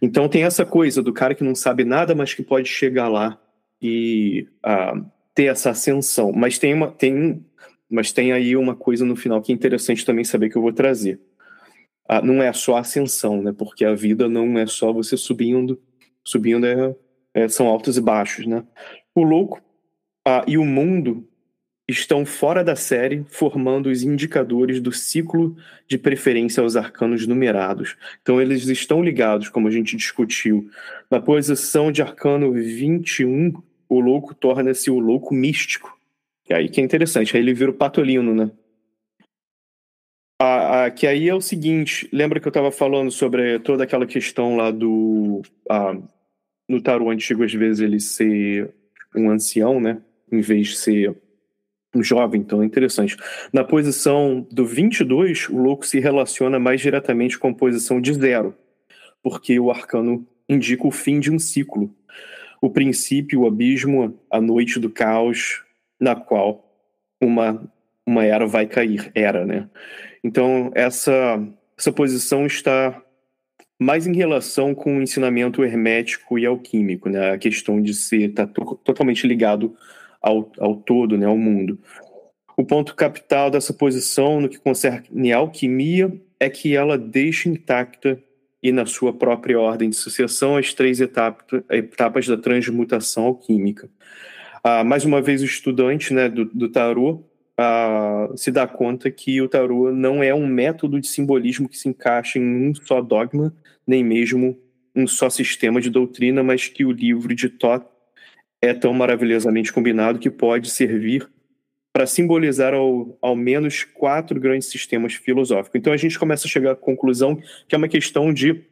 Então 0.00 0.28
tem 0.28 0.44
essa 0.44 0.64
coisa 0.64 1.02
do 1.02 1.12
cara 1.12 1.34
que 1.34 1.44
não 1.44 1.54
sabe 1.54 1.84
nada, 1.84 2.14
mas 2.14 2.32
que 2.32 2.42
pode 2.42 2.68
chegar 2.68 3.08
lá 3.08 3.38
e 3.82 4.46
uh, 4.64 5.04
ter 5.34 5.44
essa 5.44 5.70
ascensão. 5.70 6.32
Mas 6.32 6.58
tem, 6.58 6.72
uma, 6.72 6.90
tem, 6.90 7.44
mas 7.94 8.12
tem 8.12 8.32
aí 8.32 8.56
uma 8.56 8.74
coisa 8.74 9.04
no 9.04 9.16
final 9.16 9.40
que 9.40 9.52
é 9.52 9.54
interessante 9.54 10.04
também 10.04 10.24
saber 10.24 10.50
que 10.50 10.56
eu 10.56 10.62
vou 10.62 10.72
trazer 10.72 11.20
ah, 12.08 12.20
não 12.20 12.42
é 12.42 12.52
só 12.52 12.76
ascensão, 12.76 13.42
né? 13.42 13.52
Porque 13.56 13.84
a 13.84 13.94
vida 13.94 14.28
não 14.28 14.58
é 14.58 14.66
só 14.66 14.92
você 14.92 15.16
subindo, 15.16 15.80
subindo 16.22 16.66
é, 16.66 16.94
é, 17.32 17.48
são 17.48 17.66
altos 17.66 17.96
e 17.96 18.00
baixos, 18.00 18.46
né? 18.46 18.62
O 19.14 19.22
louco 19.22 19.60
ah, 20.26 20.44
e 20.46 20.58
o 20.58 20.64
mundo 20.64 21.26
estão 21.86 22.24
fora 22.24 22.64
da 22.64 22.74
série, 22.74 23.24
formando 23.28 23.90
os 23.90 24.02
indicadores 24.02 24.80
do 24.80 24.90
ciclo 24.90 25.54
de 25.86 25.98
preferência 25.98 26.62
aos 26.62 26.76
arcanos 26.76 27.26
numerados. 27.26 27.96
Então, 28.22 28.40
eles 28.40 28.66
estão 28.68 29.02
ligados, 29.02 29.50
como 29.50 29.68
a 29.68 29.70
gente 29.70 29.94
discutiu. 29.94 30.70
Na 31.10 31.20
posição 31.20 31.92
de 31.92 32.00
arcano 32.00 32.52
21, 32.52 33.52
o 33.86 34.00
louco 34.00 34.34
torna-se 34.34 34.90
o 34.90 34.98
louco 34.98 35.34
místico. 35.34 35.93
E 36.48 36.54
aí 36.54 36.68
que 36.68 36.80
é 36.80 36.84
interessante, 36.84 37.36
aí 37.36 37.42
ele 37.42 37.54
vira 37.54 37.70
o 37.70 37.74
patolino, 37.74 38.34
né? 38.34 38.50
Ah, 40.40 40.84
ah, 40.84 40.90
que 40.90 41.06
aí 41.06 41.28
é 41.28 41.34
o 41.34 41.40
seguinte, 41.40 42.08
lembra 42.12 42.40
que 42.40 42.46
eu 42.46 42.50
estava 42.50 42.70
falando 42.70 43.10
sobre 43.10 43.58
toda 43.60 43.84
aquela 43.84 44.06
questão 44.06 44.56
lá 44.56 44.70
do. 44.70 45.42
Ah, 45.70 45.96
no 46.68 46.82
tarô 46.82 47.10
antigo, 47.10 47.44
às 47.44 47.52
vezes, 47.52 47.80
ele 47.80 48.00
ser 48.00 48.74
um 49.14 49.30
ancião, 49.30 49.80
né? 49.80 50.02
em 50.30 50.40
vez 50.40 50.68
de 50.68 50.76
ser 50.76 51.16
um 51.94 52.02
jovem, 52.02 52.40
então 52.40 52.62
é 52.62 52.66
interessante. 52.66 53.16
Na 53.52 53.62
posição 53.62 54.46
do 54.50 54.66
22, 54.66 55.48
o 55.48 55.56
louco 55.56 55.86
se 55.86 56.00
relaciona 56.00 56.58
mais 56.58 56.80
diretamente 56.80 57.38
com 57.38 57.48
a 57.48 57.54
posição 57.54 58.00
de 58.00 58.12
zero, 58.12 58.54
porque 59.22 59.58
o 59.60 59.70
arcano 59.70 60.26
indica 60.48 60.86
o 60.86 60.90
fim 60.90 61.20
de 61.20 61.30
um 61.30 61.38
ciclo, 61.38 61.94
o 62.60 62.68
princípio, 62.68 63.42
o 63.42 63.46
abismo, 63.46 64.18
a 64.30 64.40
noite 64.40 64.80
do 64.80 64.90
caos, 64.90 65.63
na 66.00 66.14
qual 66.14 66.64
uma, 67.20 67.62
uma 68.06 68.24
era 68.24 68.46
vai 68.46 68.66
cair, 68.66 69.10
era, 69.14 69.44
né? 69.46 69.68
Então, 70.22 70.70
essa, 70.74 71.42
essa 71.76 71.92
posição 71.92 72.46
está 72.46 73.00
mais 73.78 74.06
em 74.06 74.14
relação 74.14 74.74
com 74.74 74.98
o 74.98 75.02
ensinamento 75.02 75.64
hermético 75.64 76.38
e 76.38 76.46
alquímico, 76.46 77.08
né? 77.08 77.32
A 77.32 77.38
questão 77.38 77.80
de 77.80 77.92
ser 77.94 78.32
tá 78.32 78.46
totalmente 78.46 79.26
ligado 79.26 79.76
ao, 80.20 80.50
ao 80.58 80.76
todo, 80.76 81.18
né? 81.18 81.26
Ao 81.26 81.36
mundo. 81.36 81.78
O 82.56 82.64
ponto 82.64 82.94
capital 82.94 83.50
dessa 83.50 83.72
posição, 83.72 84.40
no 84.40 84.48
que 84.48 84.58
concerne 84.58 85.32
a 85.32 85.38
alquimia, 85.38 86.12
é 86.38 86.48
que 86.48 86.76
ela 86.76 86.96
deixa 86.96 87.48
intacta 87.48 88.18
e 88.62 88.72
na 88.72 88.86
sua 88.86 89.12
própria 89.12 89.60
ordem 89.60 89.90
de 89.90 89.96
sucessão 89.96 90.56
as 90.56 90.72
três 90.72 91.00
etapas, 91.00 91.62
etapas 91.70 92.26
da 92.26 92.36
transmutação 92.36 93.24
alquímica. 93.26 93.90
Ah, 94.66 94.82
mais 94.82 95.04
uma 95.04 95.20
vez, 95.20 95.42
o 95.42 95.44
estudante 95.44 96.14
né, 96.14 96.26
do, 96.26 96.46
do 96.46 96.70
tarô 96.70 97.22
ah, 97.58 98.30
se 98.34 98.50
dá 98.50 98.66
conta 98.66 99.10
que 99.10 99.38
o 99.42 99.46
tarô 99.46 99.92
não 99.92 100.22
é 100.22 100.34
um 100.34 100.46
método 100.46 100.98
de 100.98 101.06
simbolismo 101.06 101.68
que 101.68 101.76
se 101.76 101.86
encaixa 101.86 102.38
em 102.38 102.70
um 102.70 102.74
só 102.74 103.02
dogma, 103.02 103.54
nem 103.86 104.02
mesmo 104.02 104.58
um 104.96 105.06
só 105.06 105.28
sistema 105.28 105.82
de 105.82 105.90
doutrina, 105.90 106.42
mas 106.42 106.66
que 106.66 106.82
o 106.82 106.92
livro 106.92 107.34
de 107.34 107.50
Thoth 107.50 107.84
é 108.62 108.72
tão 108.72 108.94
maravilhosamente 108.94 109.70
combinado 109.70 110.18
que 110.18 110.30
pode 110.30 110.70
servir 110.70 111.28
para 111.92 112.06
simbolizar 112.06 112.72
ao, 112.72 113.18
ao 113.20 113.36
menos 113.36 113.84
quatro 113.84 114.40
grandes 114.40 114.68
sistemas 114.68 115.12
filosóficos. 115.12 115.78
Então 115.78 115.92
a 115.92 115.96
gente 115.98 116.18
começa 116.18 116.46
a 116.46 116.50
chegar 116.50 116.72
à 116.72 116.76
conclusão 116.76 117.36
que 117.68 117.74
é 117.74 117.78
uma 117.78 117.86
questão 117.86 118.32
de 118.32 118.64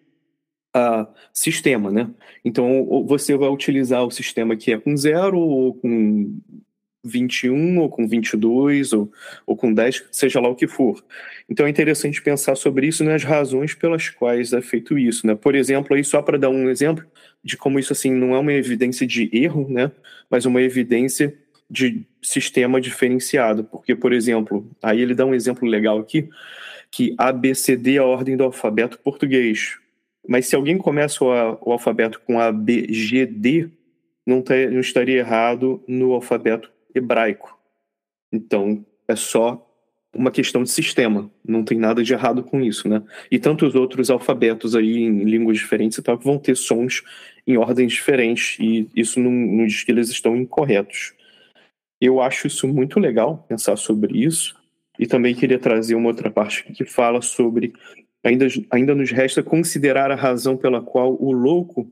uh, 0.77 1.07
sistema, 1.33 1.91
né? 1.91 2.11
Então 2.45 3.05
você 3.07 3.37
vai 3.37 3.49
utilizar 3.49 4.05
o 4.05 4.11
sistema 4.11 4.57
que 4.57 4.73
é 4.73 4.79
com 4.79 4.97
zero 4.97 5.39
ou 5.39 5.75
com 5.75 6.39
21 7.05 7.79
ou 7.79 7.89
com 7.89 8.07
22 8.07 8.93
ou, 8.93 9.11
ou 9.47 9.57
com 9.57 9.73
10, 9.73 10.05
seja 10.13 10.41
lá 10.41 10.49
o 10.49 10.55
que 10.55 10.69
for. 10.69 11.03
Então 11.49 11.67
é 11.67 11.71
interessante 11.71 12.23
pensar 12.23 12.55
sobre 12.55 12.87
isso 12.87 13.03
nas 13.05 13.25
razões 13.25 13.75
pelas 13.75 14.09
quais 14.09 14.53
é 14.53 14.63
feito 14.63 14.99
isso, 14.99 15.27
né? 15.27 15.35
Por 15.35 15.55
exemplo, 15.55 15.97
aí 15.97 16.05
só 16.05 16.23
para 16.23 16.39
dar 16.39 16.51
um 16.51 16.69
exemplo 16.69 17.05
de 17.43 17.57
como 17.57 17.79
isso 17.79 17.93
assim 17.93 18.13
não 18.13 18.35
é 18.35 18.39
uma 18.39 18.53
evidência 18.53 19.07
de 19.07 19.29
erro, 19.33 19.67
né? 19.69 19.91
Mas 20.31 20.47
uma 20.47 20.63
evidência 20.63 21.37
de 21.69 22.03
sistema 22.23 22.81
diferenciado, 22.81 23.65
porque, 23.65 23.95
por 23.97 24.13
exemplo, 24.13 24.71
aí 24.83 25.01
ele 25.01 25.15
dá 25.15 25.25
um 25.25 25.35
exemplo 25.35 25.67
legal 25.67 25.99
aqui, 25.99 26.29
que 26.91 27.15
ABCD 27.17 27.97
é 27.97 27.99
a 27.99 28.05
ordem 28.05 28.37
do 28.37 28.45
alfabeto 28.45 28.99
português. 28.99 29.79
Mas 30.27 30.47
se 30.47 30.55
alguém 30.55 30.79
começa 30.79 31.25
o, 31.25 31.29
o 31.61 31.73
alfabeto 31.73 32.21
com 32.21 32.39
ABGD, 32.39 33.71
não, 34.27 34.41
tá, 34.41 34.55
não 34.71 34.81
estaria 34.81 35.19
errado 35.19 35.83
no 35.87 36.13
alfabeto 36.13 36.71
hebraico. 36.95 37.59
Então, 38.33 38.85
é 39.09 39.17
só 39.17 39.69
uma 40.15 40.31
questão 40.31 40.63
de 40.63 40.71
sistema, 40.71 41.31
não 41.43 41.65
tem 41.65 41.79
nada 41.79 42.03
de 42.03 42.13
errado 42.13 42.43
com 42.43 42.61
isso, 42.61 42.87
né? 42.87 43.03
E 43.31 43.39
tantos 43.39 43.75
outros 43.75 44.11
alfabetos 44.11 44.77
aí 44.77 44.99
em 44.99 45.25
línguas 45.25 45.57
diferentes 45.57 45.97
e 45.97 46.03
tal 46.03 46.19
vão 46.19 46.39
ter 46.39 46.55
sons 46.55 47.03
em 47.47 47.57
ordens 47.57 47.93
diferentes 47.93 48.59
e 48.61 48.89
isso 48.95 49.19
não, 49.19 49.31
não 49.31 49.67
diz 49.67 49.83
que 49.83 49.91
eles 49.91 50.11
estão 50.11 50.37
incorretos. 50.37 51.15
Eu 52.01 52.21
acho 52.21 52.47
isso 52.47 52.69
muito 52.69 53.01
legal, 53.01 53.47
pensar 53.49 53.77
sobre 53.77 54.19
isso. 54.19 54.61
E 54.99 55.07
também 55.07 55.35
queria 55.35 55.59
trazer 55.59 55.95
uma 55.95 56.09
outra 56.09 56.31
parte 56.31 56.65
que 56.73 56.85
fala 56.85 57.23
sobre. 57.23 57.73
Ainda, 58.25 58.47
ainda 58.71 58.95
nos 58.95 59.11
resta 59.11 59.43
considerar 59.43 60.11
a 60.11 60.15
razão 60.15 60.57
pela 60.57 60.81
qual 60.81 61.17
o 61.21 61.33
louco 61.33 61.91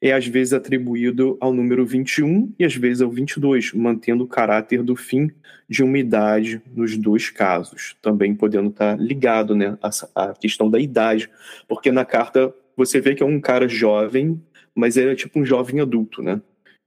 é 0.00 0.12
às 0.12 0.26
vezes 0.26 0.52
atribuído 0.52 1.36
ao 1.40 1.52
número 1.52 1.84
21 1.84 2.52
e 2.58 2.64
às 2.64 2.74
vezes 2.74 3.02
ao 3.02 3.10
22, 3.10 3.72
mantendo 3.72 4.24
o 4.24 4.28
caráter 4.28 4.82
do 4.82 4.94
fim 4.94 5.30
de 5.68 5.82
uma 5.82 5.98
idade 5.98 6.62
nos 6.74 6.96
dois 6.96 7.30
casos, 7.30 7.96
também 8.00 8.34
podendo 8.34 8.70
estar 8.70 8.98
ligado 8.98 9.54
né, 9.54 9.76
à, 10.14 10.32
questão 10.34 10.70
da 10.70 10.78
idade, 10.78 11.30
porque 11.66 11.90
na 11.90 12.04
carta 12.04 12.54
você 12.76 13.00
vê 13.00 13.14
que 13.14 13.22
é 13.22 13.26
um 13.26 13.40
cara 13.40 13.68
jovem, 13.68 14.40
mas 14.74 14.96
ele 14.96 15.12
é 15.12 15.16
tipo 15.16 15.40
um 15.40 15.44
jovem 15.44 15.80
adulto, 15.80 16.22
né? 16.22 16.40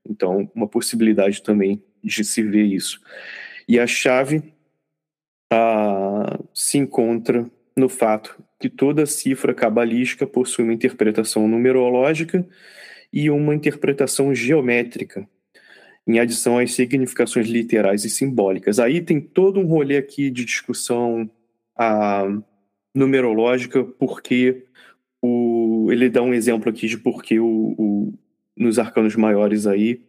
Então, 0.08 0.50
uma 0.56 0.68
possibilidade 0.68 1.44
também 1.44 1.84
de 2.02 2.24
se 2.24 2.42
ver 2.42 2.64
isso. 2.64 3.00
E 3.68 3.78
a 3.78 3.86
chave 3.86 4.42
ah, 5.52 6.40
se 6.54 6.78
encontra 6.78 7.46
no 7.76 7.90
fato 7.90 8.42
que 8.62 8.70
toda 8.70 9.08
cifra 9.08 9.54
cabalística 9.54 10.28
possui 10.28 10.64
uma 10.64 10.74
interpretação 10.74 11.48
numerológica 11.48 12.48
e 13.12 13.30
uma 13.30 13.56
interpretação 13.56 14.34
geométrica, 14.36 15.28
em 16.08 16.20
adição 16.20 16.60
às 16.60 16.74
significações 16.74 17.48
literais 17.48 18.06
e 18.06 18.10
simbólicas. 18.10 18.80
Aí 18.80 19.02
tem 19.02 19.20
todo 19.20 19.60
um 19.60 19.66
rolê 19.66 19.98
aqui 19.98 20.30
de 20.30 20.46
discussão 20.46 21.30
ah, 21.76 22.28
numerológica, 22.94 23.84
porque 23.84 24.64
o, 25.22 25.90
ele 25.92 26.08
dá 26.10 26.22
um 26.22 26.34
exemplo 26.34 26.70
aqui 26.70 26.88
de 26.88 26.98
porque 26.98 27.40
o, 27.40 27.76
o 27.78 28.14
nos 28.56 28.78
arcanos 28.78 29.16
maiores 29.16 29.66
aí 29.66 30.04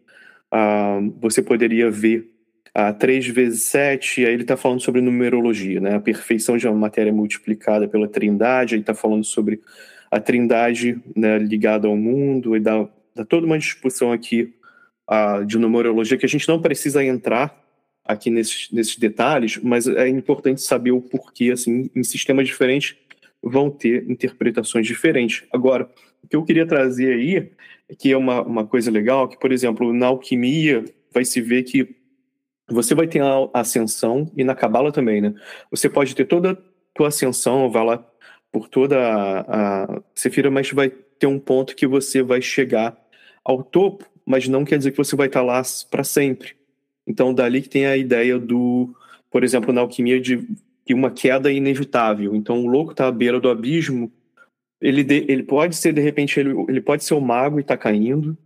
uh, 0.52 1.10
você 1.20 1.42
poderia 1.42 1.90
ver 1.90 2.31
a 2.74 2.90
uh, 2.90 2.94
3 2.94 3.28
vezes 3.28 3.64
7, 3.64 4.24
aí 4.24 4.32
ele 4.32 4.42
está 4.42 4.56
falando 4.56 4.80
sobre 4.80 5.00
numerologia, 5.00 5.80
né? 5.80 5.94
a 5.94 6.00
perfeição 6.00 6.56
de 6.56 6.66
uma 6.66 6.76
matéria 6.76 7.12
multiplicada 7.12 7.86
pela 7.86 8.08
trindade, 8.08 8.74
aí 8.74 8.80
está 8.80 8.94
falando 8.94 9.24
sobre 9.24 9.60
a 10.10 10.18
trindade 10.18 11.00
né, 11.14 11.38
ligada 11.38 11.86
ao 11.86 11.96
mundo, 11.96 12.56
e 12.56 12.60
dá, 12.60 12.88
dá 13.14 13.24
toda 13.24 13.46
uma 13.46 13.58
discussão 13.58 14.10
aqui 14.10 14.54
uh, 15.10 15.44
de 15.44 15.58
numerologia 15.58 16.16
que 16.16 16.26
a 16.26 16.28
gente 16.28 16.48
não 16.48 16.60
precisa 16.60 17.04
entrar 17.04 17.58
aqui 18.04 18.30
nesses, 18.30 18.70
nesses 18.72 18.96
detalhes, 18.96 19.58
mas 19.62 19.86
é 19.86 20.08
importante 20.08 20.60
saber 20.62 20.92
o 20.92 21.00
porquê, 21.00 21.50
assim, 21.50 21.90
em 21.94 22.02
sistemas 22.02 22.46
diferentes 22.46 22.96
vão 23.42 23.70
ter 23.70 24.08
interpretações 24.08 24.86
diferentes. 24.86 25.44
Agora, 25.52 25.90
o 26.22 26.28
que 26.28 26.36
eu 26.36 26.44
queria 26.44 26.66
trazer 26.66 27.12
aí 27.12 27.50
que 27.98 28.12
é 28.12 28.16
uma, 28.16 28.42
uma 28.42 28.66
coisa 28.66 28.90
legal, 28.90 29.28
que, 29.28 29.38
por 29.38 29.52
exemplo, 29.52 29.92
na 29.92 30.06
alquimia 30.06 30.84
vai 31.12 31.24
se 31.24 31.40
ver 31.40 31.62
que 31.64 31.94
você 32.68 32.94
vai 32.94 33.06
ter 33.06 33.22
a 33.22 33.48
ascensão, 33.52 34.30
e 34.36 34.44
na 34.44 34.54
cabala 34.54 34.92
também, 34.92 35.20
né? 35.20 35.34
Você 35.70 35.88
pode 35.88 36.14
ter 36.14 36.24
toda 36.24 36.52
a 36.52 36.56
tua 36.94 37.08
ascensão, 37.08 37.70
vai 37.70 37.84
lá 37.84 38.06
por 38.50 38.68
toda 38.68 38.98
a, 38.98 39.84
a 39.84 40.02
Sefira, 40.14 40.50
mas 40.50 40.70
vai 40.70 40.90
ter 40.90 41.26
um 41.26 41.38
ponto 41.38 41.74
que 41.74 41.86
você 41.86 42.22
vai 42.22 42.42
chegar 42.42 42.96
ao 43.44 43.62
topo, 43.62 44.04
mas 44.24 44.46
não 44.48 44.64
quer 44.64 44.78
dizer 44.78 44.92
que 44.92 44.98
você 44.98 45.16
vai 45.16 45.26
estar 45.26 45.42
lá 45.42 45.62
para 45.90 46.04
sempre. 46.04 46.54
Então, 47.06 47.34
dali 47.34 47.62
que 47.62 47.68
tem 47.68 47.86
a 47.86 47.96
ideia 47.96 48.38
do, 48.38 48.94
por 49.30 49.42
exemplo, 49.42 49.72
na 49.72 49.80
alquimia, 49.80 50.20
de 50.20 50.46
que 50.84 50.94
uma 50.94 51.10
queda 51.10 51.50
é 51.50 51.54
inevitável. 51.54 52.34
Então, 52.34 52.64
o 52.64 52.66
louco 52.66 52.92
está 52.92 53.06
à 53.08 53.12
beira 53.12 53.40
do 53.40 53.48
abismo, 53.48 54.12
ele, 54.80 55.04
de, 55.04 55.24
ele 55.28 55.42
pode 55.44 55.76
ser, 55.76 55.92
de 55.92 56.00
repente, 56.00 56.38
ele, 56.38 56.54
ele 56.68 56.80
pode 56.80 57.04
ser 57.04 57.14
o 57.14 57.20
mago 57.20 57.58
e 57.58 57.64
tá 57.64 57.76
caindo, 57.76 58.36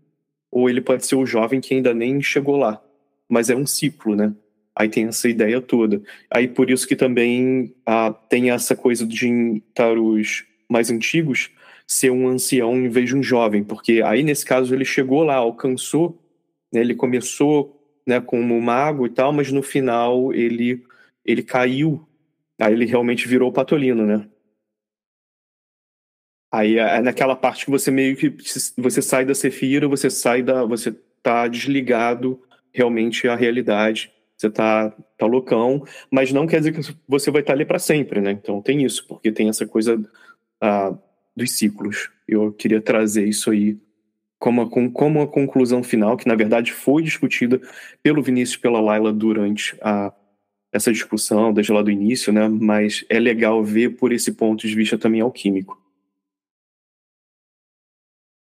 ou 0.50 0.68
ele 0.68 0.80
pode 0.80 1.06
ser 1.06 1.16
o 1.16 1.26
jovem 1.26 1.60
que 1.60 1.74
ainda 1.74 1.94
nem 1.94 2.20
chegou 2.20 2.56
lá. 2.56 2.82
Mas 3.28 3.50
é 3.50 3.56
um 3.56 3.66
ciclo, 3.66 4.14
né? 4.14 4.34
Aí 4.74 4.88
tem 4.88 5.06
essa 5.06 5.28
ideia 5.28 5.60
toda. 5.60 6.02
Aí 6.30 6.46
por 6.46 6.70
isso 6.70 6.86
que 6.86 6.94
também 6.94 7.74
ah, 7.86 8.12
tem 8.12 8.50
essa 8.50 8.76
coisa 8.76 9.06
de 9.06 9.62
tarôs 9.74 10.44
mais 10.68 10.90
antigos 10.90 11.50
ser 11.86 12.10
um 12.10 12.28
ancião 12.28 12.76
em 12.76 12.88
vez 12.88 13.08
de 13.08 13.16
um 13.16 13.22
jovem, 13.22 13.62
porque 13.62 14.02
aí 14.04 14.22
nesse 14.22 14.44
caso 14.44 14.74
ele 14.74 14.84
chegou 14.84 15.22
lá, 15.22 15.36
alcançou, 15.36 16.20
né, 16.72 16.80
ele 16.80 16.96
começou 16.96 17.80
né, 18.04 18.20
como 18.20 18.60
mago 18.60 19.06
e 19.06 19.10
tal, 19.10 19.32
mas 19.32 19.52
no 19.52 19.62
final 19.62 20.32
ele 20.32 20.84
ele 21.24 21.42
caiu, 21.42 22.06
aí 22.60 22.72
ele 22.72 22.86
realmente 22.86 23.26
virou 23.26 23.52
patolino, 23.52 24.06
né? 24.06 24.28
Aí 26.52 26.78
é, 26.78 26.98
é 26.98 27.00
naquela 27.00 27.34
parte 27.36 27.64
que 27.64 27.70
você 27.70 27.90
meio 27.90 28.16
que 28.16 28.34
você 28.76 29.02
sai 29.02 29.24
da 29.24 29.34
Cefira, 29.34 29.88
você 29.88 30.08
sai 30.10 30.42
da. 30.42 30.64
você 30.64 30.92
tá 31.22 31.48
desligado 31.48 32.40
realmente 32.76 33.26
à 33.26 33.34
realidade. 33.34 34.12
Você 34.36 34.50
tá, 34.50 34.90
tá 35.16 35.26
loucão, 35.26 35.82
mas 36.10 36.30
não 36.30 36.46
quer 36.46 36.58
dizer 36.58 36.72
que 36.72 36.94
você 37.08 37.30
vai 37.30 37.40
estar 37.40 37.54
ali 37.54 37.64
para 37.64 37.78
sempre, 37.78 38.20
né? 38.20 38.32
Então 38.32 38.60
tem 38.60 38.84
isso, 38.84 39.06
porque 39.08 39.32
tem 39.32 39.48
essa 39.48 39.66
coisa 39.66 39.96
uh, 39.96 40.98
dos 41.34 41.52
ciclos. 41.52 42.10
Eu 42.28 42.52
queria 42.52 42.80
trazer 42.80 43.26
isso 43.26 43.50
aí 43.50 43.78
como 44.38 44.60
a, 44.60 44.90
como 44.92 45.22
a 45.22 45.26
conclusão 45.26 45.82
final, 45.82 46.18
que 46.18 46.28
na 46.28 46.34
verdade 46.34 46.70
foi 46.70 47.02
discutida 47.02 47.58
pelo 48.02 48.22
Vinícius 48.22 48.58
e 48.58 48.60
pela 48.60 48.78
Laila 48.78 49.10
durante 49.10 49.74
a, 49.80 50.12
essa 50.70 50.92
discussão, 50.92 51.54
desde 51.54 51.72
lá 51.72 51.80
do 51.80 51.90
início, 51.90 52.30
né? 52.30 52.46
Mas 52.46 53.06
é 53.08 53.18
legal 53.18 53.64
ver 53.64 53.96
por 53.96 54.12
esse 54.12 54.32
ponto 54.32 54.66
de 54.66 54.74
vista 54.74 54.98
também 54.98 55.22
alquímico. 55.22 55.80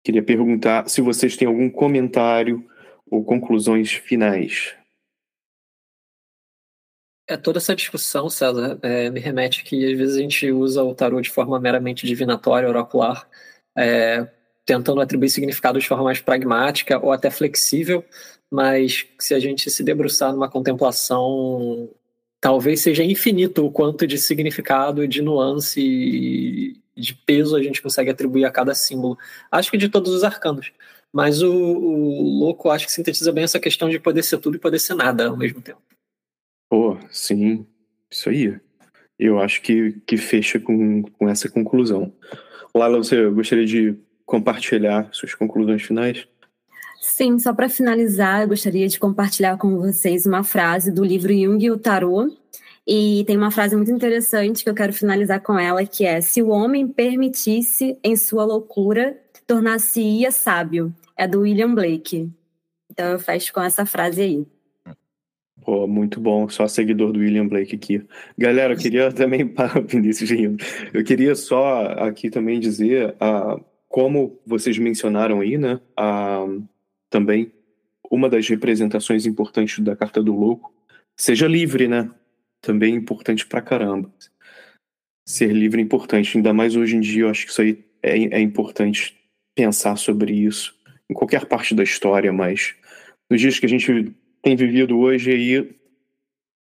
Queria 0.04 0.22
perguntar 0.22 0.88
se 0.88 1.00
vocês 1.00 1.36
têm 1.36 1.48
algum 1.48 1.68
comentário 1.68 2.64
ou 3.12 3.22
conclusões 3.22 3.92
finais. 3.92 4.74
É, 7.28 7.36
toda 7.36 7.58
essa 7.58 7.76
discussão, 7.76 8.30
César, 8.30 8.78
é, 8.82 9.10
me 9.10 9.20
remete 9.20 9.62
que 9.62 9.92
às 9.92 9.98
vezes 9.98 10.16
a 10.16 10.20
gente 10.20 10.50
usa 10.50 10.82
o 10.82 10.94
tarô 10.94 11.20
de 11.20 11.30
forma 11.30 11.60
meramente 11.60 12.06
divinatória, 12.06 12.68
oracular, 12.68 13.28
é, 13.76 14.26
tentando 14.64 15.00
atribuir 15.00 15.28
significado 15.28 15.78
de 15.78 15.86
forma 15.86 16.04
mais 16.04 16.22
pragmática 16.22 16.98
ou 16.98 17.12
até 17.12 17.30
flexível, 17.30 18.02
mas 18.50 19.06
se 19.18 19.34
a 19.34 19.38
gente 19.38 19.70
se 19.70 19.84
debruçar 19.84 20.32
numa 20.32 20.48
contemplação, 20.48 21.90
talvez 22.40 22.80
seja 22.80 23.04
infinito 23.04 23.66
o 23.66 23.70
quanto 23.70 24.06
de 24.06 24.16
significado, 24.16 25.06
de 25.06 25.20
nuance 25.20 25.80
e 25.80 26.80
de 26.96 27.14
peso 27.14 27.56
a 27.56 27.62
gente 27.62 27.82
consegue 27.82 28.10
atribuir 28.10 28.46
a 28.46 28.50
cada 28.50 28.74
símbolo. 28.74 29.18
Acho 29.50 29.70
que 29.70 29.78
de 29.78 29.88
todos 29.88 30.12
os 30.12 30.24
arcanos. 30.24 30.72
Mas 31.12 31.42
o, 31.42 31.52
o 31.52 32.38
louco 32.38 32.70
acho 32.70 32.86
que 32.86 32.92
sintetiza 32.92 33.30
bem 33.32 33.44
essa 33.44 33.60
questão 33.60 33.88
de 33.88 33.98
poder 33.98 34.22
ser 34.22 34.38
tudo 34.38 34.56
e 34.56 34.60
poder 34.60 34.78
ser 34.78 34.94
nada 34.94 35.28
ao 35.28 35.36
mesmo 35.36 35.60
tempo. 35.60 35.80
Pô, 36.70 36.96
sim, 37.10 37.66
isso 38.10 38.30
aí. 38.30 38.58
Eu 39.18 39.38
acho 39.38 39.60
que, 39.60 40.00
que 40.06 40.16
fecha 40.16 40.58
com, 40.58 41.02
com 41.02 41.28
essa 41.28 41.48
conclusão. 41.50 42.12
Lala, 42.74 42.96
você 42.96 43.28
gostaria 43.28 43.66
de 43.66 43.94
compartilhar 44.24 45.08
suas 45.12 45.34
conclusões 45.34 45.82
finais? 45.82 46.26
Sim, 46.98 47.38
só 47.38 47.52
para 47.52 47.68
finalizar, 47.68 48.42
eu 48.42 48.48
gostaria 48.48 48.88
de 48.88 48.98
compartilhar 48.98 49.58
com 49.58 49.76
vocês 49.76 50.24
uma 50.24 50.42
frase 50.42 50.90
do 50.90 51.04
livro 51.04 51.32
Jung 51.32 51.62
e 51.62 51.70
o 51.70 51.76
Tarot. 51.76 52.34
E 52.86 53.24
tem 53.26 53.36
uma 53.36 53.50
frase 53.50 53.76
muito 53.76 53.90
interessante 53.90 54.64
que 54.64 54.70
eu 54.70 54.74
quero 54.74 54.92
finalizar 54.92 55.40
com 55.40 55.58
ela, 55.58 55.84
que 55.84 56.04
é: 56.04 56.20
Se 56.20 56.42
o 56.42 56.48
homem 56.48 56.88
permitisse 56.88 57.98
em 58.02 58.16
sua 58.16 58.44
loucura, 58.44 59.16
tornar-se-ia 59.46 60.30
sábio. 60.30 60.92
É 61.22 61.28
do 61.28 61.42
William 61.42 61.72
Blake. 61.72 62.32
Então 62.90 63.12
eu 63.12 63.18
fecho 63.20 63.52
com 63.52 63.62
essa 63.62 63.86
frase 63.86 64.20
aí. 64.22 64.46
Pô, 65.64 65.86
muito 65.86 66.20
bom, 66.20 66.48
só 66.48 66.66
seguidor 66.66 67.12
do 67.12 67.20
William 67.20 67.46
Blake 67.46 67.76
aqui. 67.76 68.04
Galera, 68.36 68.72
eu 68.72 68.76
queria 68.76 69.08
também, 69.14 69.46
para 69.54 69.80
Vinícius 69.80 70.28
rindo, 70.28 70.64
eu 70.92 71.04
queria 71.04 71.36
só 71.36 71.84
aqui 71.92 72.28
também 72.28 72.58
dizer, 72.58 73.14
uh, 73.22 73.64
como 73.88 74.36
vocês 74.44 74.76
mencionaram 74.78 75.38
aí, 75.38 75.56
né, 75.56 75.80
uh, 75.96 76.60
também, 77.08 77.52
uma 78.10 78.28
das 78.28 78.48
representações 78.48 79.24
importantes 79.24 79.78
da 79.78 79.94
Carta 79.94 80.20
do 80.20 80.34
Louco, 80.34 80.74
seja 81.16 81.46
livre, 81.46 81.86
né, 81.86 82.10
também 82.60 82.94
é 82.94 82.96
importante 82.96 83.46
pra 83.46 83.62
caramba. 83.62 84.12
Ser 85.24 85.52
livre 85.52 85.80
é 85.80 85.84
importante, 85.84 86.36
ainda 86.36 86.52
mais 86.52 86.74
hoje 86.74 86.96
em 86.96 87.00
dia, 87.00 87.22
eu 87.22 87.28
acho 87.28 87.44
que 87.44 87.52
isso 87.52 87.62
aí 87.62 87.84
é, 88.02 88.38
é 88.38 88.40
importante 88.40 89.16
pensar 89.54 89.94
sobre 89.94 90.32
isso, 90.32 90.81
em 91.12 91.14
qualquer 91.14 91.44
parte 91.46 91.74
da 91.74 91.82
história, 91.82 92.32
mas 92.32 92.74
nos 93.30 93.40
dias 93.40 93.58
que 93.58 93.66
a 93.66 93.68
gente 93.68 94.12
tem 94.42 94.56
vivido 94.56 94.98
hoje 94.98 95.30
aí 95.30 95.70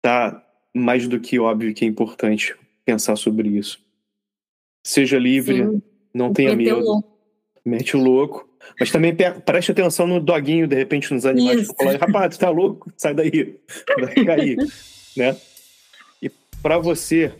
tá 0.01 0.43
mais 0.75 1.07
do 1.07 1.21
que 1.21 1.39
óbvio 1.39 1.75
que 1.75 1.85
é 1.85 1.89
importante 1.89 2.57
pensar 2.85 3.15
sobre 3.15 3.49
isso. 3.49 3.79
Seja 4.85 5.19
livre, 5.19 5.65
Sim. 5.65 5.83
não 6.13 6.33
tenha 6.33 6.57
medo. 6.57 6.81
Louco. 6.81 7.13
Mete 7.65 7.97
o 7.97 8.03
louco. 8.03 8.49
Mas 8.81 8.91
também 8.91 9.15
preste 9.45 9.71
atenção 9.71 10.07
no 10.07 10.19
doguinho, 10.19 10.67
de 10.67 10.75
repente, 10.75 11.13
nos 11.13 11.27
animais. 11.27 11.69
Rapaz, 12.01 12.37
tu 12.37 12.41
tá 12.41 12.51
louco? 12.51 12.93
Sai 12.97 13.15
daí. 13.15 13.57
Vai 13.99 14.25
cair. 14.25 14.57
né? 15.17 15.37
E 16.21 16.31
para 16.61 16.79
você 16.79 17.33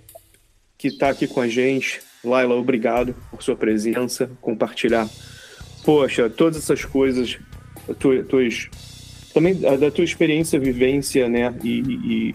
que 0.77 0.89
está 0.89 1.09
aqui 1.09 1.27
com 1.27 1.41
a 1.41 1.49
gente, 1.49 2.01
Laila, 2.25 2.55
obrigado 2.55 3.15
por 3.31 3.43
sua 3.43 3.57
presença, 3.57 4.31
compartilhar. 4.41 5.09
Poxa, 5.85 6.31
todas 6.31 6.59
essas 6.59 6.85
coisas, 6.85 7.39
tuas 7.99 8.69
também 9.33 9.55
da 9.55 9.91
tua 9.91 10.05
experiência, 10.05 10.59
vivência, 10.59 11.29
né, 11.29 11.55
e, 11.65 11.81
e, 11.81 12.35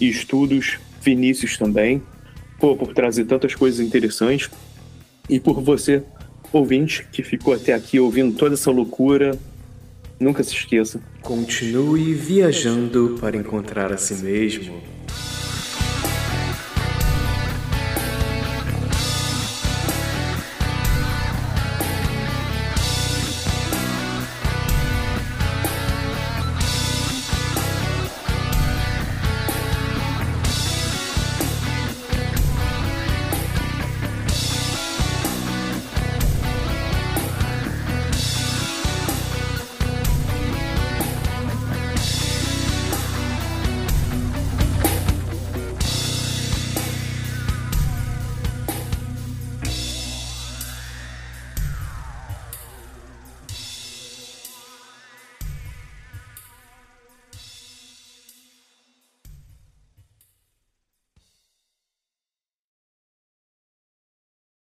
e, 0.00 0.08
estudos, 0.08 0.78
Vinícius 1.02 1.56
também, 1.56 2.02
pô, 2.58 2.74
por 2.74 2.92
trazer 2.94 3.26
tantas 3.26 3.54
coisas 3.54 3.80
interessantes 3.80 4.50
e 5.28 5.38
por 5.38 5.60
você, 5.60 6.02
ouvinte, 6.52 7.06
que 7.12 7.22
ficou 7.22 7.54
até 7.54 7.74
aqui 7.74 8.00
ouvindo 8.00 8.34
toda 8.36 8.54
essa 8.54 8.70
loucura, 8.70 9.38
nunca 10.18 10.42
se 10.42 10.54
esqueça. 10.54 11.00
Continue 11.20 12.14
viajando 12.14 13.18
para 13.20 13.36
encontrar 13.36 13.92
a 13.92 13.98
si 13.98 14.14
mesmo. 14.14 14.80